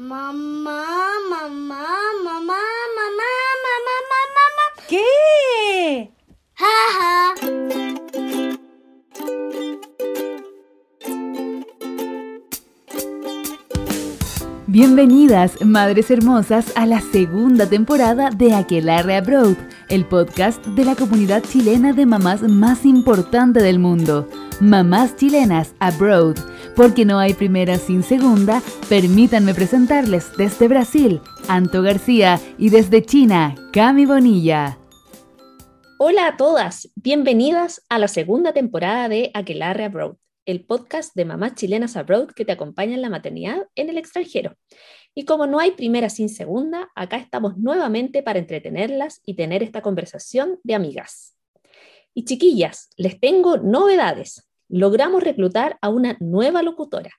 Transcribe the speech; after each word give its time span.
Mamá, 0.00 0.30
mamá, 1.28 1.88
mamá, 2.22 2.40
mamá, 2.44 2.60
mamá, 2.86 3.74
mamá, 3.88 4.20
mamá. 4.36 4.66
¿Qué? 4.86 6.12
Jaja. 6.54 7.34
Bienvenidas, 14.68 15.60
madres 15.64 16.12
hermosas, 16.12 16.72
a 16.76 16.86
la 16.86 17.00
segunda 17.00 17.68
temporada 17.68 18.30
de 18.30 18.54
Aquelarre 18.54 19.16
Abroad, 19.16 19.56
el 19.88 20.04
podcast 20.04 20.64
de 20.64 20.84
la 20.84 20.94
comunidad 20.94 21.42
chilena 21.42 21.92
de 21.92 22.06
mamás 22.06 22.42
más 22.42 22.84
importante 22.84 23.60
del 23.60 23.80
mundo. 23.80 24.28
Mamás 24.60 25.16
chilenas 25.16 25.74
Abroad, 25.80 26.36
porque 26.78 27.04
no 27.04 27.18
hay 27.18 27.34
primera 27.34 27.76
sin 27.76 28.04
segunda, 28.04 28.62
permítanme 28.88 29.52
presentarles 29.52 30.30
desde 30.36 30.68
Brasil, 30.68 31.20
Anto 31.48 31.82
García, 31.82 32.40
y 32.56 32.70
desde 32.70 33.02
China, 33.02 33.56
Cami 33.72 34.06
Bonilla. 34.06 34.78
Hola 35.98 36.28
a 36.28 36.36
todas, 36.36 36.88
bienvenidas 36.94 37.84
a 37.88 37.98
la 37.98 38.06
segunda 38.06 38.52
temporada 38.52 39.08
de 39.08 39.32
Aquelarre 39.34 39.86
Abroad, 39.86 40.18
el 40.46 40.64
podcast 40.64 41.16
de 41.16 41.24
mamás 41.24 41.56
chilenas 41.56 41.96
abroad 41.96 42.28
que 42.28 42.44
te 42.44 42.52
acompaña 42.52 42.94
en 42.94 43.02
la 43.02 43.10
maternidad 43.10 43.66
en 43.74 43.88
el 43.88 43.98
extranjero. 43.98 44.56
Y 45.16 45.24
como 45.24 45.48
no 45.48 45.58
hay 45.58 45.72
primera 45.72 46.08
sin 46.08 46.28
segunda, 46.28 46.92
acá 46.94 47.16
estamos 47.16 47.58
nuevamente 47.58 48.22
para 48.22 48.38
entretenerlas 48.38 49.20
y 49.26 49.34
tener 49.34 49.64
esta 49.64 49.82
conversación 49.82 50.60
de 50.62 50.76
amigas. 50.76 51.34
Y 52.14 52.24
chiquillas, 52.24 52.88
les 52.96 53.18
tengo 53.18 53.56
novedades. 53.56 54.47
Logramos 54.68 55.22
reclutar 55.22 55.78
a 55.80 55.88
una 55.88 56.18
nueva 56.20 56.62
locutora, 56.62 57.12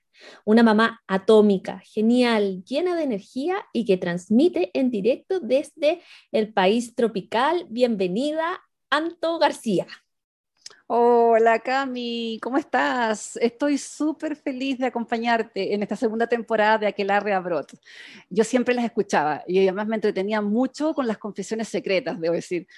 una 0.44 0.62
mamá 0.62 1.02
atómica, 1.08 1.80
genial, 1.84 2.62
llena 2.64 2.94
de 2.94 3.02
energía 3.02 3.56
y 3.72 3.84
que 3.84 3.96
transmite 3.96 4.70
en 4.72 4.90
directo 4.90 5.40
desde 5.40 6.00
el 6.30 6.52
país 6.52 6.94
tropical. 6.94 7.66
Bienvenida, 7.68 8.60
Anto 8.88 9.40
García. 9.40 9.88
Hola 10.86 11.58
Cami, 11.58 12.38
¿cómo 12.40 12.56
estás? 12.56 13.36
Estoy 13.36 13.78
súper 13.78 14.36
feliz 14.36 14.78
de 14.78 14.86
acompañarte 14.86 15.74
en 15.74 15.82
esta 15.82 15.96
segunda 15.96 16.28
temporada 16.28 16.78
de 16.78 16.86
Aquelarre 16.86 17.32
Abroad. 17.32 17.66
Yo 18.28 18.44
siempre 18.44 18.74
las 18.74 18.84
escuchaba 18.84 19.42
y 19.48 19.58
además 19.58 19.88
me 19.88 19.96
entretenía 19.96 20.40
mucho 20.40 20.94
con 20.94 21.08
las 21.08 21.18
confesiones 21.18 21.68
secretas, 21.68 22.20
debo 22.20 22.34
decir. 22.34 22.68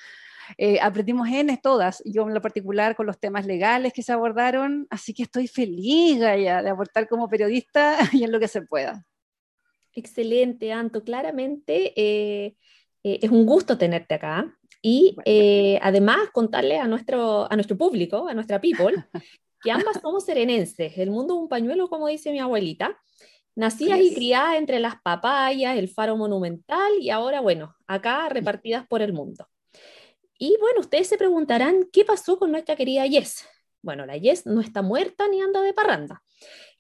Eh, 0.58 0.78
aprendimos 0.80 1.28
en 1.28 1.56
todas, 1.60 2.02
yo 2.04 2.26
en 2.26 2.34
lo 2.34 2.40
particular 2.40 2.96
con 2.96 3.06
los 3.06 3.18
temas 3.18 3.46
legales 3.46 3.92
que 3.92 4.02
se 4.02 4.12
abordaron, 4.12 4.86
así 4.90 5.14
que 5.14 5.24
estoy 5.24 5.48
feliz 5.48 6.20
de 6.20 6.48
aportar 6.50 7.08
como 7.08 7.28
periodista 7.28 7.98
y 8.12 8.24
en 8.24 8.32
lo 8.32 8.40
que 8.40 8.48
se 8.48 8.62
pueda. 8.62 9.04
Excelente, 9.94 10.72
Anto. 10.72 11.04
Claramente 11.04 11.92
eh, 11.96 12.56
eh, 13.04 13.18
es 13.22 13.30
un 13.30 13.46
gusto 13.46 13.76
tenerte 13.78 14.14
acá. 14.14 14.56
Y 14.80 15.16
eh, 15.24 15.78
además 15.82 16.18
contarle 16.32 16.78
a 16.78 16.88
nuestro, 16.88 17.50
a 17.50 17.54
nuestro 17.54 17.76
público, 17.76 18.28
a 18.28 18.34
nuestra 18.34 18.60
people, 18.60 19.04
que 19.62 19.70
ambas 19.70 20.00
somos 20.00 20.24
serenenses. 20.24 20.98
El 20.98 21.10
mundo 21.10 21.34
es 21.34 21.40
un 21.40 21.48
pañuelo, 21.48 21.88
como 21.88 22.08
dice 22.08 22.32
mi 22.32 22.40
abuelita. 22.40 22.98
Nacidas 23.54 24.00
y 24.00 24.14
criadas 24.14 24.56
entre 24.56 24.80
las 24.80 24.94
papayas, 25.02 25.76
el 25.76 25.88
faro 25.88 26.16
monumental 26.16 26.90
y 26.98 27.10
ahora, 27.10 27.42
bueno, 27.42 27.74
acá 27.86 28.30
repartidas 28.30 28.86
por 28.86 29.02
el 29.02 29.12
mundo. 29.12 29.46
Y 30.38 30.56
bueno, 30.60 30.80
ustedes 30.80 31.08
se 31.08 31.16
preguntarán, 31.16 31.88
¿qué 31.92 32.04
pasó 32.04 32.38
con 32.38 32.50
nuestra 32.50 32.76
querida 32.76 33.06
Yes? 33.06 33.44
Bueno, 33.82 34.06
la 34.06 34.16
Yes 34.16 34.46
no 34.46 34.60
está 34.60 34.82
muerta 34.82 35.28
ni 35.28 35.40
anda 35.40 35.60
de 35.60 35.74
parranda. 35.74 36.22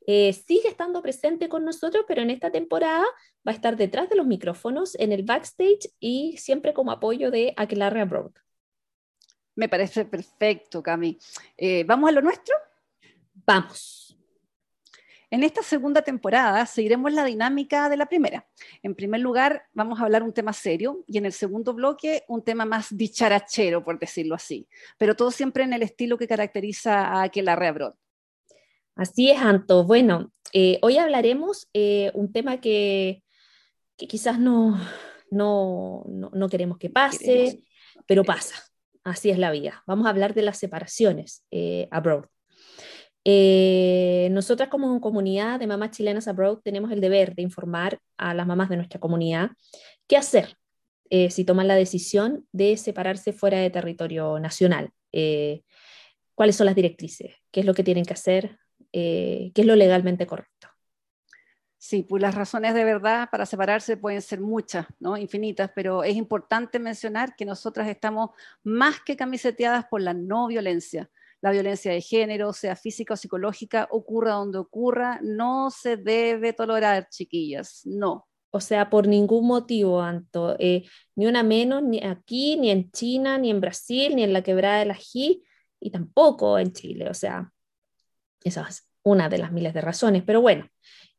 Eh, 0.06 0.32
sigue 0.32 0.68
estando 0.68 1.02
presente 1.02 1.48
con 1.48 1.64
nosotros, 1.64 2.04
pero 2.08 2.22
en 2.22 2.30
esta 2.30 2.50
temporada 2.50 3.04
va 3.46 3.52
a 3.52 3.54
estar 3.54 3.76
detrás 3.76 4.08
de 4.08 4.16
los 4.16 4.26
micrófonos, 4.26 4.96
en 4.98 5.12
el 5.12 5.22
backstage 5.22 5.90
y 6.00 6.36
siempre 6.38 6.74
como 6.74 6.90
apoyo 6.90 7.30
de 7.30 7.54
Aquelarre 7.56 8.00
Abroad. 8.00 8.32
Me 9.54 9.68
parece 9.68 10.04
perfecto, 10.04 10.82
Cami. 10.82 11.18
Eh, 11.56 11.84
¿Vamos 11.84 12.08
a 12.08 12.12
lo 12.12 12.22
nuestro? 12.22 12.54
Vamos. 13.46 14.11
En 15.32 15.42
esta 15.44 15.62
segunda 15.62 16.02
temporada 16.02 16.66
seguiremos 16.66 17.10
la 17.10 17.24
dinámica 17.24 17.88
de 17.88 17.96
la 17.96 18.04
primera. 18.04 18.46
En 18.82 18.94
primer 18.94 19.22
lugar, 19.22 19.62
vamos 19.72 19.98
a 19.98 20.04
hablar 20.04 20.22
un 20.22 20.34
tema 20.34 20.52
serio 20.52 21.04
y 21.06 21.16
en 21.16 21.24
el 21.24 21.32
segundo 21.32 21.72
bloque 21.72 22.22
un 22.28 22.44
tema 22.44 22.66
más 22.66 22.94
dicharachero, 22.94 23.82
por 23.82 23.98
decirlo 23.98 24.34
así, 24.34 24.68
pero 24.98 25.16
todo 25.16 25.30
siempre 25.30 25.64
en 25.64 25.72
el 25.72 25.82
estilo 25.82 26.18
que 26.18 26.28
caracteriza 26.28 27.06
a 27.06 27.22
Aquelarre 27.22 27.68
Abroad. 27.68 27.94
Así 28.94 29.30
es, 29.30 29.38
Anto. 29.40 29.84
Bueno, 29.84 30.30
eh, 30.52 30.78
hoy 30.82 30.98
hablaremos 30.98 31.66
eh, 31.72 32.10
un 32.12 32.30
tema 32.30 32.60
que, 32.60 33.22
que 33.96 34.06
quizás 34.06 34.38
no, 34.38 34.78
no, 35.30 36.04
no, 36.06 36.48
queremos 36.50 36.76
que 36.76 36.90
pase, 36.90 37.64
pero 38.06 38.22
pasa. 38.22 38.56
Así 39.02 39.30
es 39.30 39.38
la 39.38 39.50
vida. 39.50 39.82
Vamos 39.86 40.06
a 40.06 40.10
hablar 40.10 40.34
de 40.34 40.42
las 40.42 40.58
separaciones 40.58 41.46
eh, 41.50 41.88
abroad. 41.90 42.26
Nosotras 43.24 44.68
como 44.68 45.00
comunidad 45.00 45.60
de 45.60 45.66
mamás 45.66 45.92
chilenas 45.92 46.26
abroad 46.26 46.58
tenemos 46.58 46.90
el 46.90 47.00
deber 47.00 47.34
de 47.34 47.42
informar 47.42 48.00
a 48.16 48.34
las 48.34 48.46
mamás 48.46 48.68
de 48.68 48.76
nuestra 48.76 48.98
comunidad 48.98 49.50
qué 50.08 50.16
hacer 50.16 50.56
si 51.30 51.44
toman 51.44 51.68
la 51.68 51.74
decisión 51.74 52.46
de 52.52 52.76
separarse 52.76 53.32
fuera 53.32 53.58
de 53.58 53.70
territorio 53.70 54.40
nacional. 54.40 54.90
cuáles 56.34 56.56
son 56.56 56.66
las 56.66 56.74
directrices, 56.74 57.36
qué 57.50 57.60
es 57.60 57.66
lo 57.66 57.74
que 57.74 57.84
tienen 57.84 58.04
que 58.04 58.14
hacer, 58.14 58.58
eh, 58.92 59.52
qué 59.54 59.62
es 59.62 59.66
lo 59.66 59.74
legalmente 59.74 60.26
correcto. 60.26 60.68
Sí, 61.78 62.04
pues 62.04 62.22
las 62.22 62.34
razones 62.34 62.74
de 62.74 62.84
verdad 62.84 63.28
para 63.30 63.44
separarse 63.44 63.96
pueden 63.96 64.22
ser 64.22 64.40
muchas, 64.40 64.86
¿no? 65.00 65.16
infinitas, 65.16 65.70
pero 65.74 66.04
es 66.04 66.14
importante 66.14 66.78
mencionar 66.78 67.34
que 67.34 67.44
nosotras 67.44 67.88
estamos 67.88 68.30
más 68.62 69.00
que 69.00 69.16
camiseteadas 69.16 69.86
por 69.86 70.00
la 70.00 70.14
no 70.14 70.46
violencia. 70.46 71.10
La 71.42 71.50
violencia 71.50 71.92
de 71.92 72.00
género, 72.00 72.54
sea 72.54 72.76
física 72.76 73.14
o 73.14 73.16
psicológica, 73.18 73.88
ocurra 73.90 74.32
donde 74.32 74.58
ocurra, 74.58 75.20
no 75.22 75.70
se 75.70 75.98
debe 75.98 76.54
tolerar, 76.54 77.08
chiquillas, 77.10 77.82
no. 77.84 78.26
O 78.50 78.60
sea, 78.60 78.88
por 78.88 79.06
ningún 79.06 79.46
motivo, 79.46 80.00
Anto, 80.00 80.56
eh, 80.58 80.84
ni 81.16 81.26
una 81.26 81.42
menos, 81.42 81.82
ni 81.82 82.02
aquí, 82.02 82.56
ni 82.56 82.70
en 82.70 82.90
China, 82.90 83.38
ni 83.38 83.50
en 83.50 83.60
Brasil, 83.60 84.14
ni 84.16 84.22
en 84.22 84.32
la 84.32 84.42
quebrada 84.42 84.78
de 84.78 84.86
la 84.86 84.96
G, 84.96 85.42
y 85.80 85.90
tampoco 85.90 86.58
en 86.58 86.72
Chile. 86.72 87.10
O 87.10 87.14
sea, 87.14 87.52
esa 88.44 88.66
es 88.68 88.88
una 89.02 89.28
de 89.28 89.38
las 89.38 89.52
miles 89.52 89.74
de 89.74 89.80
razones, 89.80 90.22
pero 90.24 90.40
bueno, 90.40 90.68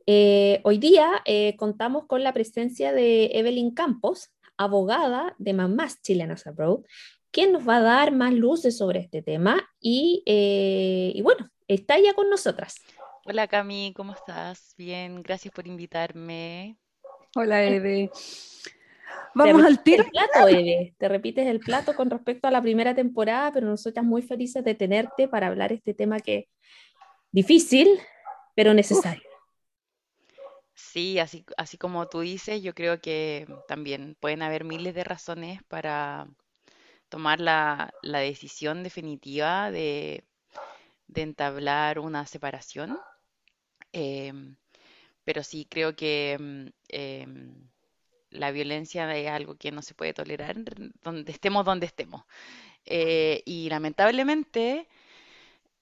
eh, 0.06 0.62
hoy 0.64 0.78
día 0.78 1.22
eh, 1.26 1.56
contamos 1.58 2.06
con 2.08 2.24
la 2.24 2.34
presencia 2.34 2.92
de 2.94 3.32
Evelyn 3.34 3.74
Campos, 3.74 4.30
abogada 4.58 5.36
de 5.38 5.54
Mamás 5.54 6.02
Chilenas 6.02 6.46
Abroad, 6.46 6.82
quien 7.34 7.52
nos 7.52 7.68
va 7.68 7.78
a 7.78 7.82
dar 7.82 8.14
más 8.14 8.32
luces 8.32 8.78
sobre 8.78 9.00
este 9.00 9.24
tema 9.24 9.68
y, 9.82 10.24
eh, 10.28 11.12
y 11.16 11.22
bueno, 11.24 11.50
está 11.68 12.00
ya 12.00 12.14
con 12.14 12.30
nosotras. 12.30 12.76
Hola 13.26 13.48
Cami, 13.48 13.92
¿cómo 13.96 14.14
estás? 14.14 14.76
Bien, 14.78 15.22
gracias 15.24 15.52
por 15.52 15.66
invitarme. 15.66 16.78
Hola 17.36 17.64
Eve. 17.64 18.12
Vamos 19.34 19.66
al 19.66 19.82
tiro. 19.82 20.06
plato, 20.12 20.48
Eve. 20.48 20.94
Te 21.00 21.10
repites 21.10 21.48
el 21.48 21.60
plato 21.60 21.96
con 21.96 22.12
respecto 22.12 22.48
a 22.48 22.52
la 22.52 22.62
primera 22.62 22.94
temporada, 22.94 23.52
pero 23.52 23.66
nosotras 23.66 24.06
muy 24.06 24.22
felices 24.22 24.64
de 24.64 24.76
tenerte 24.76 25.28
para 25.28 25.48
hablar 25.48 25.74
este 25.74 25.96
tema 25.96 26.20
que 26.20 26.50
difícil, 27.32 28.00
pero 28.54 28.76
necesario. 28.76 29.24
Sí, 30.76 31.18
así, 31.18 31.44
así 31.58 31.80
como 31.80 32.08
tú 32.08 32.20
dices, 32.20 32.62
yo 32.62 32.76
creo 32.76 33.02
que 33.02 33.48
también 33.68 34.16
pueden 34.20 34.44
haber 34.44 34.66
miles 34.66 34.94
de 34.94 35.04
razones 35.04 35.64
para 35.68 36.28
tomar 37.14 37.40
la, 37.40 37.94
decisión 38.02 38.82
definitiva 38.82 39.70
de, 39.70 40.24
entablar 41.14 42.00
una 42.00 42.26
separación. 42.26 43.00
Em, 43.92 44.56
pero 45.24 45.44
sí 45.44 45.68
creo 45.70 45.96
que 45.96 46.34
em, 46.34 46.72
em, 46.90 47.70
la 48.32 48.52
violencia 48.52 49.16
es 49.16 49.30
algo 49.30 49.56
que 49.58 49.72
no 49.72 49.84
se 49.84 49.94
puede 49.94 50.14
tolerar 50.14 50.56
donde 51.04 51.32
estemos 51.32 51.66
donde 51.66 51.86
estemos. 51.86 52.24
Eh, 52.86 53.44
y 53.46 53.70
lamentablemente, 53.70 54.88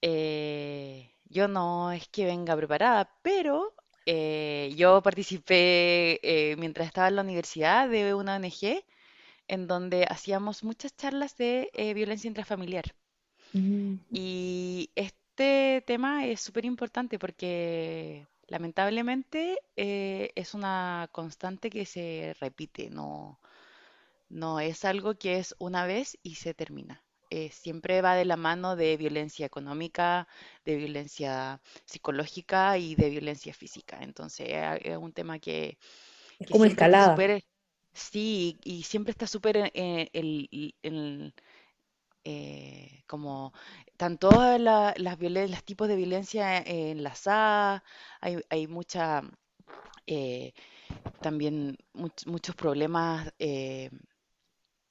eh, 0.02 1.10
yo 1.30 1.48
no 1.48 1.92
es 1.92 2.08
que 2.08 2.26
venga 2.26 2.56
preparada, 2.56 3.10
pero 3.22 3.74
eh, 4.06 4.72
yo 4.76 5.02
participé 5.02 6.20
mientras 6.58 6.88
estaba 6.88 7.08
en 7.08 7.16
la 7.16 7.22
universidad 7.22 7.88
de 7.88 8.14
una 8.14 8.36
ONG 8.36 8.84
en 9.54 9.68
donde 9.68 10.06
hacíamos 10.08 10.64
muchas 10.64 10.96
charlas 10.96 11.36
de 11.36 11.70
eh, 11.74 11.94
violencia 11.94 12.28
intrafamiliar. 12.28 12.86
Mm. 13.54 13.98
Y 14.10 14.90
este 14.94 15.82
tema 15.86 16.26
es 16.26 16.40
súper 16.40 16.64
importante 16.64 17.18
porque 17.18 18.26
lamentablemente 18.46 19.58
es 19.76 20.54
una 20.54 21.08
constante 21.12 21.70
que 21.70 21.86
se 21.86 22.34
repite, 22.40 22.90
no, 22.90 23.40
no 24.28 24.60
es 24.60 24.84
algo 24.84 25.14
que 25.16 25.38
es 25.38 25.54
una 25.58 25.86
vez 25.86 26.18
y 26.22 26.36
se 26.36 26.54
termina. 26.54 27.04
Eh, 27.30 27.50
siempre 27.50 28.02
va 28.02 28.14
de 28.14 28.26
la 28.26 28.36
mano 28.36 28.76
de 28.76 28.96
violencia 28.98 29.46
económica, 29.46 30.28
de 30.66 30.76
violencia 30.76 31.62
psicológica 31.86 32.78
y 32.78 32.94
de 32.94 33.10
violencia 33.10 33.54
física. 33.54 33.98
Entonces 34.02 34.48
es 34.82 34.96
un 34.98 35.12
tema 35.14 35.38
que 35.38 35.78
Es 36.38 36.46
que 36.46 36.52
como 36.52 36.64
siempre 36.64 36.84
está 36.86 36.98
escalada. 36.98 37.02
súper, 37.02 37.42
sí, 37.92 38.58
y 38.64 38.82
siempre 38.84 39.10
está 39.12 39.26
súper 39.26 39.56
en, 39.58 39.70
en- 39.74 40.08
el- 40.82 41.34
eh, 42.24 43.04
como 43.08 43.52
están 43.86 44.18
todas 44.18 44.60
la- 44.60 44.94
las 44.98 45.18
violen- 45.18 45.50
los 45.50 45.64
tipos 45.64 45.88
de 45.88 45.96
violencia 45.96 46.58
enlazadas, 46.60 47.82
hay, 48.20 48.38
hay 48.50 48.66
mucha, 48.68 49.22
eh, 50.06 50.52
también 51.20 51.78
much- 51.94 52.26
muchos 52.26 52.56
problemas 52.56 53.32
eh, 53.38 53.90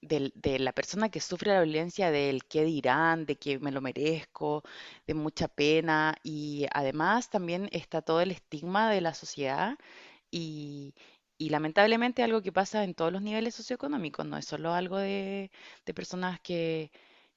de 0.02 0.60
la 0.60 0.74
persona 0.74 1.10
que 1.10 1.20
sufre 1.22 1.52
la 1.54 1.62
violencia, 1.62 2.12
del 2.12 2.46
qué 2.46 2.64
dirán, 2.64 3.26
de 3.26 3.38
que 3.38 3.60
me 3.60 3.72
lo 3.72 3.82
merezco, 3.82 4.64
de 5.08 5.14
mucha 5.14 5.48
pena 5.48 6.16
y 6.24 6.66
además 6.74 7.30
también 7.30 7.70
está 7.72 8.02
todo 8.02 8.22
el 8.22 8.32
estigma 8.32 8.90
de 8.92 9.02
la 9.02 9.14
sociedad 9.14 9.78
y, 10.32 10.96
y 11.46 11.50
lamentablemente 11.50 12.24
algo 12.24 12.42
que 12.42 12.52
pasa 12.52 12.84
en 12.84 12.94
todos 12.96 13.12
los 13.14 13.22
niveles 13.22 13.56
socioeconómicos, 13.56 14.26
no 14.26 14.38
es 14.38 14.46
solo 14.46 14.74
algo 14.74 14.98
de, 14.98 15.52
de 15.86 15.94
personas 15.94 16.40
que, 16.42 16.92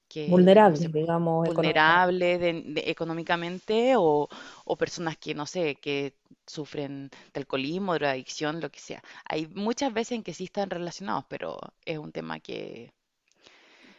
que, 0.09 0.59
no 0.65 0.75
sé, 0.75 0.89
Vulnerables, 0.89 0.91
digamos, 0.91 1.47
económicamente. 1.47 2.05
vulnerables 2.05 2.39
de- 2.39 2.63
de- 2.75 2.91
económicamente 2.91 3.95
o, 3.97 4.29
o 4.65 4.77
personas 4.77 5.17
que, 5.17 5.33
no 5.35 5.45
sé, 5.45 5.75
que 5.77 6.15
sufren 6.47 7.09
de 7.33 7.39
alcoholismo, 7.41 7.93
drogadicción, 7.95 8.61
lo 8.61 8.71
que 8.71 8.79
sea. 8.79 9.03
Hay 9.25 9.47
muchas 9.47 9.93
veces 9.93 10.13
en 10.13 10.23
que 10.23 10.33
sí 10.33 10.45
están 10.45 10.69
relacionados, 10.69 11.25
pero 11.29 11.57
es 11.85 11.97
un 11.99 12.11
tema 12.11 12.39
que, 12.39 12.91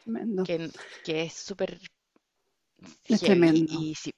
Tremendo. 0.04 0.44
que, 0.44 0.70
que 1.02 1.22
es 1.24 1.34
súper 1.34 1.78
Es 3.08 3.22
tremendo. 3.22 3.88
y 3.88 3.94
sí. 3.96 4.10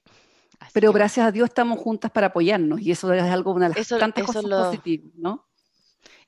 Así 0.60 0.82
Pero 0.82 0.92
que 0.92 0.94
gracias 0.94 1.26
a 1.26 1.32
Dios 1.32 1.48
estamos 1.50 1.78
juntas 1.80 2.10
para 2.12 2.28
apoyarnos 2.28 2.80
y 2.80 2.90
eso 2.92 3.12
es 3.12 3.22
algo, 3.22 3.52
una 3.54 3.68
de 3.68 3.74
las 3.76 3.80
eso, 3.82 3.96
tantas 3.98 4.24
cosas 4.24 4.44
lo, 4.44 4.54
positivas, 4.54 5.12
¿no? 5.16 5.47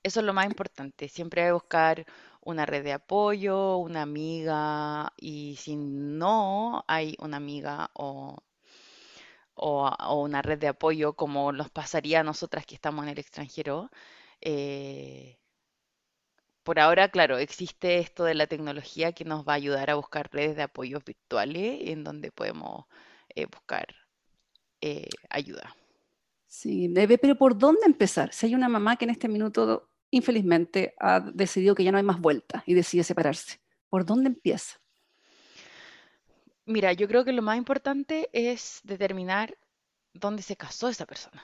Eso 0.02 0.20
es 0.20 0.26
lo 0.26 0.32
más 0.34 0.46
importante. 0.46 1.08
Siempre 1.08 1.42
hay 1.42 1.48
que 1.48 1.52
buscar 1.52 2.06
una 2.42 2.66
red 2.66 2.84
de 2.84 2.92
apoyo, 2.92 3.76
una 3.78 4.02
amiga, 4.02 5.12
y 5.16 5.56
si 5.56 5.76
no 5.76 6.84
hay 6.88 7.16
una 7.20 7.36
amiga 7.38 7.90
o 7.94 8.38
o, 9.54 9.90
una 10.22 10.42
red 10.42 10.58
de 10.58 10.68
apoyo 10.68 11.14
como 11.14 11.52
nos 11.52 11.70
pasaría 11.70 12.20
a 12.20 12.24
nosotras 12.24 12.66
que 12.66 12.74
estamos 12.74 13.04
en 13.04 13.10
el 13.10 13.18
extranjero. 13.18 13.90
eh, 14.40 15.36
por 16.62 16.78
ahora, 16.78 17.08
claro, 17.10 17.38
existe 17.38 17.98
esto 17.98 18.24
de 18.24 18.34
la 18.34 18.46
tecnología 18.46 19.12
que 19.12 19.24
nos 19.24 19.46
va 19.46 19.52
a 19.52 19.56
ayudar 19.56 19.90
a 19.90 19.94
buscar 19.96 20.30
redes 20.32 20.56
de 20.56 20.62
apoyos 20.62 21.04
virtuales 21.04 21.80
en 21.88 22.04
donde 22.04 22.30
podemos 22.32 22.86
eh, 23.34 23.46
buscar 23.46 23.86
eh, 24.80 25.08
ayuda. 25.30 25.74
Sí, 26.46 26.92
pero 27.20 27.36
¿por 27.36 27.56
dónde 27.58 27.82
empezar? 27.86 28.32
Si 28.32 28.46
hay 28.46 28.54
una 28.54 28.68
mamá 28.68 28.96
que 28.96 29.04
en 29.04 29.10
este 29.10 29.28
minuto, 29.28 29.89
infelizmente, 30.10 30.94
ha 30.98 31.20
decidido 31.20 31.74
que 31.74 31.84
ya 31.84 31.92
no 31.92 31.98
hay 31.98 32.04
más 32.04 32.20
vuelta 32.20 32.62
y 32.66 32.74
decide 32.74 33.04
separarse, 33.04 33.60
¿por 33.88 34.04
dónde 34.04 34.28
empieza? 34.28 34.80
Mira, 36.66 36.92
yo 36.92 37.08
creo 37.08 37.24
que 37.24 37.32
lo 37.32 37.42
más 37.42 37.58
importante 37.58 38.28
es 38.32 38.80
determinar 38.84 39.56
dónde 40.12 40.42
se 40.42 40.56
casó 40.56 40.88
esa 40.88 41.06
persona. 41.06 41.42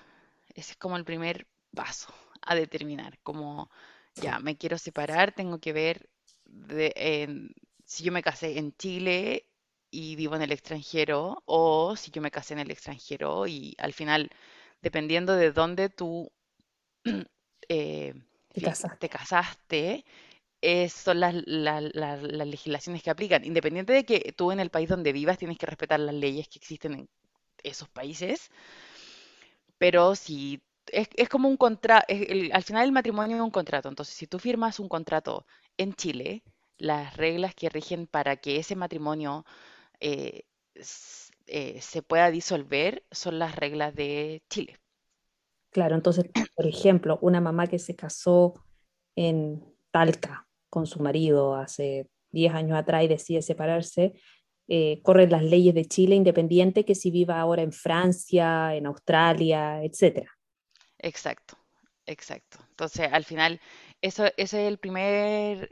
Ese 0.55 0.73
es 0.73 0.77
como 0.77 0.97
el 0.97 1.05
primer 1.05 1.47
paso 1.75 2.13
a 2.43 2.55
determinar, 2.55 3.19
como 3.23 3.71
ya 4.15 4.39
me 4.39 4.57
quiero 4.57 4.79
separar, 4.79 5.33
tengo 5.33 5.59
que 5.59 5.73
ver 5.73 6.09
de, 6.45 7.53
si 7.85 8.05
yo 8.05 8.13
me 8.13 8.23
casé 8.23 8.59
en 8.59 8.75
Chile 8.77 9.47
y 9.91 10.17
vivo 10.17 10.37
en 10.37 10.43
el 10.43 10.53
extranjero 10.53 11.43
o 11.45 11.97
si 11.97 12.11
yo 12.11 12.23
me 12.23 12.31
casé 12.31 12.55
en 12.55 12.61
el 12.61 12.71
extranjero 12.71 13.47
y 13.47 13.75
al 13.79 13.93
final, 13.93 14.31
dependiendo 14.81 15.35
de 15.35 15.53
dónde 15.53 15.89
tú 15.89 16.31
eh, 17.69 18.15
Te 18.99 19.09
casaste. 19.09 20.05
eh, 20.63 20.89
son 20.91 21.21
las, 21.21 21.35
la- 21.47 21.81
la- 21.83 22.17
las 22.19 22.49
legislaciones 22.49 23.03
que 23.03 23.11
aplican. 23.11 23.45
Independiente 23.45 23.93
de 23.95 24.05
que 24.07 24.35
tú 24.37 24.53
en 24.53 24.61
el 24.61 24.71
país 24.71 24.89
donde 24.91 25.13
vivas 25.13 25.39
tienes 25.39 25.59
que 25.59 25.67
respetar 25.67 26.01
las 26.01 26.15
leyes 26.15 26.49
que 26.49 26.59
existen 26.59 26.95
en 26.95 27.09
esos 27.65 27.89
países, 27.91 28.51
pero 29.79 30.15
si 30.15 30.63
es, 30.93 31.09
es 31.17 31.29
como 31.29 31.49
un 31.49 31.57
contrato, 31.57 32.07
al 32.53 32.63
final 32.63 32.85
el 32.85 32.93
matrimonio 32.93 33.37
es 33.37 33.43
un 33.43 33.51
contrato, 33.51 33.89
entonces 33.89 34.15
si 34.15 34.27
tú 34.27 34.39
firmas 34.39 34.81
un 34.81 34.89
contrato 34.89 35.47
en 35.77 35.95
Chile, 35.95 36.43
las 36.79 37.17
reglas 37.17 37.55
que 37.55 37.69
rigen 37.69 38.07
para 38.07 38.37
que 38.37 38.57
ese 38.59 38.77
matrimonio 38.77 39.45
eh, 40.01 40.45
eh, 41.47 41.81
se 41.81 42.03
pueda 42.03 42.31
disolver 42.31 43.05
son 43.11 43.39
las 43.39 43.57
reglas 43.57 43.95
de 43.95 44.43
Chile. 44.51 44.79
Claro, 45.77 45.95
entonces, 45.95 46.25
por 46.55 46.67
ejemplo, 46.67 47.19
una 47.21 47.39
mamá 47.39 47.67
que 47.67 47.79
se 47.79 47.95
casó 47.95 48.55
en 49.15 49.63
Talca 49.91 50.49
con 50.71 50.87
su 50.87 51.01
marido 51.01 51.55
hace 51.55 52.09
10 52.31 52.55
años 52.55 52.79
atrás 52.79 53.05
y 53.05 53.09
decide 53.09 53.43
separarse, 53.43 54.15
eh, 54.69 55.03
corren 55.03 55.31
las 55.31 55.43
leyes 55.43 55.75
de 55.75 55.85
Chile 55.85 56.15
independiente 56.15 56.87
que 56.87 56.95
si 56.95 57.11
viva 57.11 57.39
ahora 57.39 57.61
en 57.61 57.73
Francia, 57.73 58.75
en 58.75 58.87
Australia, 58.87 59.85
etcétera. 59.85 60.31
Exacto, 60.99 61.59
exacto. 62.07 62.59
Entonces, 62.71 63.11
al 63.13 63.25
final, 63.25 63.61
eso, 64.01 64.25
es 64.39 64.55
el 64.55 64.79
primer, 64.79 65.71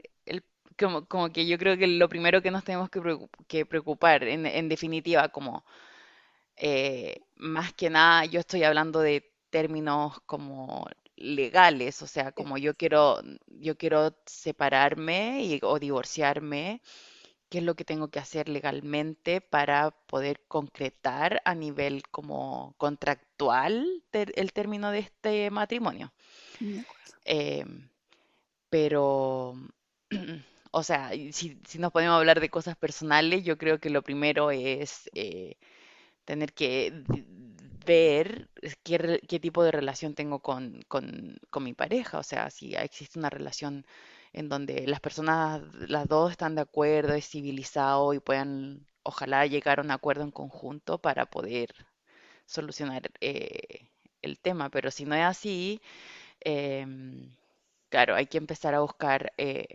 como, 0.77 1.31
que 1.33 1.47
yo 1.47 1.57
creo 1.57 1.77
que 1.77 1.87
lo 1.87 2.09
primero 2.09 2.43
que 2.43 2.51
nos 2.51 2.63
tenemos 2.63 2.91
que, 2.91 3.01
preocu- 3.01 3.29
que 3.47 3.65
preocupar, 3.65 4.23
en, 4.23 4.45
en 4.45 4.69
definitiva, 4.69 5.29
como 5.29 5.65
eh, 6.57 7.21
más 7.35 7.73
que 7.73 7.89
nada, 7.89 8.25
yo 8.25 8.39
estoy 8.39 8.63
hablando 8.63 8.99
de 8.99 9.31
términos 9.55 10.19
como 10.25 10.85
legales, 11.17 12.01
o 12.01 12.07
sea, 12.07 12.31
como 12.33 12.57
yo 12.57 12.75
quiero, 12.75 13.21
yo 13.47 13.77
quiero 13.77 13.99
separarme 14.25 15.43
y- 15.45 15.59
o 15.63 15.79
divorciarme, 15.79 16.81
¿qué 17.49 17.59
es 17.59 17.63
lo 17.65 17.75
que 17.75 17.85
tengo 17.85 18.09
que 18.09 18.19
hacer 18.19 18.49
legalmente 18.49 19.41
para 19.41 19.91
poder 20.07 20.41
concretar 20.47 21.41
a 21.45 21.55
nivel 21.55 22.03
como 22.11 22.75
contractual 22.77 24.03
ter- 24.11 24.33
el 24.37 24.53
término 24.53 24.91
de 24.91 24.99
este 25.01 25.51
matrimonio? 25.51 26.13
Acuerdo. 26.87 27.13
Em, 27.25 27.89
pero, 28.69 29.55
o 30.71 30.83
sea, 30.83 31.11
si, 31.31 31.59
si 31.67 31.79
nos 31.79 31.91
podemos 31.91 32.17
hablar 32.17 32.39
de 32.39 32.49
cosas 32.49 32.77
personales, 32.77 33.43
yo 33.45 33.57
creo 33.57 33.79
que 33.79 33.89
lo 33.89 34.03
primero 34.03 34.51
es 34.51 35.09
eh, 35.15 35.57
tener 36.25 36.53
que 36.53 37.03
ver 37.85 38.49
qué, 38.83 39.21
qué 39.27 39.39
tipo 39.39 39.63
de 39.63 39.71
relación 39.71 40.15
tengo 40.15 40.39
con, 40.39 40.81
con, 40.87 41.39
mi 41.63 41.73
pareja. 41.73 42.19
O 42.19 42.23
sea, 42.23 42.49
si 42.49 42.75
existe 42.75 43.19
una 43.19 43.29
relación 43.29 43.85
en 44.33 44.49
donde 44.49 44.87
las 44.87 44.99
personas, 44.99 45.61
las 45.89 46.07
dos 46.07 46.31
están 46.31 46.55
de 46.55 46.61
acuerdo, 46.61 47.13
es 47.13 47.27
civilizado 47.29 48.13
y 48.13 48.19
puedan, 48.19 48.85
ojalá, 49.03 49.45
llegar 49.47 49.79
a 49.79 49.83
un 49.83 49.91
acuerdo 49.91 50.23
en 50.23 50.31
conjunto 50.31 50.99
para 50.99 51.25
poder 51.27 51.69
solucionar 52.45 53.11
eh, 53.21 53.89
el 54.21 54.39
tema. 54.39 54.69
Pero 54.69 54.91
si 54.91 55.05
no 55.05 55.15
es 55.15 55.23
así, 55.23 55.81
em, 56.41 57.31
claro, 57.89 58.15
hay 58.15 58.27
que 58.27 58.37
empezar 58.37 58.75
a 58.75 58.81
buscar 58.81 59.33
eh, 59.37 59.67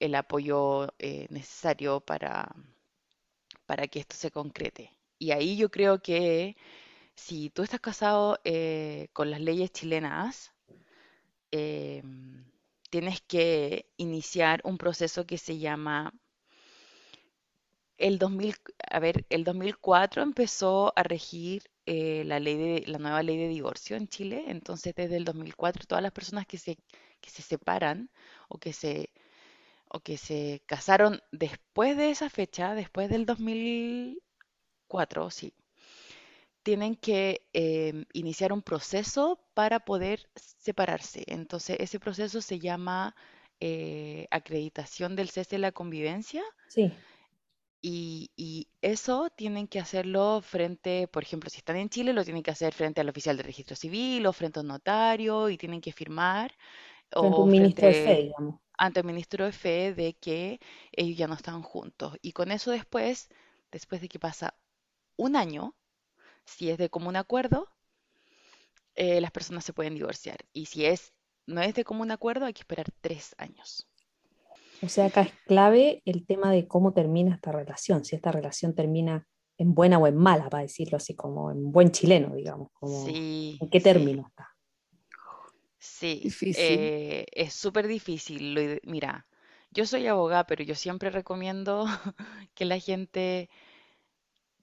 el 0.00 0.14
apoyo 0.14 0.92
eh, 0.98 1.26
necesario 1.30 2.00
para 2.00 2.54
para 3.66 3.86
que 3.88 4.00
esto 4.00 4.16
se 4.16 4.30
concrete. 4.30 4.90
Y 5.18 5.30
ahí 5.32 5.56
yo 5.56 5.70
creo 5.70 6.00
que 6.02 6.56
si 7.16 7.50
tú 7.50 7.62
estás 7.62 7.80
casado 7.80 8.40
eh, 8.44 9.08
con 9.12 9.30
las 9.30 9.40
leyes 9.40 9.72
chilenas, 9.72 10.52
eh, 11.52 12.02
tienes 12.90 13.20
que 13.22 13.86
iniciar 13.96 14.60
un 14.64 14.78
proceso 14.78 15.26
que 15.26 15.38
se 15.38 15.58
llama 15.58 16.12
el 17.98 18.18
2000, 18.18 18.54
a 18.90 18.98
ver, 19.00 19.26
el 19.30 19.44
2004 19.44 20.22
empezó 20.22 20.92
a 20.96 21.02
regir 21.02 21.64
eh, 21.86 22.24
la 22.24 22.40
ley 22.40 22.56
de, 22.56 22.84
la 22.86 22.98
nueva 22.98 23.22
ley 23.22 23.36
de 23.36 23.48
divorcio 23.48 23.96
en 23.96 24.08
Chile. 24.08 24.44
Entonces, 24.48 24.94
desde 24.94 25.16
el 25.16 25.24
2004, 25.24 25.86
todas 25.86 26.02
las 26.02 26.12
personas 26.12 26.46
que 26.46 26.58
se, 26.58 26.76
que 27.20 27.30
se 27.30 27.42
separan 27.42 28.10
o 28.48 28.58
que 28.58 28.72
se, 28.72 29.10
o 29.88 30.00
que 30.00 30.16
se 30.18 30.62
casaron 30.66 31.20
después 31.32 31.96
de 31.96 32.10
esa 32.10 32.30
fecha, 32.30 32.74
después 32.74 33.08
del 33.10 33.26
2004, 34.96 35.30
sí, 35.30 35.54
tienen 36.62 36.96
que 36.96 37.46
em, 37.52 38.06
iniciar 38.12 38.52
un 38.52 38.62
proceso 38.62 39.38
para 39.54 39.80
poder 39.80 40.28
separarse. 40.36 41.24
Entonces, 41.26 41.76
ese 41.80 42.00
proceso 42.00 42.40
se 42.40 42.58
llama 42.58 43.14
eh, 43.60 44.26
acreditación 44.30 45.14
del 45.16 45.30
cese 45.30 45.56
de 45.56 45.60
la 45.60 45.72
convivencia 45.72 46.42
Sí, 46.66 47.04
y, 47.80 48.30
y 48.36 48.68
eso 48.82 49.28
tienen 49.36 49.68
que 49.68 49.78
hacerlo 49.80 50.40
frente, 50.42 51.06
por 51.08 51.22
ejemplo, 51.22 51.50
si 51.50 51.58
están 51.58 51.76
en 51.76 51.90
Chile, 51.90 52.12
lo 52.14 52.24
tienen 52.24 52.42
que 52.42 52.50
hacer 52.50 52.72
frente 52.74 53.00
al 53.00 53.08
oficial 53.10 53.36
de 53.36 53.42
registro 53.42 53.76
civil 53.76 54.26
o 54.26 54.32
frente 54.32 54.58
a 54.58 54.62
un 54.62 54.68
notario 54.68 55.50
y 55.50 55.58
tienen 55.58 55.80
que 55.82 55.92
firmar 55.92 56.52
frente 57.18 57.40
o 57.40 57.44
un 57.44 57.50
ministro 57.50 57.88
de 57.88 57.94
fe, 57.94 58.14
frente 58.14 58.22
digamos. 58.22 58.60
ante 58.78 59.00
el 59.00 59.06
ministro 59.06 59.44
de 59.46 59.52
fe 59.52 59.94
de 59.94 60.14
que 60.16 60.60
ellos 60.92 61.18
ya 61.18 61.28
no 61.28 61.34
están 61.34 61.62
juntos. 61.62 62.16
Y 62.22 62.32
con 62.32 62.52
eso 62.52 62.70
después, 62.72 63.30
después 63.72 64.00
de 64.02 64.08
que 64.08 64.18
pasa 64.20 64.54
un 65.16 65.36
año, 65.36 65.74
si 66.46 66.70
es 66.70 66.78
de 66.78 66.90
común 66.90 67.16
acuerdo, 67.16 67.68
eh, 68.96 69.20
las 69.20 69.30
personas 69.30 69.64
se 69.64 69.72
pueden 69.72 69.94
divorciar. 69.94 70.38
Y 70.52 70.66
si 70.66 70.84
es 70.84 71.12
no 71.46 71.60
es 71.60 71.74
de 71.74 71.84
común 71.84 72.10
acuerdo, 72.10 72.46
hay 72.46 72.54
que 72.54 72.62
esperar 72.62 72.90
tres 73.00 73.34
años. 73.38 73.86
O 74.80 74.88
sea, 74.88 75.06
acá 75.06 75.22
es 75.22 75.32
clave 75.46 76.02
el 76.04 76.26
tema 76.26 76.52
de 76.52 76.68
cómo 76.68 76.92
termina 76.92 77.34
esta 77.34 77.52
relación, 77.52 78.04
si 78.04 78.16
esta 78.16 78.30
relación 78.32 78.74
termina 78.74 79.26
en 79.58 79.74
buena 79.74 79.98
o 79.98 80.06
en 80.06 80.16
mala, 80.16 80.48
para 80.50 80.62
decirlo 80.62 80.96
así, 80.96 81.14
como 81.16 81.50
en 81.50 81.72
buen 81.72 81.90
chileno, 81.90 82.34
digamos, 82.34 82.68
como 82.72 83.16
Sí, 83.16 83.60
en 83.60 83.70
qué 83.70 83.80
sí, 83.80 83.80
término 83.80 84.26
está. 84.28 84.48
sí. 85.78 86.26
Difícil. 86.26 86.92
eh, 86.92 87.26
es 87.32 87.54
súper 87.54 87.86
difícil. 87.88 88.80
mira, 88.84 89.26
yo 89.70 89.86
soy 89.86 90.06
abogada, 90.06 90.46
pero 90.46 90.64
yo 90.64 90.74
siempre 90.74 91.10
recomiendo 91.10 91.86
que 92.54 92.64
la 92.64 92.78
gente 92.78 93.50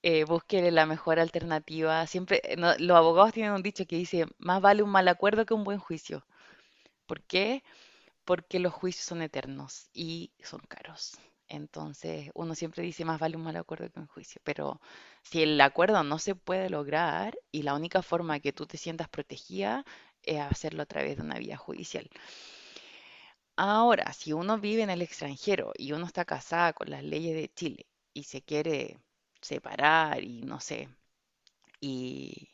eh, 0.03 0.23
busque 0.25 0.71
la 0.71 0.85
mejor 0.85 1.19
alternativa. 1.19 2.05
Siempre, 2.07 2.41
eh, 2.43 2.57
los 2.57 2.97
abogados 2.97 3.33
tienen 3.33 3.53
un 3.53 3.63
dicho 3.63 3.85
que 3.85 3.95
dice, 3.97 4.25
más 4.39 4.61
vale 4.61 4.83
un 4.83 4.89
mal 4.91 5.07
acuerdo 5.07 5.45
que 5.45 5.53
un 5.53 5.63
buen 5.63 5.79
juicio. 5.79 6.25
¿Por 7.07 7.23
qué? 7.23 7.63
Porque 8.25 8.59
los 8.59 8.73
juicios 8.73 9.05
son 9.05 9.21
eternos 9.21 9.89
y 9.93 10.31
son 10.43 10.61
caros. 10.67 11.13
Entonces, 11.47 12.31
uno 12.35 12.55
siempre 12.55 12.83
dice, 12.83 13.05
más 13.05 13.19
vale 13.19 13.37
un 13.37 13.43
mal 13.43 13.57
acuerdo 13.57 13.89
que 13.91 13.99
un 13.99 14.07
juicio. 14.07 14.41
Pero 14.43 14.81
si 15.23 15.43
el 15.43 15.59
acuerdo 15.61 16.03
no 16.03 16.19
se 16.19 16.35
puede 16.35 16.69
lograr 16.69 17.37
y 17.51 17.63
la 17.63 17.75
única 17.75 18.01
forma 18.01 18.39
que 18.39 18.53
tú 18.53 18.65
te 18.67 18.77
sientas 18.77 19.09
protegida 19.09 19.85
es 20.23 20.39
hacerlo 20.39 20.83
a 20.83 20.85
través 20.85 21.17
de 21.17 21.23
una 21.23 21.39
vía 21.39 21.57
judicial. 21.57 22.09
Ahora, 23.55 24.11
si 24.13 24.33
uno 24.33 24.59
vive 24.59 24.81
en 24.83 24.89
el 24.89 25.01
extranjero 25.01 25.71
y 25.77 25.93
uno 25.93 26.05
está 26.05 26.25
casada 26.25 26.73
con 26.73 26.89
las 26.89 27.03
leyes 27.03 27.33
de 27.35 27.47
Chile 27.53 27.85
y 28.13 28.23
se 28.23 28.41
quiere 28.41 28.99
separar 29.41 30.23
y 30.23 30.43
no 30.43 30.59
sé, 30.59 30.89
y, 31.81 32.49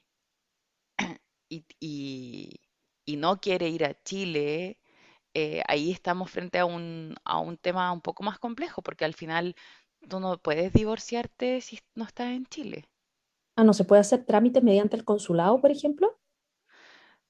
y, 1.50 1.66
y- 1.80 2.60
y 3.06 3.16
no 3.18 3.40
quiere 3.40 3.70
ir 3.70 3.86
a 3.86 4.02
Chile, 4.04 4.80
eh, 5.36 5.64
ahí 5.68 5.92
estamos 5.92 6.32
frente 6.32 6.60
a 6.60 6.66
un, 6.66 7.16
a 7.26 7.40
un 7.40 7.58
tema 7.58 7.92
un 7.94 8.02
poco 8.02 8.24
más 8.24 8.40
complejo, 8.40 8.82
porque 8.84 9.06
al 9.06 9.14
final 9.16 9.56
tú 10.10 10.20
no 10.22 10.38
puedes 10.40 10.74
divorciarte 10.74 11.62
si 11.62 11.80
no 11.96 12.06
estás 12.06 12.30
en 12.30 12.46
Chile. 12.48 12.90
Ah, 13.58 13.66
¿no 13.66 13.74
se 13.74 13.84
puede 13.84 14.00
hacer 14.00 14.24
trámite 14.26 14.62
mediante 14.62 14.96
el 14.96 15.04
consulado, 15.04 15.60
por 15.60 15.70
ejemplo? 15.72 16.18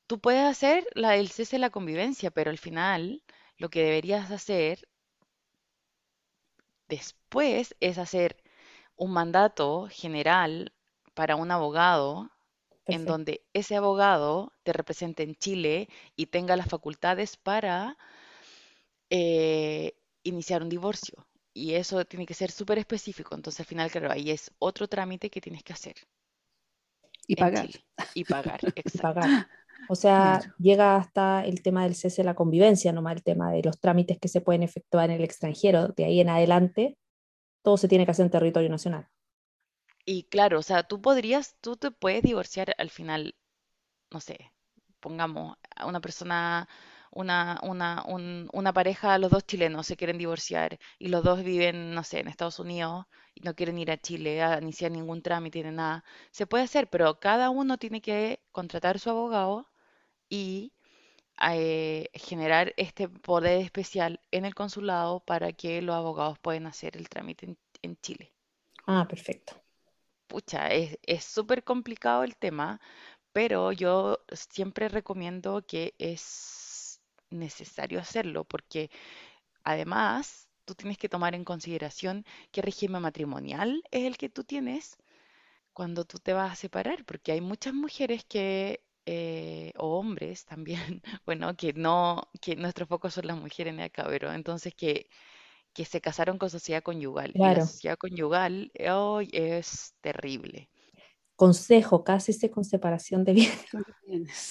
Tú 0.05 0.19
puedes 0.19 0.43
hacer 0.43 0.85
la, 0.95 1.15
el 1.15 1.29
cese 1.29 1.55
de 1.55 1.59
la 1.61 1.69
convivencia, 1.69 2.29
pero 2.29 2.51
al 2.51 2.57
final 2.57 3.23
lo 3.57 3.69
que 3.69 3.83
deberías 3.83 4.29
hacer 4.31 4.85
después 6.89 7.75
es 7.79 7.97
hacer 7.97 8.35
un 8.97 9.11
mandato 9.13 9.87
general 9.89 10.73
para 11.13 11.35
un 11.37 11.51
abogado 11.51 12.29
en 12.89 13.05
Perfecto. 13.05 13.07
donde 13.07 13.41
ese 13.53 13.75
abogado 13.77 14.53
te 14.63 14.73
represente 14.73 15.23
en 15.23 15.35
Chile 15.35 15.89
y 16.15 16.27
tenga 16.27 16.55
las 16.57 16.69
facultades 16.69 17.37
para 17.37 17.97
eh, 19.09 19.93
iniciar 20.23 20.61
un 20.63 20.69
divorcio. 20.69 21.27
Y 21.53 21.73
eso 21.73 22.05
tiene 22.05 22.25
que 22.25 22.33
ser 22.33 22.51
súper 22.51 22.77
específico. 22.77 23.35
Entonces, 23.35 23.59
al 23.61 23.65
final, 23.65 23.91
claro, 23.91 24.11
ahí 24.11 24.31
es 24.31 24.51
otro 24.59 24.87
trámite 24.87 25.29
que 25.29 25.41
tienes 25.41 25.63
que 25.63 25.73
hacer 25.73 25.95
Y 27.27 27.35
pagar. 27.35 27.53
Chile 27.53 27.85
y 28.13 28.25
pagar. 28.25 28.61
y 28.93 28.99
Exacto. 28.99 28.99
pagar. 28.99 29.37
O 29.87 29.95
sea, 29.95 30.41
Claro. 30.41 30.55
llega 30.57 30.95
hasta 30.97 31.45
el 31.45 31.61
tema 31.61 31.83
del 31.83 31.95
cese 31.95 32.21
de 32.21 32.25
la 32.25 32.35
convivencia, 32.35 32.91
nomás 32.91 33.15
el 33.15 33.23
tema 33.23 33.51
de 33.51 33.61
los 33.63 33.79
trámites 33.79 34.19
que 34.19 34.27
se 34.27 34.41
pueden 34.41 34.63
efectuar 34.63 35.09
en 35.09 35.17
el 35.17 35.23
extranjero. 35.23 35.89
De 35.89 36.05
ahí 36.05 36.19
en 36.19 36.29
adelante, 36.29 36.97
todo 37.67 37.77
se 37.77 37.87
tiene 37.89 38.05
que 38.05 38.11
hacer 38.11 38.25
en 38.25 38.31
territorio 38.31 38.69
nacional. 38.69 39.07
Y 40.05 40.23
claro, 40.23 40.59
o 40.59 40.63
sea, 40.63 40.81
tú 40.83 41.01
podrías, 41.01 41.55
tú 41.61 41.75
te 41.77 41.91
puedes 41.91 42.23
divorciar 42.23 42.73
al 42.79 42.89
final, 42.89 43.35
no 44.11 44.21
sé, 44.21 44.51
pongamos 45.01 45.57
una 45.85 46.01
persona, 46.01 46.69
una, 47.11 47.59
una, 47.63 48.03
un- 48.07 48.49
una 48.53 48.73
pareja, 48.73 49.17
los 49.19 49.31
dos 49.31 49.45
chilenos 49.47 49.87
se 49.87 49.97
quieren 49.97 50.17
divorciar 50.19 50.79
y 50.99 51.09
los 51.09 51.23
dos 51.23 51.43
viven, 51.43 51.93
no 51.95 52.03
sé, 52.05 52.19
en 52.21 52.27
Estados 52.29 52.59
Unidos 52.59 53.05
y 53.35 53.41
no 53.41 53.55
quieren 53.55 53.77
ir 53.79 53.91
a 53.91 53.97
Chile 53.99 54.41
a 54.43 54.59
iniciar 54.61 54.91
ningún 54.91 55.21
trámite 55.23 55.63
ni 55.63 55.71
nada. 55.71 56.03
Se 56.31 56.47
puede 56.47 56.65
hacer, 56.65 56.89
pero 56.89 57.19
cada 57.19 57.49
uno 57.51 57.77
tiene 57.79 58.01
que 58.01 58.41
contratar 58.53 58.99
su 58.99 59.09
abogado 59.11 59.67
y 60.29 60.73
eh, 61.41 62.09
generar 62.13 62.73
este 62.77 63.09
poder 63.09 63.61
especial 63.61 64.19
en 64.31 64.45
el 64.45 64.55
consulado 64.55 65.19
para 65.21 65.53
que 65.53 65.81
los 65.81 65.95
abogados 65.95 66.39
puedan 66.39 66.67
hacer 66.67 66.97
el 66.97 67.09
trámite 67.09 67.45
en, 67.47 67.57
en 67.81 67.97
Chile. 68.01 68.33
Ah, 68.87 69.05
perfecto. 69.07 69.55
Pucha, 70.27 70.67
es 70.73 70.97
es 71.03 71.23
súper 71.23 71.63
complicado 71.63 72.23
el 72.23 72.35
tema, 72.37 72.81
pero 73.33 73.71
yo 73.71 74.19
siempre 74.31 74.89
recomiendo 74.89 75.65
que 75.65 75.95
es 75.99 77.01
necesario 77.29 77.99
hacerlo, 77.99 78.43
porque 78.45 78.89
además 79.63 80.49
tú 80.65 80.75
tienes 80.75 80.97
que 80.97 81.09
tomar 81.09 81.35
en 81.35 81.45
consideración 81.45 82.25
qué 82.51 82.61
régimen 82.61 83.01
matrimonial 83.01 83.83
es 83.91 84.05
el 84.05 84.17
que 84.17 84.29
tú 84.29 84.43
tienes 84.43 84.97
cuando 85.73 86.05
tú 86.05 86.19
te 86.19 86.33
vas 86.33 86.51
a 86.53 86.55
separar, 86.55 87.05
porque 87.05 87.31
hay 87.33 87.41
muchas 87.41 87.73
mujeres 87.73 88.25
que, 88.25 88.81
eh, 89.07 89.73
o 89.77 89.99
hombres 89.99 90.45
también, 90.45 91.01
bueno, 91.27 91.55
que 91.57 91.73
no, 91.73 92.29
que 92.41 92.55
nuestro 92.57 92.87
foco 92.87 93.09
son 93.11 93.27
las 93.27 93.37
mujeres 93.39 93.73
en 93.73 93.81
acá, 93.81 94.05
pero 94.09 94.33
entonces 94.33 94.75
que, 94.75 95.09
que 95.73 95.85
se 95.85 96.01
casaron 96.01 96.37
con 96.39 96.49
sociedad 96.51 96.83
conyugal, 96.83 97.35
y 97.39 97.49
la 97.51 97.61
Claro. 97.61 97.61
sociedad 97.61 97.97
conyugal 97.97 98.71
hoy 98.91 99.29
es 99.33 99.95
terrible. 100.01 100.69
Consejo, 101.35 102.03
cásese 102.03 102.51
con 102.51 102.65
separación 102.65 103.23
de 103.23 103.33
bienes. 103.33 103.67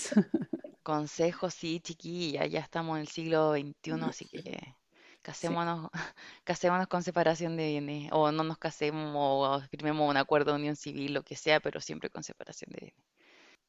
Consejos, 0.83 1.53
sí, 1.55 1.81
chiquilla, 1.81 2.47
ya 2.47 2.61
estamos 2.61 2.97
en 2.97 3.01
el 3.03 3.09
siglo 3.09 3.53
XXI, 3.53 4.09
así 4.09 4.25
que 4.27 4.77
casémonos, 5.23 5.91
casémonos 6.45 6.87
con 6.89 7.03
separación 7.03 7.57
de 7.57 7.67
bienes, 7.69 8.11
o 8.13 8.31
no 8.33 8.45
nos 8.45 8.57
casemos, 8.59 9.13
o 9.17 9.61
firmemos 9.69 10.09
un 10.09 10.17
acuerdo 10.17 10.53
de 10.53 10.59
unión 10.59 10.77
civil, 10.77 11.13
lo 11.15 11.25
que 11.25 11.37
sea, 11.37 11.61
pero 11.61 11.81
siempre 11.81 12.09
con 12.11 12.23
separación 12.23 12.71
de 12.73 12.81
bienes. 12.81 13.05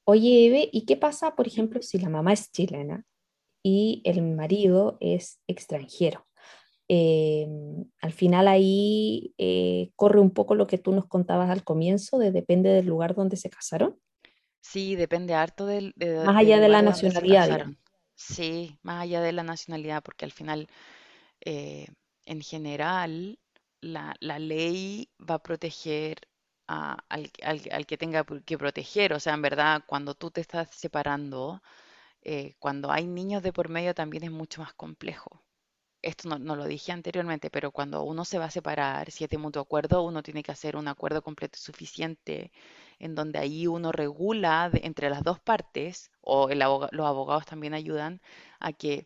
Oye, 0.10 0.46
Eve, 0.48 0.70
¿y 0.72 0.86
qué 0.86 0.96
pasa, 0.96 1.36
por 1.36 1.48
ejemplo, 1.48 1.82
si 1.82 2.00
la 2.00 2.08
mamá 2.10 2.32
es 2.34 2.52
chilena 2.52 3.06
y 3.64 4.02
el 4.06 4.22
marido 4.24 4.98
es 5.02 5.42
extranjero? 5.48 6.28
Eh, 6.90 7.48
al 8.02 8.14
final 8.14 8.48
ahí 8.48 9.34
eh, 9.40 9.92
corre 9.96 10.20
un 10.22 10.32
poco 10.32 10.56
lo 10.56 10.68
que 10.68 10.78
tú 10.80 10.94
nos 10.94 11.08
contabas 11.08 11.50
al 11.52 11.64
comienzo, 11.66 12.20
de 12.20 12.32
depende 12.32 12.70
del 12.72 12.88
lugar 12.88 13.16
donde 13.16 13.38
se 13.38 13.50
casaron, 13.50 14.00
Sí, 14.62 14.96
depende 14.96 15.34
harto 15.34 15.66
del, 15.66 15.94
de- 15.96 16.10
más 16.22 16.38
del 16.38 16.38
allá 16.38 16.60
de 16.60 16.70
la 16.70 16.82
lugar 16.82 17.00
de 17.02 17.12
se 17.12 17.12
nacionalidad. 17.12 17.72
Sí, 18.16 18.78
más 18.84 19.04
allá 19.04 19.22
de 19.22 19.32
la 19.32 19.44
nacionalidad, 19.44 20.02
porque 20.04 20.26
al 20.26 20.32
final, 20.32 20.68
eh, 21.46 21.88
en 22.26 22.42
general, 22.42 23.40
la, 23.82 24.16
la 24.22 24.40
ley 24.40 25.10
va 25.20 25.36
a 25.36 25.44
proteger 25.44 26.18
a- 26.68 26.98
al, 27.10 27.86
que 27.88 27.98
tenga 27.98 28.26
que 28.46 28.58
proteger. 28.58 29.14
O 29.14 29.20
sea, 29.20 29.34
en 29.34 29.42
verdad, 29.42 29.84
cuando 29.88 30.16
tú 30.16 30.32
te 30.32 30.42
estás 30.42 30.70
separando, 30.72 31.62
eh, 32.24 32.56
cuando 32.60 32.92
hay 32.92 33.08
niños 33.08 33.44
de 33.44 33.54
por 33.54 33.70
medio 33.70 33.96
también 33.96 34.24
es 34.24 34.32
mucho 34.32 34.62
más 34.62 34.74
complejo. 34.74 35.44
Esto 36.02 36.30
no, 36.40 36.56
lo 36.56 36.66
dije 36.66 36.92
anteriormente, 36.92 37.50
pero 37.52 37.72
cuando 37.72 38.04
uno 38.04 38.26
se 38.26 38.40
va 38.40 38.46
a 38.46 38.52
separar, 38.52 39.12
si 39.12 39.24
es 39.26 39.30
de 39.30 39.38
mutuo 39.38 39.62
acuerdo, 39.62 40.04
uno 40.04 40.24
tiene 40.24 40.44
que 40.44 40.52
hacer 40.52 40.76
un 40.78 40.88
acuerdo 40.88 41.22
completo 41.22 41.58
y 41.60 41.64
suficiente, 41.64 42.52
en 43.00 43.16
donde 43.16 43.40
ahí 43.40 43.68
uno 43.68 43.92
regula 43.92 44.70
entre 44.74 45.10
las 45.10 45.24
dos 45.24 45.40
partes, 45.40 46.12
o 46.22 46.50
el 46.50 46.60
los 46.60 47.06
abogados 47.08 47.46
también 47.46 47.74
ayudan 47.74 48.22
a 48.60 48.74
que 48.74 49.06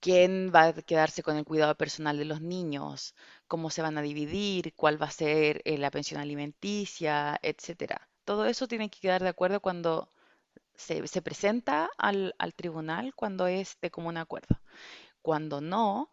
quién 0.00 0.52
va 0.54 0.64
a 0.68 0.72
quedarse 0.74 1.22
con 1.22 1.36
el 1.36 1.44
cuidado 1.44 1.74
personal 1.76 2.18
de 2.18 2.24
los 2.24 2.40
niños, 2.40 3.14
cómo 3.48 3.70
se 3.70 3.82
van 3.82 3.98
a 3.98 4.02
dividir, 4.02 4.74
cuál 4.74 5.00
va 5.00 5.06
a 5.06 5.10
ser 5.10 5.62
eh, 5.64 5.78
la 5.78 5.90
pensión 5.90 6.20
alimenticia, 6.20 7.38
etcétera. 7.42 8.08
Todo 8.24 8.46
eso 8.46 8.68
tiene 8.68 8.90
que 8.90 9.00
quedar 9.00 9.22
de 9.22 9.28
acuerdo 9.28 9.60
cuando 9.60 10.10
se, 10.74 11.06
se 11.08 11.22
presenta 11.22 11.90
al, 11.98 12.34
al 12.38 12.54
tribunal, 12.54 13.14
cuando 13.14 13.46
es 13.46 13.78
de 13.80 13.90
común 13.90 14.16
acuerdo. 14.16 14.60
Cuando 15.22 15.60
no, 15.60 16.12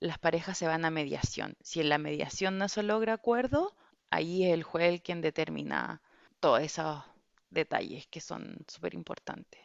las 0.00 0.18
parejas 0.18 0.58
se 0.58 0.66
van 0.66 0.84
a 0.84 0.90
mediación. 0.90 1.56
Si 1.62 1.80
en 1.80 1.88
la 1.88 1.98
mediación 1.98 2.58
no 2.58 2.68
se 2.68 2.82
logra 2.82 3.14
acuerdo, 3.14 3.74
ahí 4.10 4.44
es 4.44 4.54
el 4.54 4.62
juez 4.62 5.00
quien 5.02 5.20
determina 5.20 6.02
todos 6.40 6.60
esos 6.60 7.02
detalles 7.50 8.06
que 8.08 8.20
son 8.20 8.58
súper 8.68 8.94
importantes. 8.94 9.60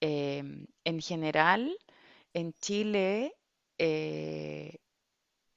Em, 0.00 0.66
en 0.84 1.00
general, 1.00 1.76
en 2.34 2.52
Chile, 2.54 3.34
eh, 3.78 4.78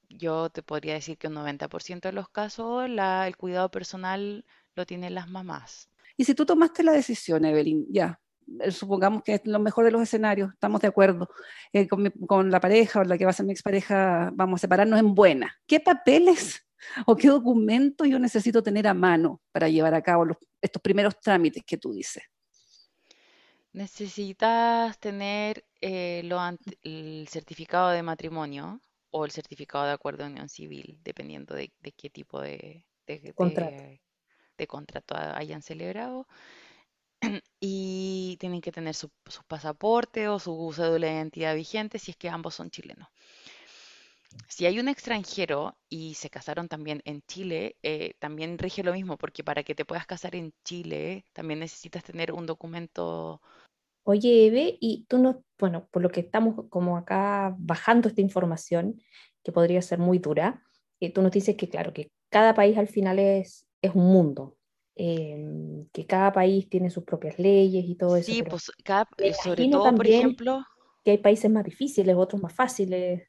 yo 0.10 0.50
te 0.50 0.62
podría 0.64 0.94
decir 0.96 1.18
que 1.18 1.28
un 1.28 1.34
90% 1.36 2.10
de 2.10 2.14
los 2.14 2.30
casos 2.30 2.90
la- 2.90 3.28
el 3.28 3.38
cuidado 3.38 3.72
personal 3.72 4.46
lo 4.76 4.86
tienen 4.86 5.16
las 5.16 5.28
mamás. 5.30 5.90
Y 6.18 6.26
si 6.26 6.36
tú 6.36 6.46
tomaste 6.46 6.84
la 6.84 6.92
decisión, 6.92 7.46
Evelyn, 7.46 7.86
ya, 7.90 8.20
eh, 8.60 8.72
supongamos 8.72 9.24
que 9.24 9.36
es 9.36 9.42
lo 9.46 9.60
mejor 9.60 9.86
de 9.86 9.92
los 9.92 10.02
escenarios, 10.02 10.52
estamos 10.54 10.82
de 10.82 10.88
acuerdo, 10.90 11.30
eh, 11.72 11.88
con, 11.88 12.04
mi- 12.04 12.12
con 12.28 12.52
la 12.52 12.60
pareja 12.60 13.00
o 13.00 13.04
la 13.04 13.18
que 13.18 13.24
va 13.26 13.32
a 13.32 13.34
ser 13.34 13.46
mi 13.46 13.54
expareja, 13.54 14.30
vamos 14.34 14.60
a 14.60 14.62
separarnos 14.62 15.00
en 15.00 15.16
buena. 15.16 15.56
¿Qué 15.66 15.80
papeles 15.80 16.66
o 17.08 17.16
qué 17.16 17.28
documentos 17.30 18.08
yo 18.08 18.20
necesito 18.20 18.62
tener 18.62 18.88
a 18.88 18.94
mano 18.94 19.42
para 19.52 19.70
llevar 19.70 19.94
a 19.94 20.02
cabo 20.02 20.26
los- 20.26 20.38
estos 20.62 20.82
primeros 20.82 21.20
trámites 21.20 21.64
que 21.66 21.78
tú 21.78 21.94
dices? 21.94 22.24
Necesitas 23.74 24.98
tener 25.00 25.66
eh, 25.82 26.22
lo 26.26 26.38
ant- 26.40 26.78
el 26.84 27.28
certificado 27.30 27.90
de 27.90 28.04
matrimonio 28.04 28.82
o 29.12 29.26
el 29.26 29.32
certificado 29.32 29.86
de 29.86 29.92
acuerdo 29.94 30.24
de 30.24 30.32
unión 30.32 30.50
civil, 30.50 31.00
dependiendo 31.04 31.56
de, 31.56 31.72
de 31.82 31.92
qué 31.94 32.10
tipo 32.10 32.42
de, 32.42 32.86
de- 33.08 33.20
Contrato. 33.40 33.84
de- 33.90 34.02
de 34.58 34.68
contrato 34.68 35.16
ha- 35.16 35.38
hayan 35.38 35.62
celebrado. 35.64 36.28
Y 37.62 38.38
tienen 38.40 38.62
que 38.62 38.72
tener 38.74 38.96
su, 38.96 39.12
su 39.28 39.44
pasaporte 39.46 40.28
o 40.30 40.40
su 40.40 40.74
cédula 40.76 41.08
de 41.08 41.14
identidad 41.16 41.56
vigente 41.56 42.00
si 42.00 42.12
es 42.12 42.18
que 42.18 42.30
ambos 42.30 42.56
son 42.56 42.72
chilenos. 42.72 43.10
Si 44.48 44.66
hay 44.68 44.80
un 44.80 44.88
extranjero 44.88 45.76
y 45.90 46.14
se 46.16 46.30
casaron 46.30 46.68
también 46.68 47.02
en 47.06 47.22
Chile, 47.24 47.78
eh, 47.84 48.14
también 48.20 48.58
rige 48.60 48.84
lo 48.84 48.94
mismo, 48.94 49.18
porque 49.18 49.44
para 49.44 49.64
que 49.64 49.74
te 49.76 49.84
puedas 49.86 50.06
casar 50.06 50.36
en 50.36 50.54
Chile, 50.64 51.26
también 51.34 51.60
necesitas 51.60 52.04
tener 52.04 52.32
un 52.32 52.46
documento 52.46 53.42
Oye, 54.04 54.48
Eve, 54.48 54.78
y 54.82 55.06
tú 55.08 55.20
no, 55.20 55.44
bueno, 55.60 55.88
por 55.92 56.02
lo 56.02 56.10
que 56.10 56.22
estamos 56.22 56.66
como 56.70 56.98
acá 56.98 57.56
bajando 57.60 58.10
esta 58.10 58.22
información, 58.22 59.00
que 59.44 59.52
podría 59.52 59.82
ser 59.82 60.00
muy 60.00 60.20
dura, 60.20 60.64
eh, 61.00 61.12
tú 61.14 61.22
nos 61.22 61.32
dices 61.32 61.56
que, 61.56 61.70
claro, 61.70 61.94
que 61.94 62.12
cada 62.30 62.54
país 62.54 62.78
al 62.78 62.88
final 62.88 63.20
es, 63.20 63.68
es 63.82 63.94
un 63.96 64.06
mundo, 64.12 64.58
em, 64.96 65.88
que 65.94 66.06
cada 66.08 66.32
país 66.32 66.68
tiene 66.70 66.90
sus 66.90 67.04
propias 67.04 67.38
leyes 67.40 67.86
y 67.88 67.96
todo 67.96 68.16
eso, 68.18 68.36
Sí, 68.36 68.44
pues 68.44 68.72
cada- 68.84 69.08
eh, 69.18 69.34
sobre 69.34 69.66
todo, 69.68 69.94
por 69.96 70.08
ejemplo, 70.08 70.64
que 71.04 71.12
hay 71.12 71.18
países 71.20 71.50
más 71.52 71.64
difíciles, 71.64 72.16
otros 72.16 72.42
más 72.42 72.54
fáciles. 72.54 73.24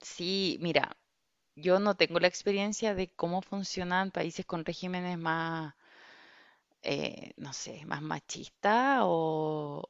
sí, 0.00 0.58
mira, 0.60 0.96
yo 1.56 1.80
no 1.80 1.96
tengo 1.96 2.20
la 2.20 2.28
experiencia 2.28 2.94
de 2.94 3.10
cómo 3.14 3.42
funcionan 3.42 4.10
países 4.12 4.46
con 4.46 4.64
regímenes 4.64 5.18
más, 5.18 5.74
eh, 6.82 7.32
no 7.36 7.52
sé, 7.52 7.84
más 7.86 8.02
machistas 8.02 9.00
o, 9.04 9.88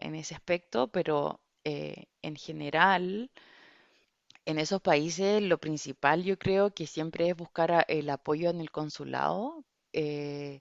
en 0.00 0.14
ese 0.14 0.34
aspecto, 0.34 0.88
pero 0.88 1.40
eh, 1.64 2.06
en 2.22 2.36
general, 2.36 3.30
en 4.44 4.58
esos 4.58 4.80
países 4.82 5.42
lo 5.42 5.58
principal 5.58 6.24
yo 6.24 6.38
creo 6.38 6.74
que 6.74 6.86
siempre 6.86 7.28
es 7.30 7.36
buscar 7.36 7.84
el 7.88 8.10
apoyo 8.10 8.50
en 8.50 8.60
el 8.60 8.70
consulado. 8.70 9.64
eh, 9.92 10.60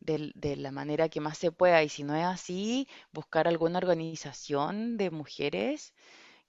de 0.00 0.56
la 0.56 0.70
manera 0.72 1.08
que 1.08 1.20
más 1.20 1.38
se 1.38 1.52
pueda 1.52 1.82
y 1.82 1.88
si 1.88 2.02
no 2.04 2.14
es 2.16 2.24
así, 2.24 2.88
buscar 3.12 3.48
alguna 3.48 3.78
organización 3.78 4.96
de 4.96 5.10
mujeres 5.10 5.94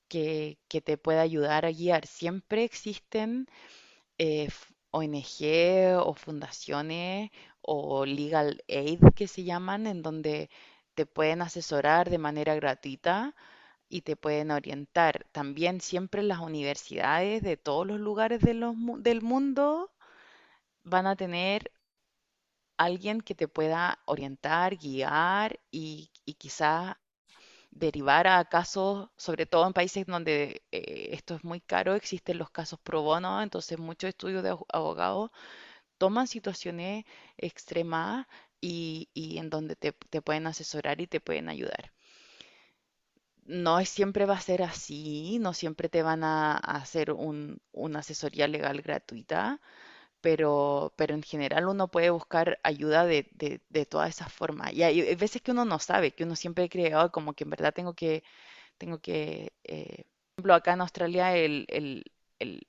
que, 0.10 0.60
que 0.70 0.82
te 0.82 0.98
pueda 0.98 1.22
ayudar 1.22 1.66
a 1.66 1.72
guiar. 1.72 2.08
Siempre 2.08 2.64
existen 2.66 3.48
ONG 4.98 5.96
o 6.00 6.14
fundaciones 6.14 7.32
o 7.62 8.06
legal 8.06 8.64
aid 8.68 9.00
que 9.16 9.28
se 9.28 9.44
llaman, 9.44 9.88
en 9.88 10.02
donde 10.02 10.50
te 10.96 11.06
pueden 11.06 11.42
asesorar 11.42 12.10
de 12.10 12.18
manera 12.18 12.56
gratuita 12.56 13.36
y 13.90 14.02
te 14.02 14.16
pueden 14.16 14.52
orientar. 14.52 15.28
También 15.32 15.82
siempre 15.82 16.24
las 16.24 16.40
universidades 16.40 17.44
de 17.44 17.58
todos 17.58 17.88
los 17.88 18.00
lugares 18.00 18.42
del 18.42 19.22
mundo 19.22 19.92
van 20.84 21.08
a 21.08 21.16
tener 21.16 21.72
alguien 22.78 23.22
que 23.22 23.36
te 23.36 23.48
pueda 23.48 24.00
orientar, 24.06 24.78
guiar 24.78 25.60
y, 25.72 26.12
y 26.26 26.34
quizá 26.36 27.00
derivar 27.80 28.28
a 28.28 28.46
casos, 28.46 29.10
sobre 29.18 29.46
todo 29.46 29.68
en 29.68 29.74
países 29.74 30.06
donde 30.06 30.64
eh, 30.72 31.10
esto 31.14 31.36
es 31.36 31.44
muy 31.44 31.62
caro, 31.62 31.96
existen 31.96 32.38
los 32.38 32.50
casos 32.52 32.80
pro 32.82 33.02
bono, 33.04 33.42
entonces 33.42 33.80
muchos 33.80 34.10
estudios 34.10 34.44
de 34.44 34.52
abo- 34.52 34.66
abogados 34.74 35.32
toman 36.00 36.28
situaciones 36.28 37.06
extremas 37.38 38.28
y, 38.62 39.10
en 39.40 39.50
donde 39.52 39.76
te, 39.78 39.94
pueden 40.22 40.48
asesorar 40.48 41.02
y 41.02 41.08
te 41.08 41.22
pueden 41.22 41.50
ayudar. 41.50 41.92
No 43.46 43.84
siempre 43.86 44.26
va 44.26 44.36
a 44.36 44.42
ser 44.42 44.62
así, 44.62 45.40
no 45.40 45.54
siempre 45.54 45.90
te 45.90 46.04
van 46.04 46.24
a, 46.24 46.54
a 46.58 46.76
hacer 46.78 47.12
un- 47.12 47.60
una 47.72 48.00
asesoría 48.00 48.48
legal 48.48 48.82
gratuita, 48.82 49.60
pero, 50.22 50.94
pero 50.98 51.14
en 51.16 51.24
general 51.24 51.68
uno 51.68 51.90
puede 51.90 52.10
buscar 52.10 52.60
ayuda 52.64 53.06
de, 53.06 53.30
de, 53.34 53.62
de 53.70 53.86
todas 53.86 54.10
esas 54.10 54.32
formas. 54.34 54.74
Y 54.74 54.84
hay, 54.84 55.16
veces 55.16 55.42
que 55.42 55.52
uno 55.52 55.66
no 55.66 55.80
sabe, 55.80 56.12
que 56.14 56.24
uno 56.26 56.36
siempre 56.36 56.70
cree, 56.70 56.96
"Oh, 56.96 57.12
como 57.12 57.34
que 57.34 57.44
en 57.46 57.50
verdad 57.52 57.74
tengo 57.74 57.94
que, 57.96 58.24
tengo 58.78 59.00
que, 59.02 59.54
eh, 59.66 60.06
por 60.36 60.42
ejemplo, 60.44 60.56
acá 60.56 60.74
en 60.74 60.82
Australia 60.82 61.36
el, 61.38 61.66
el, 61.70 62.06
el, 62.40 62.68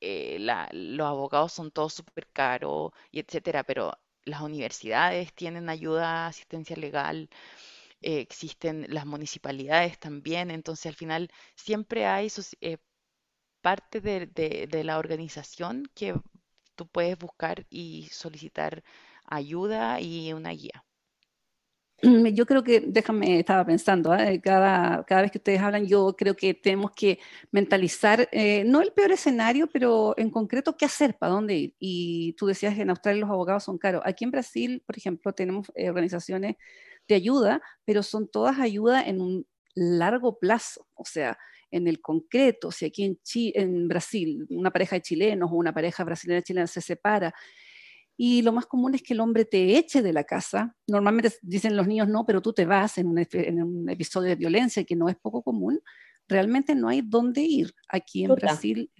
eh, 0.00 0.38
la- 0.40 0.68
los 0.72 1.06
abogados 1.06 1.52
son 1.52 1.70
todos 1.70 1.94
súper 1.94 2.28
caros 2.32 2.92
y 3.10 3.20
etcétera, 3.20 3.64
pero 3.64 3.92
las 4.24 4.40
universidades 4.42 5.32
tienen 5.34 5.68
ayuda, 5.68 6.26
asistencia 6.26 6.76
legal, 6.76 7.28
eh, 8.02 8.20
existen 8.20 8.86
las 8.90 9.06
municipalidades 9.06 9.98
también, 9.98 10.50
entonces 10.50 10.86
al 10.86 10.94
final 10.96 11.30
siempre 11.56 12.06
hay 12.06 12.28
eh, 12.62 12.78
parte 13.62 14.00
de- 14.28 14.66
de 14.68 14.84
la 14.84 14.98
organización 14.98 15.90
que 15.94 16.14
tú 16.74 16.86
puedes 16.88 17.18
buscar 17.18 17.66
y 17.70 18.08
solicitar 18.12 18.82
ayuda 19.26 20.00
y 20.00 20.32
una 20.32 20.50
guía. 20.50 20.84
Yo 22.34 22.44
creo 22.46 22.62
que, 22.62 22.80
déjame, 22.80 23.38
estaba 23.40 23.64
pensando, 23.64 24.12
¿ah? 24.12 24.18
cada, 24.42 25.04
cada 25.04 25.22
vez 25.22 25.30
que 25.30 25.38
ustedes 25.38 25.60
hablan, 25.60 25.86
yo 25.86 26.14
creo 26.16 26.36
que 26.36 26.52
tenemos 26.52 26.90
que 26.90 27.18
mentalizar, 27.50 28.28
eh, 28.32 28.64
no 28.64 28.82
el 28.82 28.92
peor 28.92 29.12
escenario, 29.12 29.68
pero 29.68 30.14
en 30.18 30.30
concreto, 30.30 30.76
qué 30.76 30.84
hacer, 30.84 31.16
para 31.16 31.32
dónde 31.32 31.54
ir. 31.54 31.74
Y 31.78 32.34
tú 32.34 32.46
decías 32.46 32.74
que 32.74 32.82
en 32.82 32.90
Australia 32.90 33.22
los 33.22 33.30
abogados 33.30 33.64
son 33.64 33.78
caros. 33.78 34.02
Aquí 34.04 34.24
en 34.24 34.32
Brasil, 34.32 34.82
por 34.86 34.98
ejemplo, 34.98 35.32
tenemos 35.32 35.72
eh, 35.76 35.88
organizaciones 35.88 36.56
de 37.08 37.14
ayuda, 37.14 37.62
pero 37.84 38.02
son 38.02 38.28
todas 38.28 38.58
ayuda 38.58 39.02
en 39.02 39.20
un 39.20 39.46
largo 39.74 40.38
plazo, 40.38 40.86
o 40.94 41.04
sea, 41.04 41.38
en 41.74 41.88
el 41.88 42.00
concreto, 42.00 42.70
si 42.70 42.86
aquí 42.86 43.04
en, 43.04 43.16
Chi- 43.22 43.52
en 43.54 43.88
Brasil 43.88 44.46
una 44.50 44.70
pareja 44.70 44.96
de 44.96 45.02
chilenos 45.02 45.50
o 45.52 45.56
una 45.56 45.72
pareja 45.74 46.04
brasileña 46.04 46.42
chilena 46.42 46.66
se 46.66 46.80
separa 46.80 47.34
y 48.16 48.42
lo 48.42 48.52
más 48.52 48.66
común 48.66 48.94
es 48.94 49.02
que 49.02 49.12
el 49.14 49.20
hombre 49.20 49.44
te 49.44 49.76
eche 49.76 50.00
de 50.02 50.12
la 50.12 50.22
casa. 50.24 50.76
Normalmente 50.86 51.32
dicen 51.42 51.76
los 51.76 51.86
niños 51.88 52.08
no, 52.08 52.24
pero 52.24 52.40
tú 52.40 52.52
te 52.52 52.64
vas 52.64 52.96
en 52.98 53.08
un, 53.08 53.18
en 53.32 53.62
un 53.62 53.90
episodio 53.90 54.28
de 54.30 54.36
violencia 54.36 54.84
que 54.84 54.94
no 54.94 55.08
es 55.08 55.16
poco 55.16 55.42
común. 55.42 55.80
Realmente 56.28 56.74
no 56.74 56.88
hay 56.88 57.02
dónde 57.02 57.42
ir 57.42 57.74
aquí 57.88 58.24
en 58.24 58.30
Chuta. 58.30 58.36
Brasil 58.36 58.90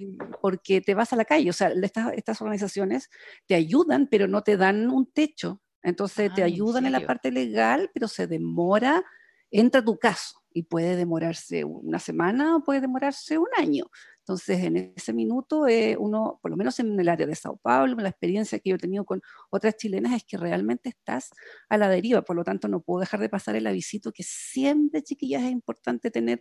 porque 0.43 0.81
te 0.81 0.95
vas 0.95 1.13
a 1.13 1.17
la 1.17 1.25
calle. 1.25 1.49
O 1.49 1.53
sea, 1.53 1.69
estas, 1.69 2.13
estas 2.15 2.41
organizaciones 2.43 3.09
te 3.47 3.55
ayudan, 3.55 4.09
pero 4.11 4.27
no 4.27 4.43
te 4.43 4.57
dan 4.57 4.91
un 4.91 5.07
techo. 5.11 5.63
Entonces 5.83 6.33
te 6.35 6.43
¿en 6.43 6.45
ayudan 6.47 6.87
en 6.87 6.93
la 6.93 6.99
serio? 6.99 7.07
parte 7.07 7.31
legal, 7.31 7.91
pero 7.95 8.09
se 8.09 8.27
demora, 8.27 9.05
entra 9.51 9.85
tu 9.85 9.97
caso 9.99 10.44
y 10.55 10.63
puede 10.63 10.97
demorarse 10.97 11.65
una 11.65 11.99
semana 11.99 12.57
o 12.57 12.65
puede 12.65 12.81
demorarse 12.81 13.37
un 13.37 13.49
año. 13.59 13.87
Entonces, 14.21 14.63
en 14.63 14.95
ese 14.97 15.13
minuto, 15.13 15.67
eh, 15.67 15.97
uno, 15.99 16.39
por 16.41 16.51
lo 16.51 16.57
menos 16.57 16.79
en 16.79 16.99
el 16.99 17.09
área 17.09 17.27
de 17.27 17.35
Sao 17.35 17.59
Paulo, 17.59 17.97
la 17.97 18.09
experiencia 18.09 18.59
que 18.61 18.71
yo 18.71 18.77
he 18.77 18.79
tenido 18.79 19.05
con 19.05 19.21
otras 19.51 19.77
chilenas 19.77 20.15
es 20.15 20.25
que 20.25 20.39
realmente 20.39 20.89
estás 20.89 21.31
a 21.69 21.77
la 21.77 21.89
deriva, 21.89 22.23
por 22.23 22.37
lo 22.37 22.45
tanto 22.45 22.69
no 22.69 22.81
puedo 22.81 23.01
dejar 23.01 23.21
de 23.21 23.29
pasar 23.29 23.57
el 23.57 23.67
avisito 23.67 24.13
que 24.13 24.23
siempre, 24.23 25.03
chiquillas, 25.03 25.43
es 25.43 25.51
importante 25.51 26.11
tener 26.11 26.41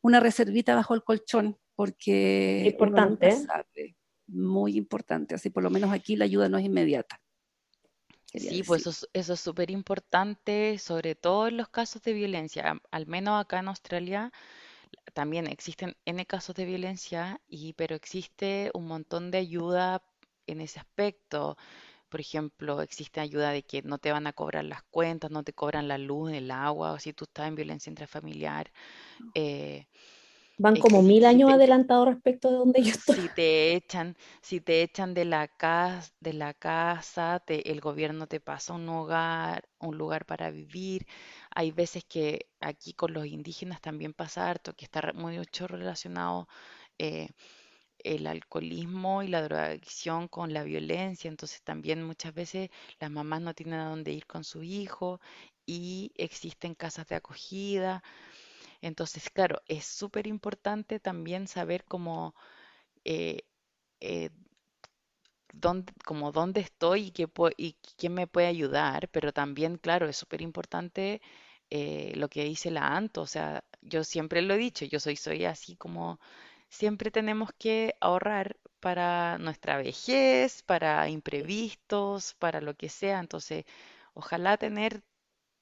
una 0.00 0.20
reservita 0.20 0.74
bajo 0.74 0.94
el 0.94 1.02
colchón, 1.02 1.58
porque 1.74 2.70
Importante, 2.72 3.26
uno 3.26 3.36
nunca 3.36 3.52
sabe, 3.52 3.96
muy 4.28 4.76
importante, 4.76 5.34
así 5.34 5.50
por 5.50 5.64
lo 5.64 5.70
menos 5.70 5.92
aquí 5.92 6.14
la 6.14 6.26
ayuda 6.26 6.48
no 6.48 6.58
es 6.58 6.64
inmediata. 6.64 7.20
Quería 8.30 8.54
Sí, 8.54 8.62
pues 8.62 8.82
decir. 8.82 8.86
eso 8.86 8.90
es, 8.90 9.08
eso 9.12 9.32
es 9.34 9.40
súper 9.40 9.70
importante, 9.70 10.78
sobre 10.78 11.14
todo 11.14 11.48
en 11.48 11.56
los 11.56 11.68
casos 11.68 12.02
de 12.02 12.12
violencia. 12.12 12.70
Am- 12.70 12.80
Al 12.90 13.06
menos 13.06 13.40
acá 13.40 13.58
en 13.58 13.68
Australia 13.68 14.32
también 15.14 15.46
existen 15.48 15.96
N 16.06 16.26
casos 16.26 16.54
de 16.56 16.64
violencia, 16.66 17.40
y, 17.48 17.74
pero 17.74 17.96
existe 17.96 18.70
un 18.74 18.86
montón 18.88 19.30
de 19.30 19.38
ayuda 19.38 20.02
en 20.46 20.60
ese 20.62 20.80
aspecto. 20.80 21.56
Por 22.10 22.20
ejemplo, 22.20 22.82
existe 22.82 23.20
ayuda 23.20 23.50
de 23.52 23.64
que 23.64 23.82
no 23.82 23.98
te 23.98 24.12
van 24.12 24.26
a 24.28 24.32
cobrar 24.34 24.64
las 24.64 24.82
cuentas, 24.84 25.30
no 25.32 25.44
te 25.44 25.52
cobran 25.54 25.88
la 25.88 25.98
luz, 25.98 26.32
el 26.32 26.50
agua, 26.52 26.92
o 26.92 26.98
si 27.00 27.12
tú 27.14 27.24
estás 27.26 27.48
en 27.48 27.56
violencia 27.56 27.90
intrafamiliar. 27.90 28.72
eh, 29.34 29.86
Van 30.58 30.76
como 30.76 31.02
mil 31.02 31.24
años 31.24 31.50
adelantados 31.52 32.08
respecto 32.08 32.50
de 32.50 32.56
donde 32.56 32.82
yo 32.82 32.90
estoy. 32.92 33.16
si 33.16 33.28
te 33.28 33.74
echan, 33.74 34.16
si 34.42 34.60
te 34.60 34.82
echan 34.82 35.14
de 35.14 35.24
la 35.24 35.48
casa, 35.48 36.12
de 36.20 36.32
la 36.32 36.54
casa, 36.54 37.40
te- 37.46 37.70
el 37.70 37.80
gobierno 37.80 38.26
te 38.26 38.40
pasa 38.40 38.74
un 38.74 38.88
hogar, 38.88 39.68
un 39.78 39.96
lugar 39.98 40.26
para 40.26 40.50
vivir. 40.50 41.06
Hay 41.50 41.70
veces 41.72 42.04
que 42.04 42.46
aquí 42.60 42.92
con 42.94 43.12
los 43.12 43.26
indígenas 43.26 43.80
también 43.80 44.12
pasa 44.14 44.48
harto, 44.50 44.74
que 44.74 44.84
está 44.84 45.12
mucho 45.14 45.66
relacionado 45.68 46.48
eh, 46.98 47.28
el 48.04 48.26
alcoholismo 48.26 49.22
y 49.22 49.28
la 49.28 49.42
drogadicción 49.42 50.28
con 50.28 50.52
la 50.52 50.64
violencia. 50.64 51.28
Entonces 51.28 51.62
también 51.62 52.02
muchas 52.04 52.34
veces 52.34 52.70
las 53.00 53.10
mamás 53.10 53.42
no 53.42 53.54
tienen 53.54 53.80
a 53.80 53.90
dónde 53.90 54.12
ir 54.12 54.26
con 54.26 54.44
su 54.44 54.62
hijo 54.62 55.20
y 55.66 56.12
existen 56.16 56.74
casas 56.74 57.06
de 57.08 57.16
acogida. 57.16 58.02
Entonces, 58.82 59.30
claro, 59.30 59.60
es 59.66 59.84
súper 59.86 60.26
importante 60.26 61.00
también 61.00 61.48
saber 61.48 61.84
cómo 61.84 62.34
eh, 63.04 63.40
eh, 64.00 64.30
dónde, 65.52 65.92
como 66.04 66.32
dónde 66.32 66.60
estoy 66.60 67.06
y, 67.06 67.10
qué 67.12 67.28
y 67.56 67.74
quién 67.96 68.14
me 68.14 68.26
puede 68.26 68.46
ayudar, 68.46 69.08
pero 69.10 69.32
también, 69.32 69.76
claro, 69.78 70.08
es 70.08 70.16
súper 70.16 70.42
importante 70.42 71.20
eh, 71.70 72.12
lo 72.16 72.28
que 72.28 72.44
dice 72.44 72.70
la 72.70 72.96
Anto, 72.96 73.22
o 73.22 73.26
sea, 73.26 73.64
yo 73.82 74.04
siempre 74.04 74.42
lo 74.42 74.54
he 74.54 74.58
dicho, 74.58 74.84
yo 74.84 75.00
soy, 75.00 75.16
soy 75.16 75.44
así 75.44 75.76
como 75.76 76.18
siempre 76.68 77.10
tenemos 77.10 77.50
que 77.58 77.94
ahorrar 78.00 78.56
para 78.80 79.38
nuestra 79.38 79.76
vejez, 79.78 80.62
para 80.62 81.08
imprevistos, 81.08 82.34
para 82.34 82.60
lo 82.60 82.74
que 82.76 82.88
sea. 82.88 83.18
Entonces, 83.20 83.64
ojalá 84.14 84.56
tener 84.58 85.02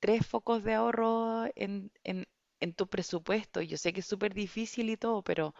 tres 0.00 0.26
focos 0.26 0.64
de 0.64 0.74
ahorro 0.74 1.46
en, 1.56 1.92
en, 2.04 2.26
en 2.60 2.74
tu 2.74 2.86
presupuesto. 2.88 3.62
Yo 3.62 3.76
sé 3.78 3.92
que 3.92 4.00
es 4.00 4.06
súper 4.06 4.34
difícil 4.34 4.90
y 4.90 4.96
todo, 4.96 5.22
pero 5.22 5.54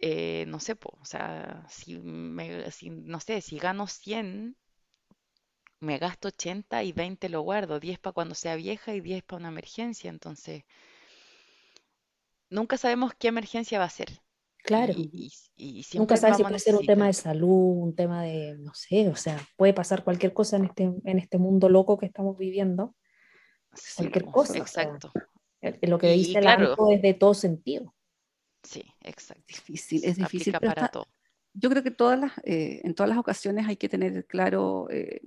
eh, 0.00 0.44
no 0.48 0.60
sé, 0.60 0.76
po, 0.76 0.96
o 1.00 1.04
sea, 1.04 1.64
si, 1.68 1.98
me, 1.98 2.70
si, 2.70 2.90
no 2.90 3.20
sé, 3.20 3.40
si 3.40 3.58
gano 3.58 3.86
100, 3.86 4.56
me 5.80 5.98
gasto 5.98 6.28
80 6.28 6.84
y 6.84 6.92
20 6.92 7.28
lo 7.28 7.40
guardo, 7.40 7.80
10 7.80 7.98
para 7.98 8.12
cuando 8.14 8.36
sea 8.36 8.54
vieja 8.54 8.94
y 8.94 9.00
10 9.00 9.24
para 9.24 9.40
una 9.40 9.48
emergencia. 9.48 10.08
Entonces, 10.08 10.62
nunca 12.50 12.76
sabemos 12.76 13.12
qué 13.18 13.28
emergencia 13.28 13.78
va 13.78 13.86
a 13.86 13.90
ser. 13.90 14.08
Claro. 14.64 14.92
Y, 14.96 15.30
y- 15.56 15.80
y 15.90 15.98
Nunca 15.98 16.16
sabes 16.16 16.36
si 16.36 16.44
puede 16.44 16.58
ser 16.58 16.74
un 16.76 16.84
tema 16.86 17.06
de 17.06 17.12
salud, 17.14 17.82
un 17.82 17.94
tema 17.94 18.22
de, 18.22 18.56
no 18.58 18.74
sé, 18.74 19.08
o 19.08 19.16
sea, 19.16 19.38
puede 19.56 19.72
pasar 19.72 20.04
cualquier 20.04 20.34
cosa 20.34 20.56
en 20.56 20.66
este, 20.66 20.82
en 21.04 21.18
este 21.18 21.38
mundo 21.38 21.68
loco 21.68 21.96
que 21.98 22.06
estamos 22.06 22.36
viviendo, 22.36 22.94
Sí, 23.74 23.94
cualquier 23.96 24.24
cosa, 24.26 24.52
o 24.52 24.66
sea, 24.66 24.84
exacto. 24.84 25.12
Lo 25.82 25.98
que 25.98 26.14
Y, 26.14 26.18
dice 26.26 26.40
claro, 26.40 26.70
ANCO 26.70 26.92
es 26.92 27.02
de 27.02 27.14
todo 27.14 27.34
sentido. 27.34 27.94
sí, 28.62 28.84
exacto. 29.02 29.44
Difícil, 29.48 30.04
es 30.04 30.16
difícil, 30.16 30.54
Aplica 30.54 30.60
pero 30.60 30.70
para 30.74 30.86
está- 30.86 30.92
todo. 30.92 31.06
yo 31.54 31.70
creo 31.70 31.82
que 31.82 31.90
todas 31.90 32.18
las, 32.18 32.32
eh, 32.44 32.80
en 32.84 32.94
todas 32.94 33.08
las 33.10 33.18
ocasiones 33.18 33.66
hay 33.66 33.76
que 33.76 33.88
tener 33.88 34.26
claro, 34.26 34.88
eh, 34.90 35.20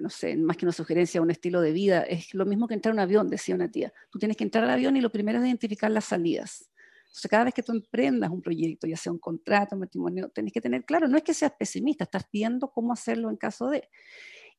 no 0.00 0.10
sé, 0.10 0.36
más 0.36 0.56
que 0.56 0.64
una 0.66 0.72
sugerencia, 0.72 1.22
un 1.22 1.30
estilo 1.30 1.60
de 1.60 1.72
vida. 1.72 2.02
Es 2.02 2.34
lo 2.34 2.44
mismo 2.46 2.66
que 2.68 2.74
entrar 2.74 2.92
a 2.92 2.94
un 2.94 3.00
avión, 3.00 3.28
decía 3.28 3.54
una 3.54 3.70
tía. 3.70 3.92
Tú 4.10 4.18
tienes 4.18 4.36
que 4.36 4.44
entrar 4.44 4.64
al 4.64 4.70
avión 4.70 4.96
y 4.96 5.00
lo 5.00 5.10
primero 5.10 5.38
es 5.38 5.44
identificar 5.46 5.90
las 5.90 6.04
salidas. 6.06 6.70
Entonces, 7.06 7.30
cada 7.30 7.44
vez 7.44 7.54
que 7.54 7.62
tú 7.62 7.72
emprendas 7.72 8.30
un 8.30 8.42
proyecto, 8.42 8.86
ya 8.86 8.96
sea 8.96 9.10
un 9.12 9.18
contrato, 9.18 9.74
un 9.76 9.80
matrimonio, 9.80 10.28
tienes 10.28 10.52
que 10.52 10.60
tener 10.60 10.84
claro, 10.84 11.08
no 11.08 11.16
es 11.16 11.22
que 11.22 11.32
seas 11.32 11.52
pesimista, 11.58 12.04
estás 12.04 12.24
viendo 12.30 12.70
cómo 12.70 12.92
hacerlo 12.92 13.30
en 13.30 13.36
caso 13.36 13.70
de. 13.70 13.88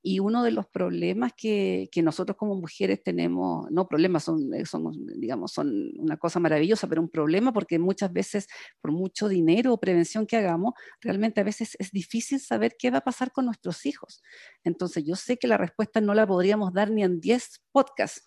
Y 0.01 0.19
uno 0.19 0.43
de 0.43 0.51
los 0.51 0.65
problemas 0.67 1.33
que, 1.35 1.89
que 1.91 2.01
nosotros 2.01 2.37
como 2.37 2.55
mujeres 2.55 3.03
tenemos, 3.03 3.69
no 3.69 3.87
problemas, 3.87 4.23
son, 4.23 4.53
eh, 4.53 4.65
son, 4.65 4.91
digamos, 5.17 5.51
son 5.51 5.91
una 5.97 6.17
cosa 6.17 6.39
maravillosa, 6.39 6.87
pero 6.87 7.01
un 7.01 7.09
problema 7.09 7.51
porque 7.51 7.79
muchas 7.79 8.11
veces, 8.13 8.47
por 8.81 8.91
mucho 8.91 9.27
dinero 9.27 9.73
o 9.73 9.79
prevención 9.79 10.25
que 10.25 10.37
hagamos, 10.37 10.73
realmente 11.01 11.41
a 11.41 11.43
veces 11.43 11.75
es 11.79 11.91
difícil 11.91 12.39
saber 12.39 12.75
qué 12.77 12.91
va 12.91 12.99
a 12.99 13.03
pasar 13.03 13.31
con 13.31 13.45
nuestros 13.45 13.85
hijos. 13.85 14.21
Entonces, 14.63 15.03
yo 15.05 15.15
sé 15.15 15.37
que 15.37 15.47
la 15.47 15.57
respuesta 15.57 16.01
no 16.01 16.13
la 16.13 16.25
podríamos 16.25 16.73
dar 16.73 16.91
ni 16.91 17.03
en 17.03 17.19
10 17.19 17.61
podcasts, 17.71 18.23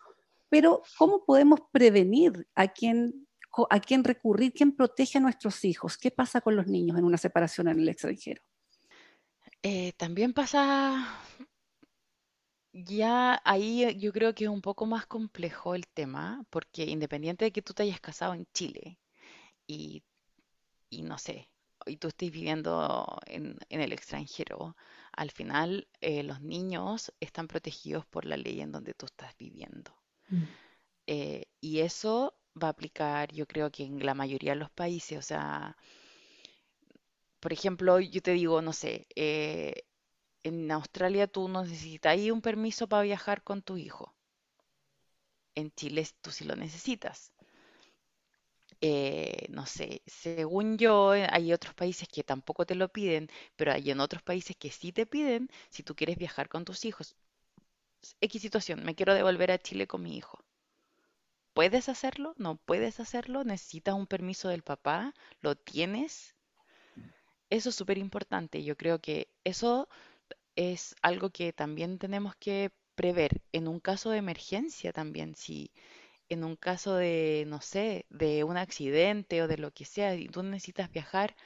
pero 0.49 0.83
¿cómo 0.99 1.25
podemos 1.25 1.61
prevenir 1.73 2.47
a 2.55 2.69
quién, 2.69 3.27
a 3.71 3.81
quién 3.81 4.05
recurrir, 4.05 4.53
quién 4.53 4.77
protege 4.77 5.17
a 5.17 5.21
nuestros 5.23 5.65
hijos? 5.65 5.97
¿Qué 5.97 6.11
pasa 6.11 6.43
con 6.43 6.57
los 6.57 6.67
niños 6.67 6.99
en 6.99 7.05
una 7.05 7.17
separación 7.17 7.69
en 7.69 7.79
el 7.79 7.89
extranjero? 7.89 8.43
Eh, 9.63 9.93
también 9.97 10.33
pasa, 10.33 11.07
ya 12.73 13.41
ahí 13.45 13.85
eh, 13.85 13.97
yo 13.99 14.13
creo 14.13 14.35
que 14.35 14.45
es 14.45 14.51
un 14.51 14.63
poco 14.63 14.87
más 14.87 15.07
complejo 15.07 15.75
el 15.75 15.87
tema, 15.87 16.45
porque 16.51 16.85
independiente 16.85 17.45
de 17.45 17.53
que 17.53 17.63
tú 17.63 17.75
te 17.75 17.83
hayas 17.85 18.01
casado 18.01 18.35
en 18.35 18.47
Chile 18.55 18.99
y, 19.67 20.03
y 20.91 21.03
no 21.03 21.19
sé, 21.19 21.49
y 21.87 21.97
tú 21.97 22.09
estés 22.09 22.31
viviendo 22.31 23.19
en, 23.27 23.59
en 23.69 23.81
el 23.81 23.93
extranjero, 23.93 24.77
al 25.13 25.31
final 25.31 25.89
eh, 26.01 26.23
los 26.23 26.41
niños 26.41 27.13
están 27.21 27.49
protegidos 27.49 28.07
por 28.07 28.25
la 28.25 28.37
ley 28.37 28.61
en 28.61 28.73
donde 28.73 28.95
tú 28.95 29.07
estás 29.07 29.37
viviendo. 29.39 29.93
Mm. 30.29 30.43
Eh, 31.07 31.45
y 31.61 31.81
eso 31.81 32.35
va 32.61 32.69
a 32.69 32.71
aplicar, 32.71 33.33
yo 33.33 33.47
creo 33.47 33.71
que 33.71 33.85
en 33.85 34.05
la 34.05 34.15
mayoría 34.15 34.53
de 34.53 34.61
los 34.61 34.71
países, 34.71 35.19
o 35.19 35.23
sea, 35.23 35.77
por 37.41 37.53
ejemplo, 37.53 37.99
yo 38.01 38.23
te 38.23 38.33
digo, 38.33 38.63
no 38.63 38.73
sé, 38.73 39.07
eh, 39.17 39.85
en 40.43 40.71
Australia 40.71 41.27
tú 41.27 41.49
no 41.49 41.63
necesitas 41.63 42.13
ahí 42.13 42.31
un 42.31 42.41
permiso 42.41 42.89
para 42.89 43.03
viajar 43.03 43.43
con 43.43 43.63
tu 43.63 43.77
hijo. 43.77 44.15
En 45.55 45.71
Chile 45.73 46.07
tú 46.21 46.31
sí 46.31 46.45
lo 46.45 46.57
necesitas. 46.57 47.33
Eh, 48.81 49.47
no 49.51 49.65
sé, 49.67 50.03
según 50.07 50.77
yo, 50.77 51.15
eh, 51.15 51.29
hay 51.31 51.53
otros 51.53 51.75
países 51.75 52.09
que 52.09 52.25
tampoco 52.25 52.67
te 52.67 52.75
lo 52.75 52.89
piden, 52.89 53.29
pero 53.55 53.73
hay 53.73 53.91
en 53.91 54.01
otros 54.01 54.23
países 54.23 54.57
que 54.57 54.71
sí 54.73 54.91
te 54.93 55.07
piden 55.07 55.49
si 55.71 55.85
tú 55.85 55.95
quieres 55.95 56.17
viajar 56.19 56.49
con 56.49 56.65
tus 56.65 56.85
hijos. 56.85 57.15
X 58.21 58.43
situación, 58.43 58.85
me 58.85 58.95
quiero 58.97 59.15
devolver 59.15 59.53
a 59.53 59.59
Chile 59.59 59.87
con 59.87 60.03
mi 60.03 60.17
hijo. 60.17 60.45
¿Puedes 61.55 61.89
hacerlo? 61.89 62.35
¿No 62.39 62.57
puedes 62.57 62.99
hacerlo? 62.99 63.45
¿Necesitas 63.45 63.95
un 63.95 64.07
permiso 64.07 64.49
del 64.49 64.63
papá? 64.63 65.15
¿Lo 65.41 65.55
tienes? 65.55 66.35
Eso 67.51 67.69
es 67.69 67.75
súper 67.77 67.99
importante. 67.99 68.65
Yo 68.65 68.77
creo 68.77 69.01
que 69.01 69.29
eso 69.45 69.89
es 70.57 70.95
algo 71.03 71.31
que 71.31 71.53
también 71.53 71.99
tenemos 71.99 72.35
que 72.37 72.71
prever 72.95 73.43
en 73.53 73.69
un 73.69 73.81
caso 73.81 74.11
de 74.11 74.19
emergencia 74.19 74.93
también. 74.93 75.35
Si 75.37 75.73
en 76.29 76.45
un 76.45 76.57
caso 76.57 76.97
de, 76.97 77.45
no 77.49 77.61
sé, 77.61 78.07
de 78.11 78.45
un 78.45 78.57
accidente 78.57 79.43
o 79.43 79.49
de 79.49 79.59
lo 79.59 79.73
que 79.73 79.85
sea, 79.85 80.15
y 80.17 80.29
tú 80.29 80.43
necesitas 80.43 80.91
viajar 80.91 81.37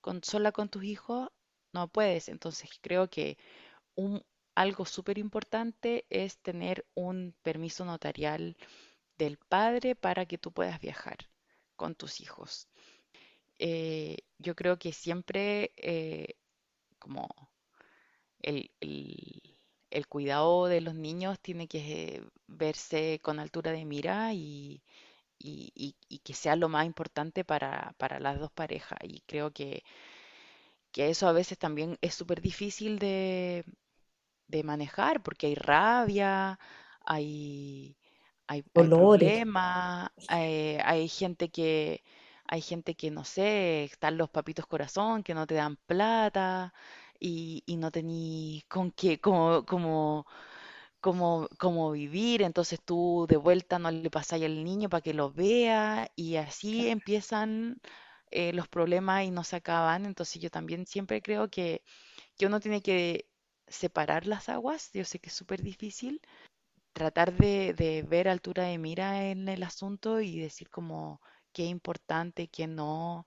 con, 0.00 0.22
sola 0.24 0.52
con 0.52 0.68
tus 0.70 0.84
hijos, 0.84 1.30
no 1.72 1.88
puedes. 1.88 2.28
Entonces 2.28 2.70
creo 2.82 3.08
que 3.10 3.38
un, 3.96 4.24
algo 4.54 4.86
súper 4.86 5.18
importante 5.18 6.06
es 6.10 6.38
tener 6.38 6.86
un 6.94 7.34
permiso 7.42 7.84
notarial 7.84 8.56
del 9.18 9.38
padre 9.38 9.94
para 9.96 10.26
que 10.26 10.38
tú 10.38 10.52
puedas 10.52 10.80
viajar 10.80 11.18
con 11.76 11.94
tus 11.94 12.20
hijos. 12.20 12.68
Eh, 13.58 14.18
yo 14.38 14.54
creo 14.56 14.78
que 14.78 14.92
siempre 14.92 15.72
eh, 15.76 16.34
como 16.98 17.28
el, 18.44 18.70
el- 18.80 19.42
el 19.90 20.08
cuidado 20.08 20.66
de 20.68 20.80
los 20.82 20.94
niños 20.96 21.40
tiene 21.40 21.68
que 21.68 22.22
verse 22.48 23.20
con 23.22 23.40
altura 23.40 23.72
de 23.72 23.84
mira 23.86 24.34
y, 24.34 24.82
y- 25.38 25.72
y- 25.76 25.96
y 26.08 26.20
que 26.20 26.34
sea 26.34 26.56
lo 26.56 26.68
más 26.70 26.86
importante 26.86 27.44
para, 27.44 27.94
para 27.98 28.20
las 28.20 28.40
dos 28.40 28.52
parejas. 28.52 28.98
Y 29.04 29.22
creo 29.22 29.52
que, 29.52 29.84
que 30.92 31.10
eso 31.10 31.28
a 31.28 31.32
veces 31.32 31.58
también 31.58 31.98
es 32.00 32.14
súper 32.14 32.40
difícil 32.40 32.98
de, 32.98 33.64
de 34.48 34.64
manejar 34.64 35.22
porque 35.22 35.48
hay 35.48 35.54
rabia, 35.56 36.58
hay, 37.06 37.96
hay, 38.48 38.64
hay 38.74 38.90
problemas, 38.90 40.10
hay, 40.28 40.78
hay 40.84 41.08
gente 41.08 41.50
que, 41.50 42.04
hay 42.48 42.62
gente 42.62 42.94
que, 42.96 43.10
no 43.10 43.24
sé, 43.24 43.84
están 43.86 44.18
los 44.18 44.30
papitos 44.30 44.66
corazón 44.66 45.22
que 45.22 45.34
no 45.34 45.46
te 45.46 45.54
dan 45.56 45.76
plata 45.86 46.74
y, 47.20 47.62
y 47.66 47.76
no 47.76 47.90
tení 47.90 48.64
con 48.68 48.90
qué, 48.92 49.20
como, 49.20 49.64
como, 49.66 50.26
como, 51.00 51.48
como 51.58 51.90
vivir, 51.92 52.42
entonces 52.42 52.80
tú 52.84 53.26
de 53.28 53.36
vuelta 53.36 53.78
no 53.78 53.90
le 53.90 54.10
pasas 54.10 54.42
al 54.42 54.64
niño 54.64 54.88
para 54.88 55.00
que 55.02 55.14
lo 55.14 55.32
vea 55.32 56.10
y 56.16 56.36
así 56.36 56.88
empiezan 56.88 57.80
eh, 58.30 58.52
los 58.52 58.68
problemas 58.68 59.24
y 59.24 59.30
no 59.30 59.44
se 59.44 59.56
acaban. 59.56 60.06
Entonces 60.06 60.40
yo 60.42 60.50
también 60.50 60.86
siempre 60.86 61.22
creo 61.22 61.48
que, 61.50 61.82
que 62.38 62.46
uno 62.46 62.60
tiene 62.60 62.82
que 62.82 63.28
separar 63.68 64.26
las 64.26 64.48
aguas. 64.50 64.90
Yo 64.94 65.04
sé 65.04 65.18
que 65.20 65.30
es 65.30 65.34
súper 65.36 65.62
difícil 65.62 66.20
tratar 66.92 67.32
de, 67.34 67.74
de 67.74 68.02
ver 68.02 68.28
altura 68.28 68.64
de 68.64 68.78
mira 68.78 69.26
en 69.30 69.48
el 69.48 69.62
asunto 69.62 70.20
y 70.20 70.38
decir 70.40 70.70
como 70.70 71.20
qué 71.52 71.64
es 71.64 71.70
importante, 71.70 72.48
qué 72.48 72.66
no. 72.66 73.26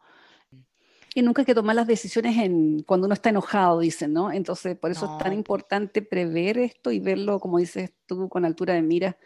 Y 1.16 1.22
nunca 1.22 1.42
hay 1.42 1.46
que 1.46 1.56
tomar 1.56 1.76
las 1.76 1.88
decisiones 1.88 2.38
en, 2.38 2.84
cuando 2.84 3.06
uno 3.06 3.14
está 3.14 3.30
enojado, 3.30 3.80
dicen, 3.80 4.14
¿no? 4.14 4.32
Entonces, 4.32 4.78
por 4.78 4.92
eso 4.92 5.06
es 5.06 5.18
tan 5.18 5.30
No, 5.30 5.34
po, 5.34 5.38
importante 5.38 6.02
prever 6.02 6.58
esto 6.58 6.92
y 6.92 7.00
verlo, 7.00 7.40
como 7.40 7.58
dices 7.58 7.92
tú, 8.06 8.30
con 8.30 8.46
altura 8.46 8.74
de 8.74 8.82
mira. 8.82 9.18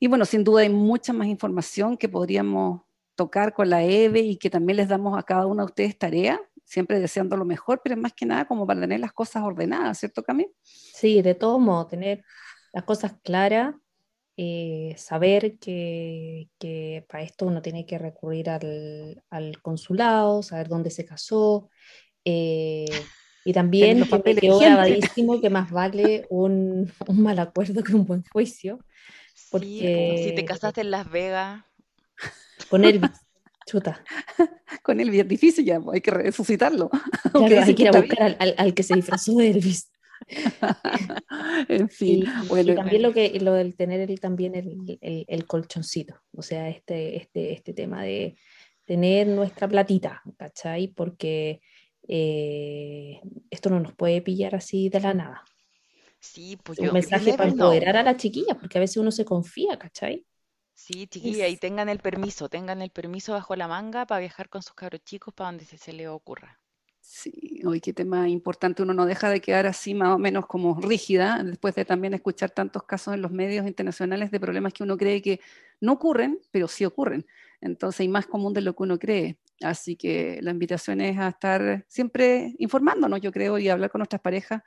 Y 0.00 0.08
bueno, 0.08 0.24
sin 0.24 0.44
duda 0.44 0.62
hay 0.62 0.70
mucha 0.70 1.12
más 1.12 1.28
información 1.28 1.96
que 1.96 2.08
podríamos 2.08 2.82
tocar 3.14 3.54
con 3.54 3.70
la 3.70 3.84
EVE 3.84 4.20
y 4.20 4.36
que 4.36 4.50
también 4.50 4.76
les 4.76 4.88
damos 4.88 5.16
a 5.16 5.22
cada 5.22 5.46
uno 5.46 5.62
de 5.62 5.66
ustedes 5.66 5.96
tarea, 5.96 6.40
siempre 6.64 6.98
deseando 6.98 7.36
lo 7.36 7.44
mejor, 7.44 7.80
pero 7.82 7.96
más 7.96 8.12
que 8.12 8.26
nada 8.26 8.46
como 8.46 8.66
para 8.66 8.80
tener 8.80 9.00
las 9.00 9.12
cosas 9.12 9.42
ordenadas, 9.44 9.98
¿cierto, 9.98 10.22
Cami? 10.22 10.48
Sí, 10.62 11.22
de 11.22 11.34
todo 11.34 11.58
modo, 11.58 11.86
tener 11.86 12.24
las 12.72 12.84
cosas 12.84 13.14
claras, 13.22 13.74
eh, 14.36 14.94
saber 14.98 15.58
que, 15.58 16.48
que 16.58 17.04
para 17.08 17.22
esto 17.24 17.46
uno 17.46 17.62
tiene 17.62 17.86
que 17.86 17.98
recurrir 17.98 18.50
al, 18.50 19.22
al 19.30 19.62
consulado, 19.62 20.42
saber 20.42 20.68
dónde 20.68 20.90
se 20.90 21.04
casó, 21.04 21.70
eh, 22.24 22.86
y 23.44 23.52
también 23.52 24.00
que 24.08 24.22
me 24.24 24.34
quedó 24.36 24.58
grabadísimo 24.60 25.40
que 25.40 25.50
más 25.50 25.70
vale 25.70 26.26
un, 26.30 26.90
un 27.08 27.22
mal 27.22 27.38
acuerdo 27.38 27.82
que 27.82 27.94
un 27.94 28.06
buen 28.06 28.24
juicio, 28.32 28.78
sí, 29.34 29.88
po, 29.88 30.16
si 30.16 30.32
te 30.32 30.42
porque 30.42 30.44
casaste 30.44 30.80
en 30.82 30.90
Las 30.90 31.10
Vegas, 31.10 31.64
con 32.70 32.84
Elvis, 32.84 33.10
chuta, 33.66 34.04
Con 34.82 35.00
él 35.00 35.14
es 35.14 35.28
difícil 35.28 35.64
ya, 35.64 35.80
hay 35.92 36.00
que 36.00 36.10
resucitarlo, 36.10 36.90
aunque 37.32 37.54
claro, 37.54 37.56
hay 37.56 37.60
dicen 37.60 37.74
que 37.74 37.82
que 37.82 37.82
ir 37.82 37.88
a 37.88 37.92
está 37.92 38.00
buscar 38.00 38.22
al, 38.22 38.36
al- 38.38 38.54
al 38.58 38.74
que 38.74 38.82
se 38.82 38.94
disfrazó 38.94 39.34
de 39.36 39.50
Elvis. 39.50 39.90
en 41.68 41.88
fin, 41.90 42.22
Y, 42.22 42.46
bueno, 42.48 42.70
y 42.70 42.74
también 42.74 43.02
lo 43.02 43.12
que 43.12 43.38
lo 43.40 43.52
del 43.54 43.76
tener 43.76 44.00
el, 44.10 44.20
también 44.20 44.54
el, 44.54 44.98
el- 45.00 45.24
el 45.28 45.46
colchoncito, 45.46 46.14
o 46.32 46.42
sea, 46.42 46.68
este, 46.68 47.16
este, 47.16 47.52
este 47.52 47.72
tema 47.74 48.02
de 48.02 48.36
tener 48.84 49.26
nuestra 49.28 49.68
platita, 49.68 50.22
¿cachai? 50.36 50.88
Porque 50.88 51.60
eh, 52.08 53.20
esto 53.50 53.70
no 53.70 53.80
nos 53.80 53.94
puede 53.94 54.20
pillar 54.22 54.54
así 54.54 54.88
de 54.90 55.00
la 55.00 55.14
nada. 55.14 55.42
Sí, 56.20 56.56
pues 56.56 56.78
Es 56.78 56.80
yo, 56.80 56.86
un 56.86 56.92
you 56.96 56.98
mensaje 57.00 57.34
para 57.34 57.50
empoderar 57.50 57.96
a 57.96 58.02
la 58.04 58.16
chiquilla, 58.16 58.54
porque 58.56 58.78
a 58.78 58.80
veces 58.80 58.98
uno 58.98 59.10
se 59.10 59.24
confía, 59.24 59.76
¿cachai? 59.78 60.24
Sí, 60.72 61.08
chiquilla, 61.08 61.48
y 61.48 61.56
tengan 61.56 61.88
el 61.88 61.98
permiso, 61.98 62.48
tengan 62.48 62.80
el 62.80 62.90
permiso 62.90 63.32
bajo 63.32 63.56
la 63.56 63.66
manga 63.66 64.06
para 64.06 64.20
viajar 64.20 64.48
con 64.48 64.62
sus 64.62 64.74
cabros 64.74 65.02
chicos 65.02 65.34
para 65.34 65.48
donde 65.50 65.64
se, 65.64 65.78
se 65.78 65.92
les 65.92 66.06
ocurra. 66.06 66.60
Sí, 67.06 67.60
hoy 67.66 67.80
qué 67.82 67.92
tema 67.92 68.30
importante, 68.30 68.82
uno 68.82 68.94
no 68.94 69.04
deja 69.04 69.28
de 69.28 69.42
quedar 69.42 69.66
así 69.66 69.92
más 69.92 70.14
o 70.14 70.18
menos 70.18 70.46
como 70.46 70.80
rígida, 70.80 71.42
después 71.44 71.74
de 71.74 71.84
también 71.84 72.14
escuchar 72.14 72.50
tantos 72.50 72.84
casos 72.84 73.12
en 73.12 73.20
los 73.20 73.30
medios 73.30 73.66
internacionales 73.66 74.30
de 74.30 74.40
problemas 74.40 74.72
que 74.72 74.82
uno 74.84 74.96
cree 74.96 75.20
que 75.20 75.38
no 75.82 75.92
ocurren, 75.92 76.38
pero 76.50 76.66
sí 76.66 76.82
ocurren. 76.86 77.26
Entonces, 77.60 78.00
hay 78.00 78.08
más 78.08 78.26
común 78.26 78.54
de 78.54 78.62
lo 78.62 78.74
que 78.74 78.82
uno 78.84 78.98
cree. 78.98 79.36
Así 79.62 79.96
que 79.96 80.38
la 80.40 80.50
invitación 80.52 81.02
es 81.02 81.18
a 81.18 81.28
estar 81.28 81.84
siempre 81.88 82.54
informándonos, 82.58 83.20
yo 83.20 83.30
creo, 83.32 83.58
y 83.58 83.68
hablar 83.68 83.90
con 83.90 83.98
nuestras 83.98 84.22
parejas 84.22 84.62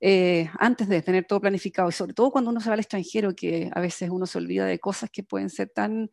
eh, 0.00 0.48
antes 0.58 0.88
de 0.88 1.02
tener 1.02 1.26
todo 1.26 1.40
planificado, 1.40 1.88
y 1.90 1.92
sobre 1.92 2.14
todo 2.14 2.30
cuando 2.32 2.50
uno 2.50 2.60
se 2.60 2.68
va 2.70 2.74
al 2.74 2.80
extranjero, 2.80 3.34
que 3.36 3.70
a 3.74 3.80
veces 3.80 4.10
uno 4.10 4.26
se 4.26 4.38
olvida 4.38 4.66
de 4.66 4.78
cosas 4.80 5.10
que 5.10 5.22
pueden 5.24 5.50
ser 5.50 5.70
tan 5.70 6.10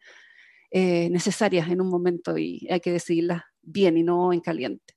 eh, 0.72 1.10
necesarias 1.12 1.70
en 1.70 1.82
un 1.82 1.90
momento 1.90 2.38
y 2.38 2.68
hay 2.72 2.82
que 2.82 2.92
decidirlas 2.94 3.44
bien 3.62 3.98
y 3.98 4.04
no 4.04 4.34
en 4.34 4.42
caliente. 4.42 4.93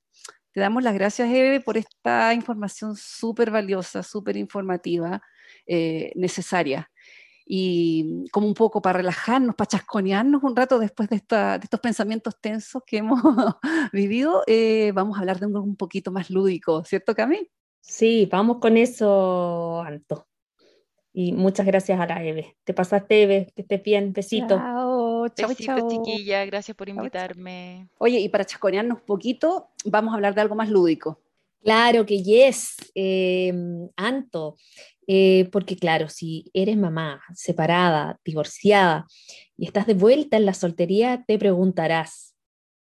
Te 0.57 0.61
damos 0.61 0.81
las 0.81 0.95
gracias, 0.95 1.29
Eve, 1.29 1.59
por 1.61 1.77
esta 1.77 2.33
información 2.33 2.95
súper 2.95 3.51
valiosa, 3.51 4.01
súper 4.01 4.37
informativa, 4.37 5.21
eh, 5.67 6.11
necesaria. 6.15 6.89
Y 7.45 8.25
como 8.31 8.47
un 8.47 8.55
poco 8.55 8.81
para 8.81 8.97
relajarnos, 8.97 9.53
para 9.53 9.67
chasconearnos 9.67 10.41
un 10.41 10.55
rato 10.55 10.79
después 10.79 11.09
de, 11.09 11.17
esta- 11.17 11.59
de 11.59 11.65
estos 11.65 11.79
pensamientos 11.79 12.41
tensos 12.41 12.81
que 12.87 12.97
hemos 12.97 13.21
vivido, 13.93 14.41
eh, 14.47 14.91
vamos 14.95 15.15
a 15.17 15.19
hablar 15.19 15.39
de 15.39 15.45
algo 15.45 15.61
un 15.61 15.75
poquito 15.75 16.11
más 16.11 16.31
lúdico, 16.31 16.83
¿cierto, 16.85 17.13
Cami? 17.13 17.47
Sí, 17.79 18.27
vamos 18.31 18.57
con 18.57 18.77
eso, 18.77 19.83
Anto. 19.85 20.27
Y 21.13 21.33
muchas 21.33 21.67
gracias 21.67 21.99
a 21.99 22.07
la 22.07 22.23
Eve. 22.23 22.57
Te 22.63 22.73
pasaste, 22.73 23.21
Eve, 23.21 23.53
que 23.55 23.61
estés 23.61 23.83
bien, 23.83 24.11
besito. 24.11 24.55
Chao, 24.55 24.76
chao, 25.35 25.49
Besitos, 25.49 25.75
chao. 25.75 25.89
chiquilla, 25.89 26.45
gracias 26.45 26.75
por 26.75 26.89
invitarme. 26.89 27.87
Oye, 27.97 28.19
y 28.19 28.29
para 28.29 28.45
chasconearnos 28.45 28.99
un 28.99 29.05
poquito, 29.05 29.69
vamos 29.85 30.13
a 30.13 30.15
hablar 30.15 30.35
de 30.35 30.41
algo 30.41 30.55
más 30.55 30.69
lúdico. 30.69 31.19
Claro 31.63 32.05
que 32.05 32.23
yes, 32.23 32.75
eh, 32.95 33.53
Anto, 33.95 34.55
eh, 35.07 35.49
porque 35.51 35.75
claro, 35.75 36.07
si 36.07 36.49
eres 36.53 36.77
mamá, 36.77 37.21
separada, 37.33 38.19
divorciada 38.23 39.05
y 39.57 39.65
estás 39.65 39.87
de 39.87 39.93
vuelta 39.93 40.37
en 40.37 40.45
la 40.45 40.53
soltería, 40.53 41.23
te 41.27 41.37
preguntarás, 41.37 42.35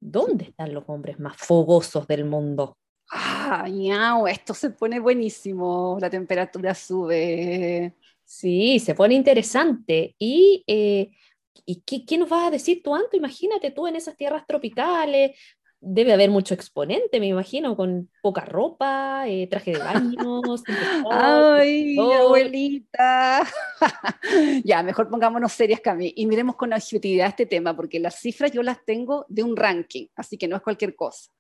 ¿dónde 0.01 0.45
están 0.45 0.73
los 0.75 0.85
hombres 0.87 1.21
más 1.21 1.37
fogosos 1.37 2.07
del 2.07 2.25
mundo? 2.25 2.77
Ah, 3.11 3.69
ñau, 3.69 4.27
esto 4.27 4.55
se 4.55 4.71
pone 4.71 4.99
buenísimo, 4.99 5.99
la 6.01 6.09
temperatura 6.09 6.75
sube. 6.75 7.95
Sí, 8.25 8.79
se 8.79 8.95
pone 8.95 9.15
interesante. 9.15 10.15
¿Y, 10.19 10.65
eh, 10.67 11.11
¿y 11.65 11.83
qué, 11.83 12.05
qué 12.05 12.19
nos 12.19 12.29
vas 12.29 12.49
a 12.49 12.51
decir 12.51 12.83
tú, 12.83 12.95
Anto? 12.95 13.17
Imagínate 13.17 13.71
tú 13.71 13.87
en 13.87 13.97
esas 13.97 14.17
tierras 14.17 14.47
tropicales. 14.47 15.33
Debe 15.85 16.13
haber 16.13 16.31
mucho 16.31 16.55
exponente, 16.55 17.19
me 17.19 17.27
imagino, 17.27 17.77
con 17.77 18.09
poca 18.23 18.45
ropa, 18.45 19.25
eh, 19.27 19.49
traje 19.49 19.73
de 19.73 19.79
baño, 19.81 20.41
Ay, 21.11 21.97
abuelita. 21.99 23.43
ya, 24.65 24.83
mejor 24.85 25.09
pongámonos 25.11 25.53
serias, 25.53 25.81
Cami, 25.81 26.13
y 26.15 26.27
miremos 26.27 26.55
con 26.55 26.73
objetividad 26.73 27.27
este 27.29 27.47
tema, 27.47 27.75
porque 27.75 27.99
las 27.99 28.21
cifras 28.21 28.53
yo 28.53 28.63
las 28.63 28.85
tengo 28.85 29.27
de 29.29 29.43
un 29.43 29.57
ranking, 29.57 30.07
así 30.15 30.39
que 30.39 30.47
no 30.47 30.55
es 30.55 30.63
cualquier 30.63 30.95
cosa. 30.95 31.33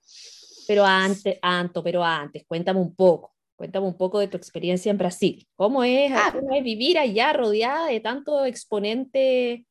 Pero 0.66 0.84
antes, 0.84 1.38
Anto, 1.40 1.82
pero 1.84 2.02
antes, 2.02 2.44
cuéntame 2.46 2.80
un 2.80 2.96
poco, 2.96 3.34
cuéntame 3.54 3.86
un 3.86 3.96
poco 3.96 4.18
de 4.18 4.26
tu 4.26 4.36
experiencia 4.36 4.90
en 4.90 4.98
Brasil. 4.98 5.46
¿Cómo 5.54 5.84
es, 5.84 6.10
Ah. 6.12 6.30
cómo 6.32 6.52
es 6.52 6.64
vivir 6.64 6.98
allá 6.98 7.32
rodeada 7.32 7.86
de 7.86 8.00
tanto 8.00 8.44
exponente? 8.44 9.66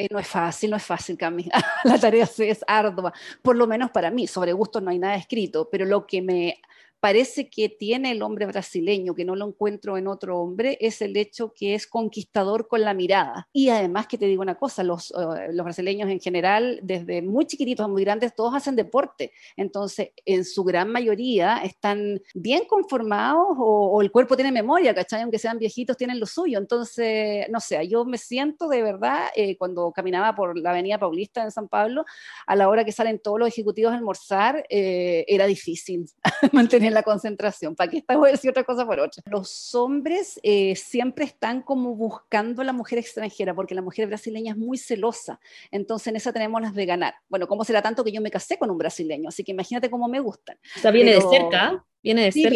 Eh, 0.00 0.06
no 0.12 0.20
es 0.20 0.28
fácil, 0.28 0.70
no 0.70 0.76
es 0.76 0.84
fácil, 0.84 1.18
Cami. 1.18 1.48
La 1.84 1.98
tarea 1.98 2.28
es 2.38 2.64
ardua, 2.68 3.12
por 3.42 3.56
lo 3.56 3.66
menos 3.66 3.90
para 3.90 4.12
mí. 4.12 4.28
Sobre 4.28 4.52
gustos 4.52 4.80
no 4.80 4.90
hay 4.90 4.98
nada 5.00 5.16
escrito, 5.16 5.68
pero 5.70 5.84
lo 5.84 6.06
que 6.06 6.22
me 6.22 6.60
parece 7.00 7.48
que 7.48 7.68
tiene 7.68 8.12
el 8.12 8.22
hombre 8.22 8.46
brasileño, 8.46 9.14
que 9.14 9.24
no 9.24 9.36
lo 9.36 9.46
encuentro 9.46 9.96
en 9.96 10.08
otro 10.08 10.40
hombre, 10.40 10.78
es 10.80 11.00
el 11.02 11.16
hecho 11.16 11.52
que 11.54 11.74
es 11.74 11.86
conquistador 11.86 12.68
con 12.68 12.80
la 12.82 12.94
mirada. 12.94 13.48
Y 13.52 13.68
además 13.68 14.06
que 14.06 14.18
te 14.18 14.26
digo 14.26 14.42
una 14.42 14.56
cosa, 14.56 14.82
los, 14.82 15.10
eh, 15.10 15.52
los 15.52 15.64
brasileños 15.64 16.10
en 16.10 16.20
general, 16.20 16.80
desde 16.82 17.22
muy 17.22 17.46
chiquititos 17.46 17.84
a 17.84 17.88
muy 17.88 18.04
grandes, 18.04 18.34
todos 18.34 18.54
hacen 18.54 18.76
deporte. 18.76 19.32
Entonces, 19.56 20.10
en 20.24 20.44
su 20.44 20.64
gran 20.64 20.90
mayoría 20.90 21.58
están 21.58 22.20
bien 22.34 22.64
conformados 22.66 23.46
o, 23.58 23.90
o 23.92 24.02
el 24.02 24.10
cuerpo 24.10 24.36
tiene 24.36 24.52
memoria, 24.52 24.94
¿cachai? 24.94 25.22
Aunque 25.22 25.38
sean 25.38 25.58
viejitos, 25.58 25.96
tienen 25.96 26.18
lo 26.20 26.26
suyo. 26.26 26.58
Entonces, 26.58 27.46
no 27.50 27.60
sé, 27.60 27.86
yo 27.88 28.04
me 28.04 28.18
siento 28.18 28.68
de 28.68 28.82
verdad, 28.82 29.28
eh, 29.36 29.56
cuando 29.56 29.92
caminaba 29.92 30.34
por 30.34 30.58
la 30.58 30.70
avenida 30.70 30.98
Paulista 30.98 31.42
en 31.42 31.50
San 31.50 31.68
Pablo, 31.68 32.04
a 32.46 32.56
la 32.56 32.68
hora 32.68 32.84
que 32.84 32.92
salen 32.92 33.18
todos 33.18 33.38
los 33.38 33.48
ejecutivos 33.48 33.92
a 33.92 33.96
almorzar, 33.96 34.64
eh, 34.68 35.24
era 35.28 35.46
difícil 35.46 36.06
mantener 36.52 36.87
la 36.94 37.02
concentración. 37.02 37.74
¿Para 37.76 37.90
qué 37.90 37.98
estamos 37.98 38.30
decir 38.30 38.50
otra 38.50 38.64
cosa 38.64 38.86
por 38.86 39.00
otra? 39.00 39.22
Los 39.26 39.74
hombres 39.74 40.38
eh, 40.42 40.74
siempre 40.76 41.24
están 41.24 41.62
como 41.62 41.94
buscando 41.94 42.62
a 42.62 42.64
la 42.64 42.72
mujer 42.72 42.98
extranjera, 42.98 43.54
porque 43.54 43.74
la 43.74 43.82
mujer 43.82 44.06
brasileña 44.06 44.52
es 44.52 44.58
muy 44.58 44.78
celosa. 44.78 45.40
Entonces, 45.70 46.08
en 46.08 46.16
esa 46.16 46.32
tenemos 46.32 46.60
las 46.62 46.74
de 46.74 46.86
ganar. 46.86 47.14
Bueno, 47.28 47.46
¿cómo 47.46 47.64
será 47.64 47.82
tanto 47.82 48.04
que 48.04 48.12
yo 48.12 48.20
me 48.20 48.30
casé 48.30 48.58
con 48.58 48.70
un 48.70 48.78
brasileño? 48.78 49.28
Así 49.28 49.44
que 49.44 49.52
imagínate 49.52 49.90
cómo 49.90 50.08
me 50.08 50.20
gustan. 50.20 50.58
O 50.76 50.80
sea, 50.80 50.90
viene 50.90 51.12
Pero- 51.12 51.30
de 51.30 51.36
cerca, 51.38 51.84
viene 52.02 52.22
de 52.24 52.32
Sí, 52.32 52.42
cerca. 52.42 52.50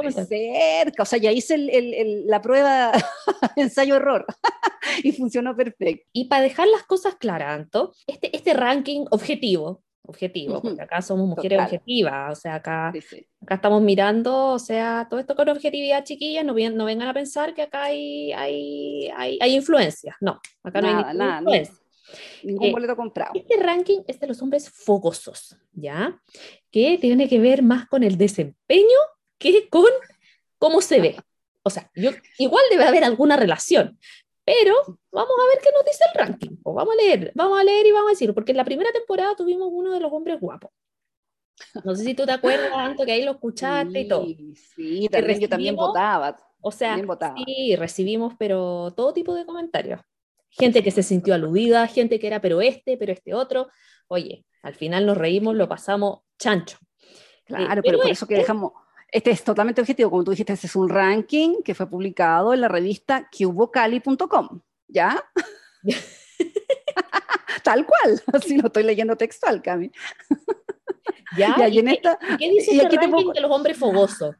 viene 0.00 0.26
cerca. 0.26 1.02
O 1.02 1.06
sea, 1.06 1.18
ya 1.18 1.30
hice 1.32 1.54
el- 1.54 1.70
el- 1.70 1.94
el- 1.94 2.26
la 2.26 2.40
prueba 2.42 2.92
ensayo-error 3.56 4.26
y 5.04 5.12
funcionó 5.12 5.56
perfecto. 5.56 6.06
Y 6.12 6.26
para 6.28 6.42
dejar 6.42 6.68
las 6.68 6.82
cosas 6.84 7.14
claras, 7.16 7.58
Anto, 7.60 7.94
este, 8.06 8.34
este 8.36 8.54
ranking 8.54 9.04
objetivo, 9.10 9.82
objetivo, 10.08 10.62
porque 10.62 10.80
acá 10.82 11.02
somos 11.02 11.28
mujeres 11.28 11.58
Total. 11.58 11.66
objetivas, 11.66 12.38
o 12.38 12.40
sea, 12.40 12.54
acá, 12.56 12.90
Sí, 12.94 13.00
sí. 13.02 13.26
acá 13.42 13.56
estamos 13.56 13.82
mirando, 13.82 14.46
o 14.52 14.58
sea, 14.58 15.06
todo 15.10 15.20
esto 15.20 15.36
con 15.36 15.48
objetividad, 15.50 16.02
chiquillas, 16.02 16.44
no, 16.46 16.54
no 16.54 16.84
vengan 16.86 17.08
a 17.08 17.12
pensar 17.14 17.54
que 17.54 17.62
acá 17.62 17.84
hay, 17.84 18.32
hay, 18.32 19.08
hay, 19.14 19.38
hay 19.40 19.54
influencias, 19.54 20.16
no, 20.20 20.40
acá 20.62 20.80
no 20.80 20.88
hay 20.88 20.94
Nada, 20.94 21.06
ninguna 21.12 21.24
nada, 21.26 21.38
influencia. 21.40 21.74
Ningún 22.42 22.66
Eh, 22.68 22.72
boleto 22.72 22.96
comprado. 22.96 23.32
Este 23.34 23.56
ranking 23.62 24.00
es 24.06 24.18
de 24.18 24.26
los 24.28 24.40
hombres 24.40 24.70
fogosos, 24.70 25.54
¿ya? 25.72 26.18
Que 26.70 26.96
tiene 26.98 27.28
que 27.28 27.38
ver 27.38 27.62
más 27.62 27.86
con 27.86 28.02
el 28.02 28.16
desempeño 28.16 28.98
que 29.36 29.68
con 29.68 29.84
cómo 30.58 30.80
se 30.80 31.00
ve. 31.02 31.16
O 31.62 31.68
sea, 31.70 31.90
yo, 31.94 32.10
igual 32.38 32.64
debe 32.70 32.84
haber 32.84 33.04
alguna 33.04 33.36
relación, 33.36 33.98
pero 34.48 34.74
vamos 35.12 35.34
a 35.42 35.46
ver 35.48 35.58
qué 35.62 35.70
nos 35.74 35.84
dice 35.84 36.04
el 36.12 36.18
ranking. 36.20 36.56
O 36.62 36.72
vamos 36.72 36.94
a 36.94 37.02
leer, 37.02 37.32
vamos 37.34 37.60
a 37.60 37.64
leer 37.64 37.86
y 37.86 37.92
vamos 37.92 38.08
a 38.08 38.10
decir, 38.12 38.32
porque 38.32 38.52
en 38.52 38.56
la 38.56 38.64
primera 38.64 38.90
temporada 38.92 39.34
tuvimos 39.36 39.68
uno 39.70 39.92
de 39.92 40.00
los 40.00 40.10
hombres 40.12 40.40
guapos. 40.40 40.70
No 41.84 41.94
sé 41.94 42.04
si 42.04 42.14
tú 42.14 42.24
te 42.24 42.32
acuerdas, 42.32 42.70
Anto, 42.72 43.04
que 43.04 43.12
ahí 43.12 43.24
lo 43.24 43.32
escuchaste 43.32 44.00
y 44.00 44.08
todo. 44.08 44.24
Sí, 44.24 44.54
sí, 44.74 45.08
también, 45.10 45.40
yo 45.40 45.48
también 45.48 45.76
votaba. 45.76 46.36
O 46.60 46.72
sea, 46.72 46.96
sí, 47.44 47.76
recibimos, 47.76 48.34
pero 48.38 48.92
todo 48.96 49.12
tipo 49.12 49.34
de 49.34 49.44
comentarios. 49.44 50.00
Gente 50.50 50.82
que 50.82 50.90
se 50.90 51.02
sintió 51.02 51.34
aludida, 51.34 51.86
gente 51.86 52.18
que 52.18 52.26
era, 52.26 52.40
pero 52.40 52.60
este, 52.62 52.96
pero 52.96 53.12
este 53.12 53.34
otro. 53.34 53.68
Oye, 54.08 54.46
al 54.62 54.74
final 54.74 55.04
nos 55.04 55.18
reímos, 55.18 55.56
lo 55.56 55.68
pasamos 55.68 56.20
chancho. 56.38 56.78
Claro, 57.44 57.64
Eh, 57.64 57.68
pero 57.68 57.82
pero 57.82 57.98
por 57.98 58.10
eso 58.10 58.26
que 58.26 58.34
este- 58.34 58.42
dejamos. 58.44 58.72
Este 59.10 59.30
es 59.30 59.42
totalmente 59.42 59.80
objetivo, 59.80 60.10
como 60.10 60.24
tú 60.24 60.32
dijiste, 60.32 60.52
este 60.52 60.66
es 60.66 60.76
un 60.76 60.88
ranking 60.88 61.62
que 61.64 61.74
fue 61.74 61.88
publicado 61.88 62.52
en 62.52 62.60
la 62.60 62.68
revista 62.68 63.28
cubocali.com, 63.36 64.60
¿ya? 64.86 65.22
Tal 67.62 67.86
cual, 67.86 68.22
así 68.32 68.56
lo 68.58 68.66
estoy 68.68 68.82
leyendo 68.84 69.16
textual, 69.16 69.62
Cami. 69.62 69.90
¿Ya? 71.36 71.54
Y 71.68 71.76
¿Y 71.76 71.78
en 71.80 71.86
qué- 71.86 71.92
esta- 71.92 72.18
qué 72.38 72.50
dice 72.50 72.72
y 72.74 72.76
este 72.76 72.86
aquí 72.86 72.96
te 72.96 73.02
ranking 73.06 73.24
pongo- 73.24 73.32
de 73.34 73.40
los 73.40 73.50
hombres 73.50 73.76
fogosos? 73.78 74.34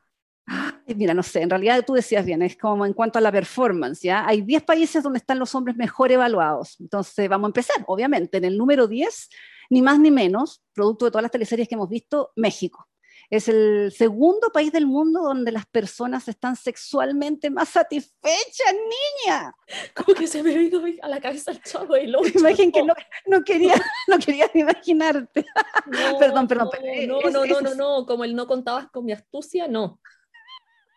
Mira, 0.87 1.13
no 1.13 1.23
sé, 1.23 1.43
en 1.43 1.51
realidad 1.51 1.85
tú 1.87 1.93
decías 1.93 2.25
bien, 2.25 2.41
es 2.41 2.57
como 2.57 2.87
en 2.87 2.95
cuanto 2.95 3.19
a 3.19 3.21
la 3.23 3.31
performance, 3.31 4.01
¿ya? 4.01 4.27
Hay 4.27 4.41
10 4.41 4.63
países 4.63 5.03
donde 5.03 5.19
están 5.19 5.39
los 5.39 5.55
hombres 5.55 5.77
mejor 5.77 6.11
evaluados. 6.11 6.81
Entonces, 6.81 7.29
vamos 7.29 7.49
a 7.49 7.51
empezar, 7.51 7.77
obviamente. 7.87 8.39
En 8.39 8.45
el 8.47 8.57
número 8.57 8.87
10, 8.89 9.29
ni 9.69 9.83
más 9.83 9.99
ni 10.01 10.11
menos, 10.11 10.63
producto 10.73 11.05
de 11.05 11.11
todas 11.11 11.23
las 11.23 11.31
teleseries 11.33 11.69
que 11.69 11.75
hemos 11.75 11.91
visto, 11.91 12.33
México. 12.37 12.88
Es 13.31 13.47
el 13.49 13.93
segundo 13.95 14.49
país 14.51 14.73
del 14.73 14.87
mundo 14.87 15.21
donde 15.21 15.53
las 15.53 15.67
personas 15.67 16.29
están 16.29 16.57
sexualmente 16.57 17.51
más 17.51 17.69
satisfechas, 17.69 18.73
niña. 18.73 19.55
Como 19.95 20.15
que 20.19 20.27
se 20.27 20.43
me 20.43 20.57
vino 20.57 20.81
a 21.03 21.09
la 21.09 21.21
cabeza 21.21 21.51
el 21.51 21.63
chavo 21.63 21.95
del 21.95 22.17
ocho. 22.17 22.33
Imagínate 22.39 22.73
que 22.73 22.83
no, 22.85 22.95
no 23.27 23.45
quería, 23.45 23.75
no 24.09 24.19
querías 24.19 24.51
imaginarte. 24.55 25.45
No, 25.87 26.19
perdón, 26.19 26.49
perdón, 26.49 26.71
no, 27.07 27.21
No, 27.21 27.29
es- 27.29 27.33
no, 27.35 27.45
no, 27.45 27.61
no, 27.61 27.75
no, 27.75 28.07
como 28.07 28.25
el 28.25 28.35
no 28.35 28.47
contabas 28.47 28.89
con 28.91 29.05
mi 29.05 29.13
astucia, 29.13 29.69
no. 29.69 30.01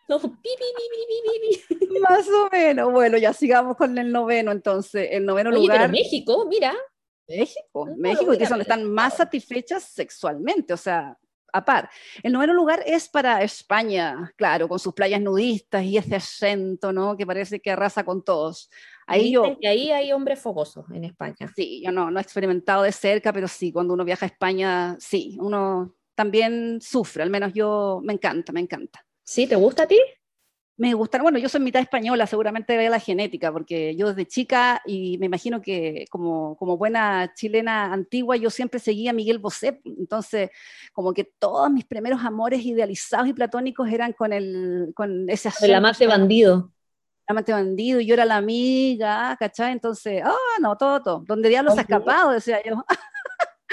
No, 0.08 0.18
pi, 0.20 0.28
pi, 0.28 0.38
pi, 0.42 0.82
pi, 0.90 1.66
pi, 1.68 1.76
pi, 1.78 1.86
pi. 1.86 1.98
Más 2.00 2.26
o 2.28 2.48
menos. 2.50 2.90
Bueno, 2.92 3.18
ya 3.18 3.32
sigamos 3.32 3.76
con 3.76 3.96
el 3.98 4.10
noveno 4.10 4.52
entonces. 4.52 5.08
El 5.12 5.24
noveno 5.24 5.50
Oye, 5.50 5.58
lugar. 5.60 5.78
pero 5.80 5.92
México, 5.92 6.46
mira. 6.48 6.74
México, 7.28 7.86
No, 7.88 7.96
México, 7.96 8.32
lo 8.32 8.36
que 8.38 8.44
es 8.44 8.50
donde 8.50 8.62
están 8.62 8.84
más 8.84 9.16
satisfechas 9.16 9.84
sexualmente, 9.84 10.74
o 10.74 10.76
sea, 10.76 11.16
a 11.52 11.64
par. 11.64 11.90
El 12.22 12.32
noveno 12.32 12.54
lugar 12.54 12.82
es 12.86 13.08
para 13.08 13.42
España, 13.42 14.32
claro, 14.36 14.68
con 14.68 14.78
sus 14.78 14.94
playas 14.94 15.20
nudistas 15.20 15.84
y 15.84 15.96
ese 15.96 16.16
acento, 16.16 16.92
¿no? 16.92 17.16
Que 17.16 17.26
parece 17.26 17.60
que 17.60 17.70
arrasa 17.70 18.04
con 18.04 18.24
todos. 18.24 18.70
Ahí 19.06 19.32
yo, 19.32 19.58
que 19.60 19.68
ahí 19.68 19.90
hay 19.90 20.12
hombres 20.12 20.40
fogosos 20.40 20.86
en 20.92 21.04
España. 21.04 21.52
sí, 21.54 21.82
yo 21.84 21.92
no, 21.92 22.10
no 22.10 22.18
he 22.18 22.22
experimentado 22.22 22.82
de 22.82 22.92
cerca, 22.92 23.32
pero 23.32 23.48
sí, 23.48 23.72
cuando 23.72 23.94
uno 23.94 24.04
viaja 24.04 24.26
a 24.26 24.28
España, 24.28 24.96
sí, 24.98 25.36
uno 25.40 25.94
también 26.14 26.80
sufre, 26.80 27.22
al 27.22 27.30
menos 27.30 27.52
yo, 27.52 28.00
me 28.02 28.12
encanta, 28.12 28.52
me 28.52 28.60
encanta. 28.60 29.04
¿Sí? 29.24 29.46
¿Te 29.46 29.56
gusta 29.56 29.84
a 29.84 29.86
ti? 29.86 29.98
Me 30.78 30.94
gusta, 30.94 31.20
bueno, 31.20 31.38
yo 31.38 31.50
soy 31.50 31.60
mitad 31.60 31.82
española, 31.82 32.26
seguramente 32.26 32.76
vea 32.76 32.88
la 32.88 32.98
genética, 32.98 33.52
porque 33.52 33.94
yo 33.94 34.08
desde 34.08 34.26
chica, 34.26 34.80
y 34.86 35.18
me 35.18 35.26
imagino 35.26 35.60
que 35.60 36.06
como, 36.10 36.56
como 36.56 36.78
buena 36.78 37.34
chilena 37.34 37.92
antigua, 37.92 38.36
yo 38.36 38.48
siempre 38.48 38.80
seguía 38.80 39.10
a 39.10 39.14
Miguel 39.14 39.38
Bosé, 39.38 39.82
entonces 39.84 40.50
como 40.92 41.12
que 41.12 41.24
todos 41.24 41.70
mis 41.70 41.84
primeros 41.84 42.24
amores 42.24 42.64
idealizados 42.64 43.28
y 43.28 43.34
platónicos 43.34 43.88
eran 43.90 44.14
con, 44.14 44.32
el, 44.32 44.92
con 44.94 45.28
ese 45.28 45.48
El 45.48 45.54
acento 45.54 45.76
amante 45.76 46.06
bandido. 46.06 46.72
amante 47.26 47.52
bandido, 47.52 48.00
y 48.00 48.06
yo 48.06 48.14
era 48.14 48.24
la 48.24 48.36
amiga, 48.36 49.36
¿cachai? 49.38 49.72
Entonces, 49.72 50.22
ah, 50.24 50.58
no, 50.60 50.76
todo, 50.78 51.02
todo, 51.02 51.24
donde 51.26 51.50
diablos 51.50 51.76
ha 51.76 51.82
escapado, 51.82 52.30
decía 52.32 52.62
yo. 52.64 52.82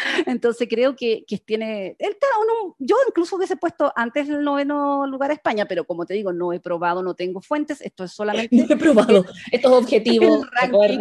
Entonces 0.27 0.67
creo 0.69 0.95
que, 0.95 1.23
que 1.27 1.37
tiene, 1.37 1.95
él 1.99 2.11
está 2.11 2.27
uno- 2.41 2.75
yo 2.79 2.95
incluso 3.07 3.35
hubiese 3.35 3.57
puesto 3.57 3.91
antes 3.95 4.29
el 4.29 4.43
noveno 4.43 5.05
lugar 5.07 5.31
a 5.31 5.33
España, 5.33 5.65
pero 5.65 5.85
como 5.85 6.05
te 6.05 6.13
digo, 6.13 6.31
no 6.33 6.53
he 6.53 6.59
probado, 6.59 7.01
no 7.03 7.13
tengo 7.15 7.41
fuentes, 7.41 7.81
esto 7.81 8.03
es 8.03 8.11
solamente 8.13 8.55
No 8.69 8.73
he 8.73 8.77
probado 8.77 9.25
estos 9.51 9.71
objetivos. 9.71 10.45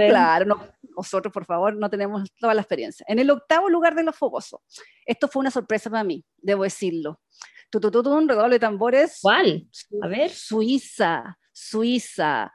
claro, 0.08 0.44
no, 0.46 0.66
nosotros 0.96 1.32
por 1.32 1.44
favor 1.44 1.76
no 1.76 1.88
tenemos 1.90 2.28
toda 2.38 2.54
la 2.54 2.62
experiencia. 2.62 3.04
En 3.08 3.18
el 3.18 3.30
octavo 3.30 3.68
lugar 3.68 3.94
de 3.94 4.02
los 4.02 4.16
fogosos, 4.16 4.60
esto 5.06 5.28
fue 5.28 5.40
una 5.40 5.50
sorpresa 5.50 5.90
para 5.90 6.04
mí, 6.04 6.24
debo 6.36 6.64
decirlo. 6.64 7.20
Tutututun, 7.70 8.26
redoble 8.28 8.54
de 8.54 8.60
tambores. 8.60 9.18
¿Cuál? 9.20 9.68
A 10.00 10.08
ver. 10.08 10.30
Suiza, 10.30 11.38
Suiza. 11.52 12.50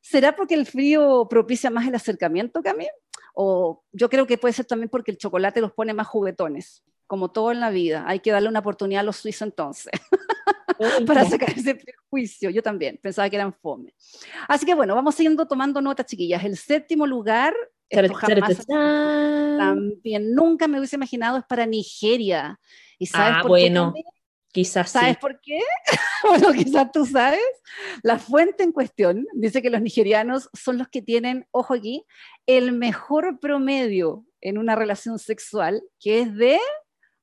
¿Será 0.00 0.34
porque 0.34 0.54
el 0.54 0.66
frío 0.66 1.26
propicia 1.28 1.70
más 1.70 1.86
el 1.86 1.94
acercamiento, 1.94 2.62
Cami? 2.62 2.86
O 3.36 3.82
yo 3.92 4.08
creo 4.08 4.26
que 4.26 4.38
puede 4.38 4.54
ser 4.54 4.64
también 4.64 4.88
porque 4.88 5.10
el 5.10 5.18
chocolate 5.18 5.60
los 5.60 5.72
pone 5.72 5.92
más 5.92 6.06
juguetones, 6.06 6.84
como 7.06 7.30
todo 7.32 7.50
en 7.50 7.60
la 7.60 7.70
vida. 7.70 8.04
Hay 8.06 8.20
que 8.20 8.30
darle 8.30 8.48
una 8.48 8.60
oportunidad 8.60 9.00
a 9.00 9.04
los 9.04 9.16
suizos 9.16 9.42
entonces, 9.42 9.92
para 11.06 11.24
sacar 11.24 11.50
ese 11.50 11.74
prejuicio. 11.74 12.50
Yo 12.50 12.62
también 12.62 12.98
pensaba 13.02 13.28
que 13.28 13.36
eran 13.36 13.52
fome. 13.52 13.92
Así 14.48 14.64
que 14.64 14.74
bueno, 14.74 14.94
vamos 14.94 15.14
siguiendo 15.16 15.46
tomando 15.46 15.80
notas, 15.80 16.06
chiquillas. 16.06 16.44
El 16.44 16.56
séptimo 16.56 17.06
lugar, 17.06 17.54
esto 17.88 18.14
jamás 18.14 18.64
también 19.58 20.34
nunca 20.34 20.68
me 20.68 20.78
hubiese 20.78 20.96
imaginado, 20.96 21.38
es 21.38 21.44
para 21.44 21.66
Nigeria. 21.66 22.58
¿Y 22.98 23.06
sabes 23.06 23.34
Ah, 23.36 23.42
por 23.42 23.50
bueno. 23.50 23.92
qué? 23.94 24.02
Cami? 24.02 24.14
Quizás 24.54 24.88
sí. 24.88 24.98
¿Sabes 25.00 25.16
por 25.16 25.40
qué? 25.40 25.58
bueno, 26.22 26.52
quizás 26.52 26.92
tú 26.92 27.04
sabes. 27.04 27.40
La 28.04 28.20
fuente 28.20 28.62
en 28.62 28.70
cuestión 28.70 29.26
dice 29.32 29.60
que 29.60 29.68
los 29.68 29.82
nigerianos 29.82 30.48
son 30.52 30.78
los 30.78 30.86
que 30.86 31.02
tienen, 31.02 31.48
ojo 31.50 31.74
aquí, 31.74 32.04
el 32.46 32.70
mejor 32.70 33.40
promedio 33.40 34.24
en 34.40 34.58
una 34.58 34.76
relación 34.76 35.18
sexual, 35.18 35.82
que 35.98 36.20
es 36.20 36.36
de 36.36 36.60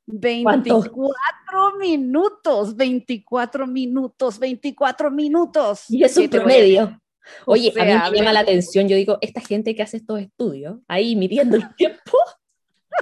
24 0.08 1.78
minutos, 1.80 2.76
24 2.76 3.66
minutos, 3.66 4.38
24 4.38 5.10
minutos. 5.10 5.86
Y 5.88 6.04
es 6.04 6.18
un 6.18 6.24
¿Qué 6.24 6.30
te 6.30 6.40
voy 6.40 6.52
a 6.52 6.56
promedio. 6.56 7.02
Oye, 7.46 7.70
O 7.70 7.72
sea, 7.72 8.08
a 8.08 8.12
mí 8.12 8.18
me 8.18 8.18
a 8.18 8.22
llama 8.24 8.34
la 8.34 8.40
atención, 8.42 8.90
yo 8.90 8.98
digo, 8.98 9.20
esta 9.22 9.40
gente 9.40 9.74
que 9.74 9.84
hace 9.84 9.98
estos 9.98 10.20
estudios, 10.20 10.80
ahí 10.90 11.16
midiendo 11.16 11.56
el 11.56 11.74
tiempo, 11.76 12.18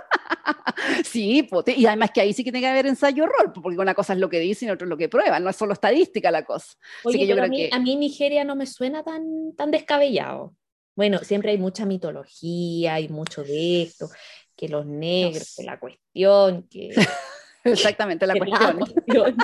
Sí, 1.06 1.48
y 1.76 1.86
además 1.86 2.12
que 2.14 2.22
ahí 2.22 2.34
sí 2.34 2.44
que 2.44 2.52
tiene 2.52 2.66
que 2.66 2.72
haber 2.72 2.88
ensayo 2.88 3.26
rol, 3.28 3.52
porque 3.54 3.78
una 3.78 3.94
cosa 3.94 4.14
es 4.14 4.20
lo 4.20 4.30
que 4.30 4.40
dicen 4.40 4.70
y 4.70 4.72
otra 4.72 4.86
es 4.86 4.90
lo 4.90 4.98
que 4.98 5.10
prueban, 5.10 5.44
no 5.44 5.50
es 5.50 5.56
solo 5.56 5.74
estadística 5.74 6.32
la 6.32 6.44
cosa. 6.44 6.74
Oye, 7.04 7.20
que 7.20 7.28
yo 7.28 7.36
pero 7.36 7.46
a, 7.46 7.50
mí, 7.50 7.58
que- 7.70 7.76
a 7.76 7.80
mí 7.80 7.96
Nigeria 7.96 8.44
no 8.44 8.56
me 8.56 8.66
suena 8.66 9.04
tan, 9.04 9.54
tan 9.56 9.72
descabellado. 9.72 10.56
Bueno, 10.96 11.20
siempre 11.20 11.52
hay 11.52 11.58
mucha 11.58 11.86
mitología, 11.86 12.96
hay 12.96 13.10
mucho 13.10 13.44
de 13.44 13.84
esto, 13.84 14.10
que 14.56 14.68
los 14.70 14.86
negros, 14.86 15.54
que 15.58 15.64
la 15.64 15.80
cuestión, 15.80 16.68
que, 16.70 16.90
Exactamente 17.64 18.26
la 18.26 18.34
que 18.34 18.40
cuestión. 18.40 18.78
cuestión, 18.80 19.38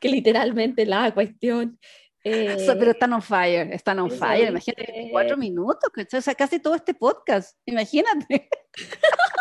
que 0.00 0.08
literalmente 0.08 0.86
la 0.86 1.12
cuestión. 1.12 1.78
eh, 2.24 2.56
pero 2.78 2.90
están 2.92 3.12
on 3.12 3.22
fire, 3.22 3.72
están 3.72 3.98
on 3.98 4.10
fire. 4.10 4.44
ahí 4.44 4.48
Imagínate, 4.48 4.84
que- 4.86 4.92
24 4.92 5.36
minutos, 5.36 5.90
o 6.14 6.20
sea, 6.20 6.34
casi 6.34 6.58
todo 6.60 6.74
este 6.74 6.94
podcast. 6.94 7.56
Imagínate, 7.66 8.48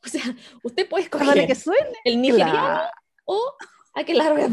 o 0.04 0.08
sea, 0.08 0.36
usted 0.62 0.88
puede 0.88 1.04
escoger 1.04 1.46
que 1.46 1.54
suene. 1.54 1.92
el 2.04 2.20
nigeriano 2.20 2.52
Claro, 2.52 2.90
o 3.24 3.54
aquel 3.94 4.20
árabe 4.20 4.48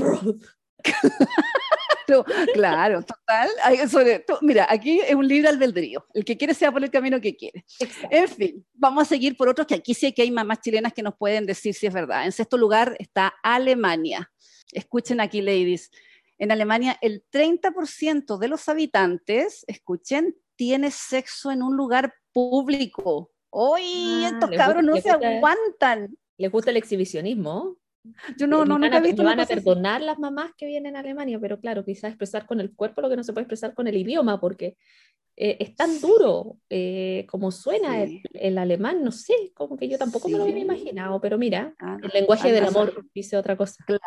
claro, 2.53 3.01
total. 3.03 3.49
Sobre 3.89 4.25
mira, 4.41 4.67
aquí 4.69 4.99
es 4.99 5.15
un 5.15 5.27
libre 5.27 5.49
albedrío. 5.49 6.05
El 6.13 6.25
que 6.25 6.37
quiere 6.37 6.53
se 6.53 6.65
va 6.65 6.71
por 6.71 6.83
el 6.83 6.91
camino 6.91 7.21
que 7.21 7.35
quiere. 7.35 7.65
Exacto. 7.79 8.15
En 8.15 8.27
fin, 8.27 8.65
vamos 8.73 9.03
a 9.03 9.05
seguir 9.05 9.37
por 9.37 9.47
otros 9.47 9.67
que 9.67 9.75
aquí 9.75 9.93
sí 9.93 10.11
que 10.11 10.23
hay 10.23 10.31
mamás 10.31 10.59
chilenas 10.61 10.93
que 10.93 11.03
nos 11.03 11.15
pueden 11.15 11.45
decir 11.45 11.73
si 11.73 11.87
es 11.87 11.93
verdad. 11.93 12.25
En 12.25 12.31
sexto 12.31 12.57
lugar 12.57 12.95
está 12.99 13.33
Alemania. 13.43 14.31
Escuchen 14.71 15.21
aquí, 15.21 15.41
ladies. 15.41 15.91
En 16.37 16.51
Alemania, 16.51 16.97
el 17.01 17.23
30% 17.31 18.37
de 18.37 18.47
los 18.47 18.67
habitantes, 18.67 19.63
escuchen, 19.67 20.35
tiene 20.55 20.91
sexo 20.91 21.51
en 21.51 21.63
un 21.63 21.77
lugar 21.77 22.13
público. 22.33 23.31
¡Uy! 23.53 24.23
Ah, 24.25 24.29
estos 24.33 24.49
cabros 24.51 24.83
gusta- 24.83 24.91
no 24.95 24.95
se 25.01 25.11
gusta- 25.13 25.37
aguantan. 25.37 26.17
Les 26.37 26.51
gusta 26.51 26.71
el 26.71 26.77
exhibicionismo. 26.77 27.77
Yo 28.37 28.47
no, 28.47 28.65
no, 28.65 28.77
nunca 28.79 28.97
he 28.97 29.01
visto 29.01 29.21
me 29.21 29.29
van 29.29 29.39
a 29.39 29.43
cosa 29.43 29.53
así. 29.53 29.63
perdonar 29.63 30.01
las 30.01 30.19
mamás 30.19 30.51
que 30.57 30.65
vienen 30.65 30.95
a 30.97 30.99
Alemania, 30.99 31.39
pero 31.39 31.59
claro, 31.59 31.85
quizás 31.85 32.09
expresar 32.09 32.45
con 32.45 32.59
el 32.59 32.73
cuerpo 32.75 32.99
lo 33.01 33.09
que 33.09 33.15
no 33.15 33.23
se 33.23 33.31
puede 33.31 33.43
expresar 33.43 33.73
con 33.73 33.87
el 33.87 33.95
idioma, 33.95 34.39
porque 34.41 34.75
eh, 35.37 35.57
es 35.59 35.75
tan 35.75 35.99
duro 36.01 36.57
eh, 36.69 37.25
como 37.29 37.49
suena 37.51 38.05
Sí. 38.05 38.21
el, 38.33 38.41
el 38.41 38.57
alemán, 38.57 39.03
no 39.03 39.11
sé, 39.11 39.33
como 39.53 39.77
que 39.77 39.87
yo 39.87 39.97
tampoco 39.97 40.27
me 40.29 40.37
lo 40.37 40.45
Sí. 40.45 40.51
imaginado, 40.51 41.21
pero 41.21 41.37
mira, 41.37 41.73
Ah, 41.79 41.97
el 42.03 42.09
lenguaje 42.13 42.51
del 42.51 42.65
amor 42.65 43.05
dice 43.15 43.37
otra 43.37 43.55
cosa. 43.55 43.83
Claro, 43.87 44.01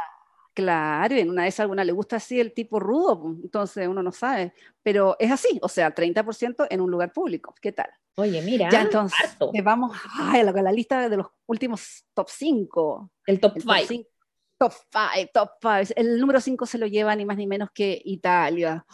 y 0.63 1.21
en 1.21 1.31
una 1.31 1.43
de 1.43 1.49
esas 1.49 1.61
a 1.61 1.63
alguna 1.65 1.85
le 1.85 1.93
gusta 1.93 2.17
así 2.17 2.41
el 2.41 2.53
tipo 2.53 2.81
rudo, 2.81 3.37
entonces 3.43 3.87
uno 3.89 4.03
no 4.03 4.13
sabe. 4.13 4.53
Pero 4.83 5.17
es 5.19 5.31
así, 5.31 5.59
o 5.63 5.69
sea, 5.69 5.95
30% 5.95 6.67
en 6.71 6.81
un 6.81 6.91
lugar 6.91 7.13
público. 7.13 7.55
¿Qué 7.61 7.73
tal? 7.73 7.91
Oye, 8.17 8.41
mira, 8.43 8.71
ya 8.71 8.83
entonces, 8.83 9.19
harto. 9.23 9.53
vamos 9.63 9.97
ay, 10.19 10.41
a 10.41 10.45
la, 10.45 10.51
a 10.51 10.63
la 10.63 10.73
lista 10.73 11.09
de 11.09 11.17
los 11.17 11.27
últimos 11.47 12.05
top 12.15 12.29
5. 12.31 13.11
el 13.27 13.41
top 13.41 13.57
El 13.57 13.65
top 13.65 13.75
5. 13.77 13.87
5. 13.89 14.11
Top 14.59 14.73
5, 14.73 15.31
top 15.35 15.51
5. 15.61 15.93
El 15.97 16.19
número 16.19 16.41
5 16.41 16.65
se 16.65 16.79
lo 16.79 16.87
lleva 16.87 17.15
ni 17.15 17.27
más 17.27 17.37
ni 17.37 17.47
menos 17.47 17.71
que 17.75 18.01
Italia. 18.07 18.87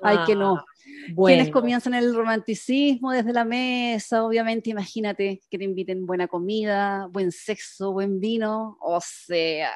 Ay, 0.00 0.18
que 0.24 0.36
no. 0.36 0.64
Quienes 0.84 1.14
Bueno, 1.14 1.52
comienzan 1.52 1.94
el 1.94 2.14
romanticismo 2.14 3.10
desde 3.10 3.32
la 3.32 3.44
mesa, 3.44 4.24
obviamente, 4.24 4.70
imagínate 4.70 5.40
que 5.50 5.58
te 5.58 5.64
inviten 5.64 6.06
buena 6.06 6.28
comida, 6.28 7.08
buen 7.10 7.32
sexo, 7.32 7.92
buen 7.92 8.20
vino, 8.20 8.78
o 8.80 9.00
sea, 9.00 9.72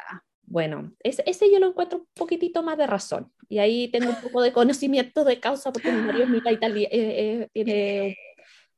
bueno, 0.53 0.93
ese, 1.03 1.23
ese 1.25 1.51
yo 1.51 1.59
lo 1.59 1.69
encuentro 1.69 2.01
un 2.01 2.07
poquitito 2.15 2.63
más 2.63 2.77
de 2.77 2.87
razón. 2.87 3.33
Y 3.49 3.59
ahí 3.59 3.89
tengo 3.89 4.11
un 4.11 4.17
poco 4.17 4.43
de 4.43 4.53
conocimiento 4.53 5.25
de 5.25 5.41
causa 5.41 5.73
porque 5.73 5.91
mi 5.91 6.03
marido 6.03 6.25
es 6.25 6.31
mitad 6.31 6.51
itali- 6.51 6.89
eh, 6.91 6.91
eh, 6.93 7.49
tiene 7.55 8.19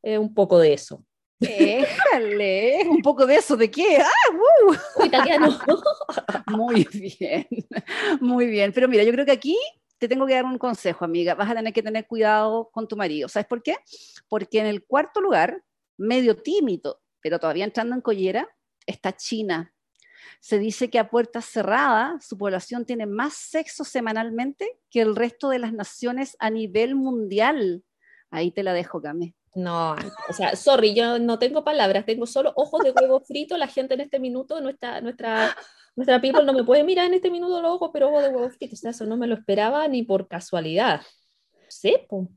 eh, 0.04 0.16
un 0.18 0.32
poco 0.32 0.60
de 0.60 0.72
eso. 0.72 1.04
Déjale, 1.40 2.86
un 2.88 3.02
poco 3.02 3.26
de 3.26 3.34
eso, 3.36 3.56
¿de 3.56 3.68
qué? 3.72 3.98
¡Ah, 3.98 4.32
uh! 4.32 5.04
Italiano. 5.04 5.58
Muy 6.46 6.84
bien, 7.18 7.46
muy 8.20 8.46
bien. 8.46 8.72
Pero 8.72 8.86
mira, 8.86 9.02
yo 9.02 9.10
creo 9.10 9.24
que 9.26 9.32
aquí 9.32 9.58
te 9.98 10.06
tengo 10.06 10.26
que 10.26 10.34
dar 10.34 10.44
un 10.44 10.58
consejo, 10.58 11.04
amiga. 11.04 11.34
Vas 11.34 11.50
a 11.50 11.54
tener 11.56 11.72
que 11.72 11.82
tener 11.82 12.06
cuidado 12.06 12.70
con 12.72 12.86
tu 12.86 12.96
marido. 12.96 13.28
¿Sabes 13.28 13.48
por 13.48 13.64
qué? 13.64 13.76
Porque 14.28 14.60
en 14.60 14.66
el 14.66 14.84
cuarto 14.84 15.20
lugar, 15.20 15.60
medio 15.98 16.36
tímido, 16.40 17.00
pero 17.20 17.40
todavía 17.40 17.64
entrando 17.64 17.96
en 17.96 18.00
collera, 18.00 18.48
está 18.86 19.12
China. 19.16 19.72
Se 20.44 20.58
dice 20.58 20.90
que 20.90 20.98
a 20.98 21.08
puertas 21.08 21.46
cerradas 21.46 22.26
su 22.26 22.36
población 22.36 22.84
tiene 22.84 23.06
más 23.06 23.32
sexo 23.32 23.82
semanalmente 23.82 24.78
que 24.90 25.00
el 25.00 25.16
resto 25.16 25.48
de 25.48 25.58
las 25.58 25.72
naciones 25.72 26.36
a 26.38 26.50
nivel 26.50 26.96
mundial. 26.96 27.82
Ahí 28.30 28.50
te 28.50 28.62
la 28.62 28.74
dejo, 28.74 29.00
Cami. 29.00 29.34
No, 29.54 29.92
o 30.28 30.32
sea, 30.34 30.54
sorry, 30.54 30.94
yo 30.94 31.18
no 31.18 31.38
tengo 31.38 31.64
palabras, 31.64 32.04
tengo 32.04 32.26
solo 32.26 32.52
ojos 32.56 32.82
de 32.84 32.90
huevo 32.90 33.20
frito. 33.26 33.56
La 33.56 33.68
gente 33.68 33.94
en 33.94 34.02
este 34.02 34.20
minuto, 34.20 34.60
nuestra, 34.60 35.00
nuestra, 35.00 35.56
nuestra 35.96 36.20
people 36.20 36.44
no 36.44 36.52
me 36.52 36.62
puede 36.62 36.84
mirar 36.84 37.06
en 37.06 37.14
este 37.14 37.30
minuto 37.30 37.62
los 37.62 37.72
ojos, 37.72 37.88
pero 37.90 38.10
ojos 38.10 38.24
de 38.24 38.28
huevo 38.28 38.50
frito. 38.50 38.74
O 38.74 38.76
sea, 38.76 38.90
eso 38.90 39.06
no 39.06 39.16
me 39.16 39.26
lo 39.26 39.36
esperaba 39.36 39.88
ni 39.88 40.02
por 40.02 40.28
casualidad. 40.28 41.00
No 41.54 41.70
sé, 41.70 42.04
po. 42.06 42.28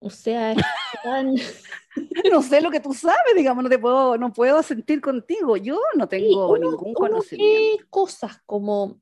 O 0.00 0.10
sea, 0.10 0.52
es 0.52 0.62
tan... 1.02 1.34
No 2.32 2.40
sé 2.42 2.60
lo 2.60 2.70
que 2.70 2.78
tú 2.80 2.94
sabes, 2.94 3.34
digamos, 3.36 3.64
no 3.64 3.68
te 3.70 3.78
puedo, 3.78 4.16
no 4.16 4.32
puedo 4.32 4.62
sentir 4.62 5.00
contigo. 5.00 5.56
Yo 5.56 5.78
no 5.96 6.06
tengo 6.08 6.50
uno- 6.52 6.70
ningún 6.70 6.94
conocimiento. 6.94 7.84
cosas 7.90 8.38
como 8.46 8.98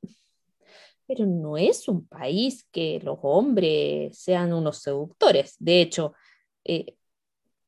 pero 1.07 1.25
no 1.25 1.57
es 1.57 1.87
un 1.87 2.05
país 2.07 2.67
que 2.71 2.99
los 3.03 3.17
hombres 3.23 4.15
sean 4.17 4.53
unos 4.53 4.77
seductores. 4.79 5.55
De 5.59 5.81
hecho, 5.81 6.13
eh, 6.63 6.95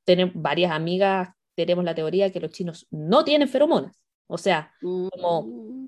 tenemos 0.03 0.33
varias 0.35 0.71
amigas, 0.71 1.29
tenemos 1.55 1.83
la 1.83 1.95
teoría 1.95 2.31
que 2.31 2.39
los 2.39 2.51
chinos 2.51 2.85
no 2.91 3.23
tienen 3.23 3.47
feromonas. 3.47 3.99
O 4.27 4.37
sea, 4.37 4.71
como, 4.79 5.41
Mm, 5.43 5.85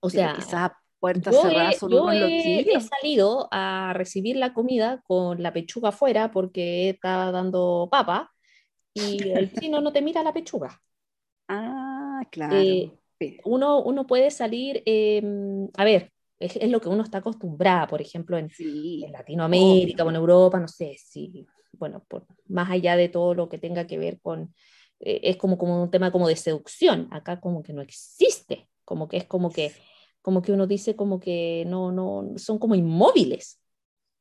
o 0.00 0.08
pero 0.08 0.10
sea, 0.10 0.34
quizás 0.36 0.70
puertas 1.00 1.34
yo 1.34 1.42
cerradas 1.42 1.82
he, 1.82 1.88
yo 1.88 2.10
he- 2.12 2.60
he 2.76 2.80
salido 2.80 3.48
a 3.50 3.92
recibir 3.94 4.36
la 4.36 4.54
comida 4.54 5.02
con 5.06 5.42
la 5.42 5.52
pechuga 5.52 5.90
afuera 5.90 6.30
porque 6.30 6.90
estaba 6.90 7.30
dando 7.32 7.88
papa 7.90 8.32
y 8.94 9.30
el 9.30 9.52
chino 9.60 9.80
no 9.80 9.92
te 9.92 10.02
mira 10.02 10.22
la 10.22 10.32
pechuga. 10.32 10.80
Ah, 11.48 12.22
claro. 12.30 12.56
Eh, 12.56 12.90
uno, 13.44 13.82
uno 13.82 14.06
puede 14.06 14.30
salir, 14.30 14.82
eh, 14.86 15.22
a 15.76 15.84
ver, 15.84 16.12
es, 16.38 16.56
es 16.56 16.70
lo 16.70 16.80
que 16.80 16.88
uno 16.88 17.02
está 17.02 17.18
acostumbrada, 17.18 17.86
por 17.86 18.00
ejemplo, 18.00 18.36
en, 18.38 18.50
Sí, 18.50 19.04
en 19.04 19.12
Latinoamérica 19.12 20.04
o 20.04 20.10
en. 20.10 20.16
Europa, 20.16 20.58
no 20.60 20.68
sé 20.68 20.96
si, 20.98 21.46
bueno, 21.72 22.04
por, 22.08 22.26
más 22.48 22.70
allá 22.70 22.96
de 22.96 23.08
todo 23.08 23.34
lo 23.34 23.48
que 23.48 23.58
tenga 23.58 23.86
que 23.86 23.98
ver 23.98 24.20
con, 24.20 24.54
eh, 25.00 25.20
es 25.24 25.36
como, 25.36 25.56
como 25.58 25.82
un 25.82 25.90
tema 25.90 26.10
como 26.12 26.28
de 26.28 26.36
seducción, 26.36 27.08
acá 27.10 27.40
como 27.40 27.62
que 27.62 27.72
no 27.72 27.82
existe, 27.82 28.68
como 28.84 29.08
que 29.08 29.18
es 29.18 29.24
como 29.24 29.50
que, 29.50 29.72
como 30.26 30.42
que 30.42 30.50
uno 30.50 30.66
dice 30.66 30.96
como 30.96 31.20
que 31.20 31.62
no, 31.68 31.92
no, 31.92 32.36
son 32.36 32.58
como 32.58 32.74
inmóviles. 32.74 33.60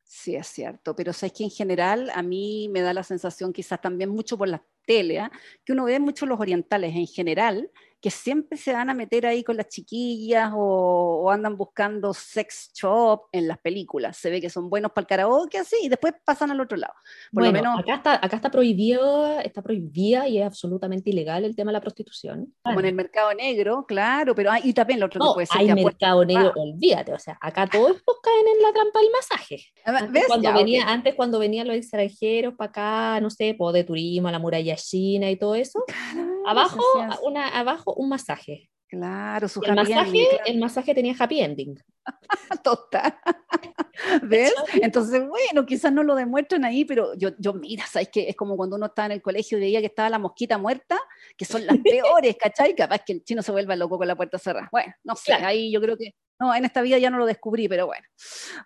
Sí, 0.04 0.36
es 0.36 0.46
cierto, 0.46 0.96
pero 0.96 1.14
sabes 1.14 1.34
que 1.34 1.44
en 1.44 1.50
general 1.50 2.12
a 2.14 2.22
mí 2.22 2.70
me 2.70 2.82
da 2.82 2.94
la 2.94 3.02
sensación, 3.02 3.52
quizás 3.52 3.82
también 3.82 4.12
mucho 4.12 4.38
por 4.38 4.48
la 4.48 4.64
tele, 4.86 5.18
¿ah? 5.18 5.32
que 5.64 5.74
uno 5.74 5.86
ve 5.86 6.00
mucho 6.00 6.28
los 6.28 6.40
orientales 6.40 6.96
en 6.96 7.08
general, 7.08 7.72
que 8.06 8.12
siempre 8.12 8.56
se 8.56 8.72
van 8.72 8.88
a 8.92 8.94
meter 8.94 9.26
ahí 9.26 9.44
con 9.44 9.58
las 9.58 9.68
chiquillas 9.68 10.52
o, 10.56 11.22
o 11.24 11.32
andan 11.32 11.58
buscando 11.58 12.14
sex 12.14 12.70
shop 12.76 13.22
en 13.32 13.48
las 13.48 13.58
películas. 13.58 14.16
Se 14.16 14.30
ve 14.30 14.40
que 14.40 14.52
son 14.52 14.70
buenos 14.70 14.92
para 14.92 15.02
el 15.02 15.08
karaoke, 15.08 15.58
así, 15.58 15.76
y 15.82 15.90
después 15.90 16.14
pasan 16.24 16.52
al 16.52 16.62
otro 16.62 16.78
lado. 16.78 16.94
Por 17.34 17.42
Bueno, 17.42 17.48
lo 17.48 17.52
menos, 17.64 17.80
acá 17.80 17.96
está, 17.96 18.14
acá 18.24 18.36
está 18.36 18.52
prohibido, 18.52 19.40
está 19.40 19.64
prohibida 19.64 20.28
y 20.28 20.38
es 20.38 20.46
absolutamente 20.46 21.10
ilegal 21.10 21.46
el 21.46 21.56
tema 21.56 21.72
de 21.72 21.74
la 21.74 21.82
prostitución. 21.82 22.54
como 22.64 22.80
en 22.80 22.86
el 22.86 22.94
mercado 22.94 23.34
negro, 23.34 23.86
claro, 23.88 24.36
pero 24.36 24.52
hay, 24.52 24.62
y 24.66 24.74
también 24.74 25.00
lo 25.00 25.08
otro 25.08 25.20
que 25.20 25.26
No, 25.26 25.34
puede 25.34 25.48
ser 25.48 25.62
hay 25.62 25.66
que 25.66 25.72
apuesta- 25.72 25.90
mercado 25.90 26.26
negro, 26.26 26.50
Ah. 26.56 26.60
olvídate, 26.60 27.12
o 27.12 27.18
sea, 27.18 27.40
acá 27.42 27.66
todos 27.66 27.96
estos 28.04 28.16
caen 28.22 28.48
en 28.56 28.62
la 28.62 28.72
trampa 28.72 29.00
del 29.00 29.10
masaje. 29.12 29.64
Ah, 29.84 29.98
Antes 29.98 30.12
¿Ves? 30.12 30.24
cuando, 30.28 30.44
Ya, 30.50 30.54
venía, 30.56 30.84
ok. 30.84 30.90
antes 30.90 31.16
cuando 31.16 31.40
venían 31.40 31.68
los 31.68 31.76
extranjeros 31.76 32.54
para 32.54 32.70
acá, 32.70 33.20
no 33.20 33.32
sé, 33.32 33.56
po, 33.58 33.72
de 33.72 33.84
turismo, 33.84 34.28
a 34.28 34.32
la 34.32 34.38
muralla 34.38 34.76
china 34.76 35.32
y 35.32 35.38
todo 35.38 35.56
eso, 35.56 35.84
Claro, 35.88 36.25
abajo, 36.48 36.82
una, 37.24 37.48
abajo 37.50 37.94
un 37.96 38.10
masaje. 38.10 38.70
claro, 38.88 39.48
su 39.48 39.62
el 39.64 39.76
masaje, 39.76 40.08
ending, 40.08 40.28
claro. 40.30 40.44
el 40.46 40.60
masaje 40.60 40.94
tenía 40.96 41.16
happy 41.18 41.40
ending. 41.42 41.76
Total. 42.64 43.16
¿Ves? 44.24 44.54
Entonces, 44.74 45.26
bueno, 45.28 45.66
quizás 45.66 45.92
no 45.92 46.04
lo 46.04 46.16
demuestran 46.16 46.66
ahí, 46.66 46.86
pero 46.86 47.14
yo, 47.16 47.30
yo 47.40 47.54
mira, 47.54 47.86
¿sabes 47.88 48.10
qué? 48.12 48.30
Es 48.30 48.36
como 48.36 48.58
cuando 48.58 48.76
uno 48.76 48.88
estaba 48.88 49.08
en 49.08 49.14
el 49.14 49.22
colegio 49.22 49.58
y 49.58 49.62
veía 49.62 49.80
que 49.80 49.88
estaba 49.88 50.10
la 50.10 50.20
mosquita 50.20 50.58
muerta, 50.58 51.00
que 51.38 51.46
son 51.46 51.66
las 51.66 51.78
peores, 51.84 52.36
¿cachai? 52.40 52.76
Capaz 52.76 53.00
que 53.06 53.14
el 53.14 53.24
chino 53.24 53.42
se 53.42 53.52
vuelva 53.52 53.76
loco 53.76 53.98
con 53.98 54.08
la 54.08 54.16
puerta 54.16 54.38
cerrada. 54.38 54.70
Bueno, 54.72 54.94
no 55.04 55.16
sé, 55.16 55.28
Claro. 55.28 55.48
ahí 55.48 55.72
yo 55.72 55.82
creo 55.82 55.98
que, 55.98 56.14
no, 56.40 56.54
en 56.54 56.66
esta 56.66 56.82
vida 56.82 56.98
ya 56.98 57.10
no 57.10 57.18
lo 57.18 57.26
descubrí, 57.26 57.68
pero 57.70 57.86
bueno. 57.88 58.06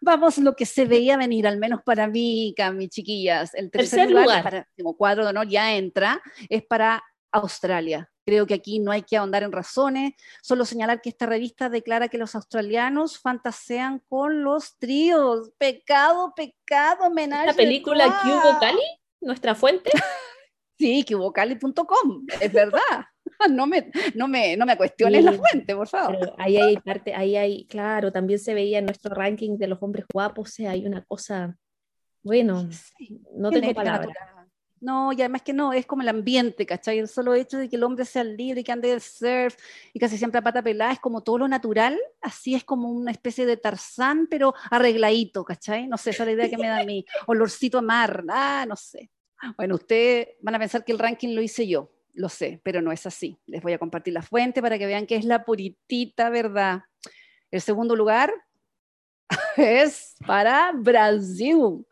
Vamos, 0.01 0.39
lo 0.39 0.55
que 0.55 0.65
se 0.65 0.85
veía 0.85 1.15
venir, 1.17 1.45
al 1.47 1.59
menos 1.59 1.81
para 1.85 2.07
mí, 2.07 2.53
mis 2.73 2.89
chiquillas. 2.89 3.53
El 3.53 3.69
tercer, 3.69 3.99
Tercer 3.99 4.09
lugar, 4.09 4.25
lugar. 4.25 4.43
para 4.43 4.67
como 4.75 4.97
cuadro 4.97 5.23
de 5.23 5.29
honor 5.29 5.47
ya 5.47 5.75
entra, 5.75 6.19
es 6.49 6.65
para 6.65 7.03
Australia. 7.31 8.09
Creo 8.25 8.45
que 8.45 8.53
aquí 8.53 8.79
no 8.79 8.91
hay 8.91 9.01
que 9.01 9.17
ahondar 9.17 9.43
en 9.43 9.51
razones, 9.51 10.13
solo 10.41 10.65
señalar 10.65 11.01
que 11.01 11.09
esta 11.09 11.25
revista 11.25 11.69
declara 11.69 12.09
que 12.09 12.17
los 12.17 12.35
australianos 12.35 13.19
fantasean 13.19 14.03
con 14.07 14.43
los 14.43 14.77
tríos. 14.77 15.51
Pecado, 15.57 16.33
pecado, 16.35 17.09
menage 17.09 17.47
La 17.47 17.53
película 17.53 18.21
que 18.23 18.29
hubo. 18.29 18.59
Cali, 18.59 18.81
nuestra 19.21 19.55
fuente, 19.55 19.89
Sí, 20.79 21.03
cubocali.com, 21.05 22.25
es 22.39 22.53
verdad. 22.53 22.79
No 23.49 23.67
me, 23.67 23.89
no 24.15 24.27
me, 24.27 24.57
no 24.57 24.65
me 24.65 24.75
cuestiones 24.75 25.23
la 25.23 25.31
fuente, 25.31 25.73
por 25.73 25.87
favor. 25.87 26.17
pero 26.19 26.35
ahí 26.37 26.57
hay 26.57 26.75
parte, 26.77 27.13
ahí 27.13 27.37
hay, 27.37 27.65
claro, 27.67 28.11
también 28.11 28.37
se 28.37 28.53
veía 28.53 28.79
en 28.79 28.85
nuestro 28.85 29.15
ranking 29.15 29.57
de 29.57 29.67
los 29.67 29.81
hombres 29.81 30.05
guapos, 30.11 30.49
o 30.49 30.51
sea, 30.51 30.71
hay 30.71 30.85
una 30.85 31.05
cosa, 31.05 31.55
bueno, 32.21 32.67
Sí, 32.71 33.21
no 33.33 33.49
tengo 33.49 33.73
palabras. 33.73 34.17
No, 34.81 35.11
y 35.11 35.15
además 35.21 35.41
que 35.41 35.53
no, 35.53 35.73
es 35.73 35.85
como 35.85 36.01
el 36.01 36.07
ambiente, 36.09 36.65
¿cachai? 36.65 36.99
El 36.99 37.07
solo 37.07 37.33
hecho 37.33 37.57
de 37.57 37.69
que 37.69 37.75
el 37.75 37.83
hombre 37.83 38.05
sea 38.05 38.23
libre, 38.23 38.63
que 38.63 38.71
ande 38.71 38.89
de 38.89 38.99
surf 38.99 39.55
y 39.93 39.99
casi 39.99 40.17
siempre 40.17 40.39
a 40.39 40.41
pata 40.41 40.61
pelada, 40.61 40.93
es 40.93 40.99
como 40.99 41.21
todo 41.21 41.39
lo 41.39 41.47
natural, 41.47 41.99
así 42.21 42.55
es 42.55 42.63
como 42.63 42.89
una 42.89 43.11
especie 43.11 43.45
de 43.45 43.57
tarzán, 43.57 44.27
pero 44.29 44.53
arregladito, 44.71 45.43
¿cachai? 45.43 45.87
No 45.87 45.97
sé, 45.97 46.11
esa 46.11 46.23
es 46.23 46.27
la 46.27 46.33
idea 46.33 46.49
que 46.49 46.57
me 46.57 46.67
da 46.67 46.79
a 46.79 46.85
mí. 46.85 47.05
Olorcito 47.27 47.79
a 47.79 47.81
mar, 47.81 48.23
ah, 48.29 48.65
no 48.67 48.75
sé. 48.75 49.09
Bueno, 49.57 49.75
ustedes 49.75 50.29
van 50.41 50.55
a 50.55 50.59
pensar 50.59 50.83
que 50.83 50.91
el 50.91 50.99
ranking 50.99 51.33
lo 51.33 51.41
hice 51.41 51.67
yo, 51.67 51.91
lo 52.13 52.29
sé, 52.29 52.59
pero 52.63 52.81
no 52.81 52.91
es 52.91 53.05
así. 53.05 53.37
Les 53.45 53.61
voy 53.61 53.73
a 53.73 53.79
compartir 53.79 54.13
la 54.13 54.21
fuente 54.21 54.61
para 54.61 54.77
que 54.77 54.85
vean 54.85 55.05
que 55.05 55.15
es 55.15 55.25
la 55.25 55.45
puritita 55.45 56.29
verdad. 56.29 56.83
El 57.51 57.61
segundo 57.61 57.95
lugar 57.95 58.33
es 59.57 60.15
para 60.25 60.71
Brasil. 60.73 61.85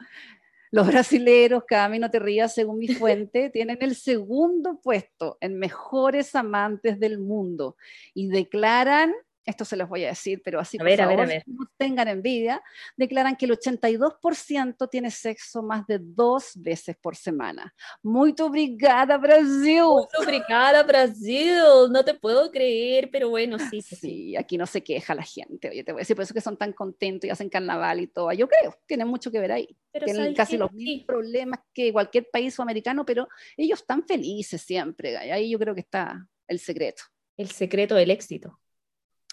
Los 0.71 0.87
brasileros, 0.87 1.63
Cami, 1.67 1.99
no 1.99 2.11
te 2.11 2.19
rías, 2.19 2.53
según 2.53 2.79
mi 2.79 2.87
fuente, 2.87 3.49
tienen 3.53 3.77
el 3.81 3.95
segundo 3.95 4.79
puesto 4.81 5.37
en 5.41 5.57
mejores 5.59 6.35
amantes 6.35 6.99
del 6.99 7.19
mundo 7.19 7.75
y 8.13 8.27
declaran, 8.27 9.13
esto 9.47 9.65
se 9.65 9.75
los 9.77 9.89
voy 9.89 10.03
a 10.03 10.09
decir, 10.09 10.41
pero 10.43 10.59
así 10.59 10.77
A 10.77 10.79
por 10.79 10.85
ver, 10.85 11.01
a 11.01 11.07
ver, 11.07 11.19
a 11.21 11.23
favor, 11.23 11.27
ver. 11.27 11.43
no 11.47 11.65
tengan 11.77 12.07
envidia, 12.09 12.61
declaran 12.95 13.35
que 13.35 13.45
el 13.45 13.51
82% 13.53 14.89
tiene 14.89 15.09
sexo 15.09 15.63
más 15.63 15.87
de 15.87 15.99
dos 15.99 16.51
veces 16.55 16.95
por 17.01 17.15
semana. 17.15 17.73
Muy 18.03 18.35
obrigada, 18.41 19.17
Brasil. 19.17 19.81
Obrigada, 20.21 20.83
Brasil, 20.83 21.57
no 21.89 22.03
te 22.03 22.13
puedo 22.13 22.51
creer, 22.51 23.09
pero 23.11 23.29
bueno, 23.29 23.57
sí, 23.57 23.81
sí, 23.81 23.95
sí. 23.95 24.35
Aquí 24.35 24.57
no 24.57 24.65
se 24.65 24.83
queja 24.83 25.15
la 25.15 25.23
gente, 25.23 25.69
oye, 25.69 25.83
te 25.83 25.91
voy 25.91 25.99
a 25.99 26.01
decir, 26.01 26.15
por 26.15 26.23
eso 26.23 26.33
que 26.33 26.41
son 26.41 26.57
tan 26.57 26.73
contentos 26.73 27.27
y 27.27 27.31
hacen 27.31 27.49
carnaval 27.49 28.01
y 28.01 28.07
todo. 28.07 28.31
Yo 28.33 28.47
creo, 28.47 28.75
tiene 28.85 29.05
mucho 29.05 29.31
que 29.31 29.39
ver 29.39 29.51
ahí. 29.53 29.77
Pero 29.91 30.05
Tienen 30.05 30.23
¿sabes 30.23 30.37
casi 30.37 30.51
qué? 30.53 30.57
los 30.59 30.71
mismos 30.73 31.05
problemas 31.05 31.59
que 31.73 31.91
cualquier 31.93 32.27
país 32.31 32.59
americano, 32.59 33.05
pero 33.05 33.27
ellos 33.55 33.79
están 33.79 34.05
felices 34.05 34.61
siempre. 34.61 35.13
y 35.13 35.31
Ahí 35.31 35.49
yo 35.49 35.57
creo 35.57 35.73
que 35.73 35.81
está 35.81 36.27
el 36.47 36.59
secreto. 36.59 37.03
El 37.37 37.49
secreto 37.51 37.95
del 37.95 38.11
éxito. 38.11 38.59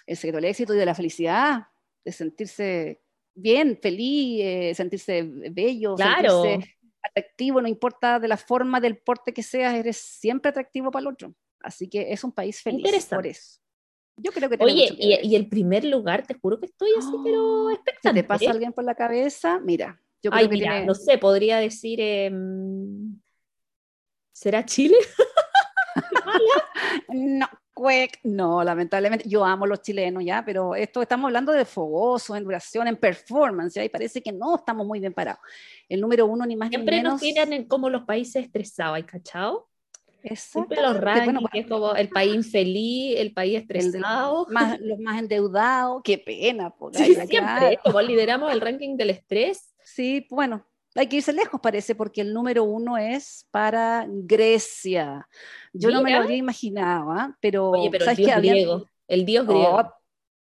El 0.06 0.16
secreto 0.16 0.36
del 0.36 0.44
éxito 0.46 0.74
y 0.74 0.78
de 0.78 0.86
la 0.86 0.94
felicidad, 0.94 1.66
de 2.04 2.12
sentirse 2.12 3.00
bien, 3.34 3.78
feliz, 3.80 4.40
eh, 4.42 4.72
sentirse 4.74 5.22
bello, 5.50 5.94
Claro. 5.96 6.42
sentirse 6.42 6.76
atractivo, 7.02 7.60
no 7.60 7.68
importa 7.68 8.18
de 8.18 8.28
la 8.28 8.36
forma 8.36 8.80
del 8.80 8.98
porte 8.98 9.32
que 9.32 9.42
seas, 9.42 9.74
eres 9.74 9.96
siempre 9.96 10.50
atractivo 10.50 10.90
para 10.90 11.02
el 11.02 11.06
otro. 11.08 11.34
Así 11.60 11.88
que 11.88 12.12
es 12.12 12.22
un 12.24 12.32
país 12.32 12.60
feliz 12.62 13.06
por 13.06 13.26
eso. 13.26 13.60
Yo 14.16 14.30
creo 14.30 14.48
que 14.48 14.56
Oye, 14.60 14.82
mucho 14.82 14.96
que 14.96 15.20
y, 15.22 15.28
y 15.32 15.34
el 15.36 15.48
primer 15.48 15.84
lugar, 15.84 16.24
te 16.26 16.34
juro 16.34 16.60
que 16.60 16.66
estoy 16.66 16.90
así, 16.98 17.10
pero 17.24 17.68
¿Se 17.68 17.74
expectante. 17.74 18.22
te 18.22 18.28
pasa 18.28 18.50
alguien 18.50 18.72
por 18.72 18.84
la 18.84 18.94
cabeza? 18.94 19.58
Mira, 19.60 20.00
yo 20.22 20.30
creo 20.30 20.40
Ay, 20.40 20.48
que 20.48 20.54
mira, 20.54 20.70
tiene... 20.72 20.86
no 20.86 20.94
sé, 20.94 21.18
podría 21.18 21.58
decir, 21.58 22.00
em, 22.00 23.20
¿será 24.32 24.64
Chile? 24.64 24.96
No, 27.08 27.48
cuec, 27.74 28.20
no, 28.22 28.62
lamentablemente. 28.64 29.28
Yo 29.28 29.44
amo 29.44 29.66
los 29.66 29.82
chilenos, 29.82 30.24
ya, 30.24 30.44
pero 30.44 30.74
esto 30.74 31.02
estamos 31.02 31.26
hablando 31.26 31.52
de 31.52 31.64
fogoso, 31.64 32.34
en 32.36 32.44
duración, 32.44 32.86
en 32.88 32.96
performance, 32.96 33.74
ya, 33.74 33.84
y 33.84 33.88
parece 33.88 34.22
que 34.22 34.32
no 34.32 34.56
estamos 34.56 34.86
muy 34.86 35.00
bien 35.00 35.12
parados. 35.12 35.40
El 35.88 36.00
número 36.00 36.26
uno, 36.26 36.46
ni 36.46 36.56
más 36.56 36.68
Siempre 36.70 36.96
ni 36.96 37.02
menos. 37.02 37.14
nos 37.14 37.20
tiran 37.20 37.52
en 37.52 37.64
como 37.66 37.90
los 37.90 38.04
países 38.04 38.44
estresados, 38.44 38.96
¿hay 38.96 39.02
cachado? 39.02 39.68
Siempre 40.34 40.80
los 40.80 40.96
rankings, 40.98 41.34
bueno, 41.34 41.48
que 41.52 41.58
es 41.58 41.66
como 41.66 41.94
el 41.94 42.08
país 42.08 42.34
infeliz, 42.34 43.16
el 43.18 43.34
país 43.34 43.56
el 43.68 43.76
estresado. 43.76 44.46
más, 44.50 44.80
los 44.80 44.98
más 44.98 45.18
endeudados, 45.18 46.00
qué 46.02 46.16
pena. 46.16 46.70
por 46.70 46.92
Sí, 46.96 47.14
siempre, 47.14 47.28
claro. 47.38 47.80
como 47.84 48.00
lideramos 48.00 48.52
el 48.52 48.60
ranking 48.62 48.96
del 48.96 49.10
estrés. 49.10 49.74
Sí, 49.82 50.26
bueno, 50.30 50.64
hay 51.00 51.08
que 51.08 51.16
irse 51.16 51.32
lejos, 51.32 51.60
parece, 51.60 51.94
porque 51.94 52.20
el 52.20 52.32
número 52.32 52.64
uno 52.64 52.96
es 52.98 53.46
para 53.50 54.06
Grecia. 54.08 55.28
Yo 55.72 55.90
no 55.90 56.02
me 56.02 56.10
lo 56.12 56.18
habría 56.18 56.36
imaginado, 56.36 57.10
¿ah? 57.12 57.36
pero, 57.40 57.70
Oye, 57.70 57.90
pero 57.90 58.04
el 58.04 58.06
¿sabes 58.06 58.18
dios 58.18 58.28
qué? 58.28 58.34
Habían- 58.34 58.54
griego, 58.56 58.88
el 59.08 59.24
dios 59.26 59.46
griego. 59.46 59.76
Oh, 59.76 59.92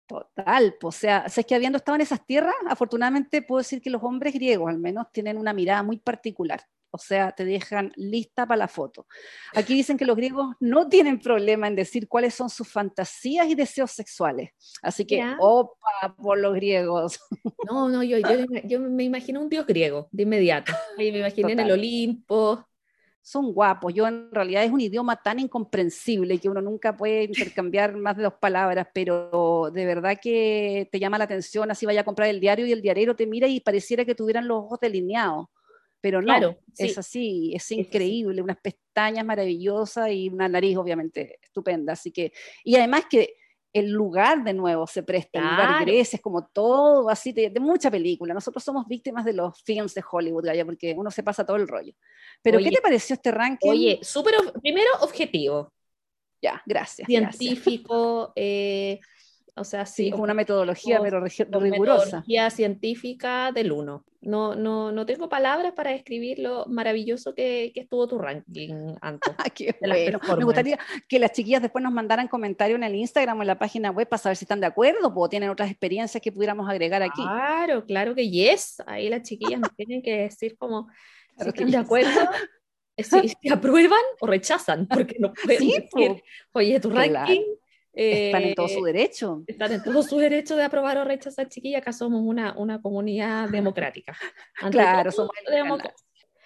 total, 0.07 0.77
o 0.83 0.93
sea, 0.93 1.29
sabes 1.29 1.47
que 1.47 1.55
habiendo 1.55 1.79
estado 1.79 1.97
en 1.97 2.03
esas 2.03 2.25
tierras, 2.27 2.55
afortunadamente 2.69 3.43
puedo 3.43 3.59
decir 3.59 3.81
que 3.81 3.91
los 3.91 4.03
hombres 4.03 4.35
griegos 4.35 4.69
al 4.69 4.79
menos 4.79 5.07
tienen 5.13 5.39
una 5.39 5.53
mirada 5.53 5.83
muy 5.83 5.99
particular. 5.99 6.63
O 6.95 6.99
sea, 6.99 7.33
te 7.33 7.47
dejan 7.47 7.91
lista 7.97 8.47
para 8.47 8.59
la 8.59 8.69
foto. 8.69 9.07
Aquí 9.55 9.75
dicen 9.75 9.97
que 9.97 10.05
los 10.05 10.15
griegos 10.15 10.55
no 10.61 10.89
tienen 10.89 11.19
problema 11.19 11.67
en 11.67 11.75
decir 11.75 12.07
cuáles 12.07 12.35
son 12.35 12.51
sus 12.51 12.69
fantasías 12.69 13.47
y 13.49 13.55
deseos 13.55 13.91
sexuales. 13.93 14.51
Así 14.83 15.07
que, 15.07 15.17
Ya. 15.17 15.37
opa, 15.41 16.15
por 16.17 16.39
los 16.39 16.55
griegos. 16.55 17.19
No, 17.71 17.89
no, 17.89 18.03
yo, 18.03 18.19
yo, 18.19 18.45
yo 18.65 18.81
me 18.81 19.05
imagino 19.05 19.41
un 19.41 19.49
dios 19.49 19.67
griego, 19.67 20.09
de 20.11 20.25
inmediato. 20.25 20.73
Ahí 20.99 21.13
me 21.13 21.19
imaginé 21.19 21.53
en 21.53 21.61
el 21.61 21.67
Total. 21.69 21.79
Olimpo, 21.79 22.67
son 23.23 23.53
guapos. 23.53 23.95
Yo 23.95 24.07
en 24.07 24.31
realidad 24.33 24.65
es 24.65 24.73
un 24.73 24.81
idioma 24.81 25.17
tan 25.23 25.39
incomprensible 25.39 26.39
que 26.39 26.49
uno 26.49 26.61
nunca 26.61 26.97
puede 26.97 27.25
intercambiar 27.25 27.97
más 27.97 28.17
de 28.17 28.25
dos 28.25 28.35
palabras, 28.35 28.89
pero 28.93 29.71
de 29.73 29.87
verdad 29.87 30.19
que 30.21 30.89
te 30.91 30.99
llama 30.99 31.19
la 31.19 31.25
atención, 31.25 31.71
así 31.71 31.87
vaya 31.87 32.01
a 32.01 32.05
comprar 32.05 32.29
el 32.29 32.41
diario 32.41 32.67
y 32.67 32.73
el 32.73 32.83
diario 32.83 33.15
te 33.15 33.27
mira 33.27 33.47
y 33.47 33.61
pareciera 33.61 34.05
que 34.05 34.15
tuvieran 34.15 34.49
los 34.49 34.59
ojos 34.59 34.81
delineados. 34.81 35.47
Pero 36.03 36.21
no, 36.21 36.27
Claro, 36.27 36.59
es 36.77 36.93
sí. 36.95 37.01
así, 37.01 37.53
es 37.55 37.73
increíble, 37.73 38.43
unas 38.43 38.59
pestañas 38.59 39.25
maravillosas 39.25 40.11
y 40.11 40.29
una 40.29 40.49
nariz 40.49 40.77
obviamente 40.77 41.39
estupenda. 41.41 41.95
Así 41.95 42.11
que, 42.11 42.33
y 42.65 42.75
además 42.77 43.05
que 43.09 43.37
el 43.73 43.91
lugar 43.91 44.45
de 44.45 44.53
nuevo 44.53 44.87
se 44.87 45.03
presta, 45.03 45.39
el 45.39 45.47
lugar. 45.47 45.85
Grecia, 45.87 46.17
es 46.17 46.23
como 46.23 46.47
todo 46.49 47.09
así, 47.09 47.33
de, 47.33 47.49
de 47.49 47.61
mucha 47.61 47.91
película. 47.91 48.35
Nosotros 48.35 48.63
somos 48.63 48.87
víctimas 48.87 49.25
de 49.25 49.33
los 49.33 49.63
films 49.63 49.95
de 49.95 50.03
Hollywood, 50.11 50.45
Gaya, 50.45 50.67
porque 50.67 50.93
uno 50.95 51.11
se 51.11 51.23
pasa 51.23 51.47
todo 51.47 51.57
el 51.57 51.67
rollo. 51.69 51.95
Pero, 52.43 52.59
Oye, 52.59 52.69
¿qué 52.69 52.77
te 52.77 52.83
pareció 52.83 53.15
este 53.15 53.31
ranking? 53.31 53.71
Oye, 53.71 53.99
súper, 54.03 54.35
primero 54.61 54.91
objetivo, 55.01 55.73
ya, 56.43 56.61
gracias. 56.67 57.07
gracias. 57.09 57.37
científico, 57.37 58.33
eh, 58.37 58.99
o 59.55 59.65
sea, 59.65 59.85
Sí, 59.85 60.11
con 60.11 60.21
una 60.21 60.35
metodología 60.35 61.01
pero 61.03 61.21
rigurosa. 61.21 62.05
metodología 62.05 62.51
científica 62.51 63.53
del 63.53 63.73
uno. 63.73 64.05
No, 64.23 64.55
no, 64.55 64.93
no 64.93 65.05
tengo 65.05 65.29
palabras 65.29 65.73
para 65.73 65.91
describir 65.91 66.39
lo 66.39 66.65
maravilloso 66.67 67.35
que, 67.35 67.73
que 67.75 67.81
estuvo 67.81 68.07
tu 68.07 68.19
ranking, 68.19 68.95
Anto. 69.01 69.35
Ah, 69.39 69.51
de 69.57 69.75
bueno. 69.81 70.21
Me 70.39 70.45
gustaría 70.45 70.79
que 71.09 71.19
las 71.19 71.33
chiquillas 71.33 71.61
después 71.61 71.83
nos 71.83 71.93
mandaran 71.93 72.29
comentarios 72.29 72.77
en 72.77 72.85
el 72.85 72.95
Instagram 72.95 73.39
o 73.39 73.43
en 73.43 73.49
la 73.49 73.59
página 73.59 73.91
web 73.91 74.09
para 74.09 74.23
saber 74.23 74.37
si 74.37 74.45
están 74.45 74.61
de 74.61 74.67
acuerdo 74.67 75.13
o 75.15 75.29
tienen 75.29 75.51
otras 75.51 75.71
experiencias 75.71 76.23
que 76.23 76.31
pudiéramos 76.33 76.69
agregar 76.71 77.03
aquí. 77.03 77.23
Claro, 77.23 77.85
claro 77.85 78.15
que 78.15 78.31
yes. 78.31 78.81
Ahí 78.87 79.09
las 79.09 79.23
chiquillas 79.23 79.61
nos 79.61 79.75
tienen 79.75 80.03
que 80.03 80.17
decir 80.19 80.57
como 80.57 80.89
si 80.89 81.37
Claro 81.37 81.53
que 81.53 81.59
están 81.65 81.71
de 81.73 81.79
yes. 81.79 81.85
acuerdo, 81.85 82.21
eh, 82.97 83.03
si, 83.05 83.29
si 83.29 83.49
aprueban 83.51 84.01
o 84.21 84.27
rechazan, 84.27 84.87
porque 84.87 85.17
no 85.19 85.33
pueden 85.35 85.59
Sí, 85.61 85.73
decir, 85.73 86.23
oye, 86.53 86.79
tu 86.81 86.91
Claro. 86.91 87.27
Están 87.93 88.43
en 88.43 88.55
todo 88.55 88.69
su 88.69 88.87
eh, 88.87 88.93
derecho. 88.93 89.43
están 89.47 89.73
en 89.73 89.83
todo 89.83 90.03
su 90.03 90.19
derecho 90.19 90.57
de 90.57 90.65
aprobar 90.65 90.97
o 90.99 91.05
rechazar, 91.05 91.49
chiquilla, 91.49 91.79
acá 91.79 91.93
somos 91.93 92.23
una, 92.25 92.55
una 92.57 92.81
comunidad 92.81 93.49
democrática. 93.51 94.17
Ante 94.61 94.79
Claro, 94.79 95.11
todo, 95.11 95.29
somos 95.29 95.33
el 95.39 95.55
canal. 95.55 95.95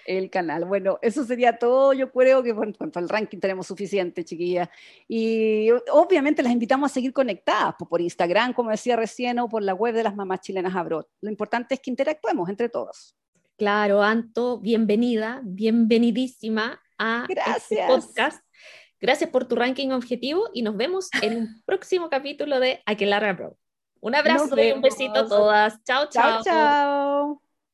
El 0.07 0.31
canal. 0.31 0.65
Bueno, 0.65 0.99
eso 1.03 1.25
sería 1.25 1.59
todo. 1.59 1.93
Yo 1.93 2.13
creo 2.13 2.43
que 2.43 2.53
bueno, 2.53 2.71
en 2.71 2.77
cuanto 2.77 3.01
al 3.01 3.09
ranking 3.09 3.39
tenemos 3.39 3.67
suficiente, 3.67 4.25
chiquillas. 4.25 4.69
Y 5.09 5.69
obviamente 5.93 6.45
las 6.45 6.53
invitamos 6.53 6.91
a 6.91 6.95
seguir 6.95 7.13
conectadas 7.13 7.75
por 7.89 8.01
Instagram, 8.01 8.53
como 8.53 8.71
decía 8.71 8.95
recién, 8.95 9.39
o 9.41 9.49
por 9.49 9.65
la 9.65 9.75
web 9.75 9.95
de 9.95 10.05
las 10.05 10.15
mamás 10.15 10.41
chilenas 10.43 10.77
Abroad. 10.77 11.07
Lo 11.21 11.31
importante 11.31 11.75
es 11.75 11.81
que 11.81 11.91
interactuemos 11.91 12.49
entre 12.49 12.69
todos. 12.69 13.17
Claro, 13.57 14.03
Anto, 14.03 14.61
bienvenida, 14.61 15.41
bienvenidísima 15.43 16.81
a 16.99 17.27
este 17.29 17.35
Gracias. 17.35 17.89
podcast. 17.89 18.46
Gracias 19.01 19.31
por 19.31 19.47
tu 19.47 19.57
ranking 19.57 19.91
objetivo 19.91 20.49
y 20.53 20.63
nos 20.63 20.77
vemos 20.77 21.09
en 21.23 21.37
un 21.37 21.63
próximo 21.67 22.09
capítulo 22.09 22.61
de 22.61 22.83
Aquelarre 22.87 23.33
Bro. 23.35 23.57
Un 24.01 24.15
abrazo 24.15 24.61
y 24.61 24.73
un 24.73 24.83
besito 24.83 25.21
a 25.21 25.29
todas. 25.29 25.83
Chao, 25.85 26.09
Chao, 26.09 26.43
chao. 26.43 26.45
chao. 26.45 27.46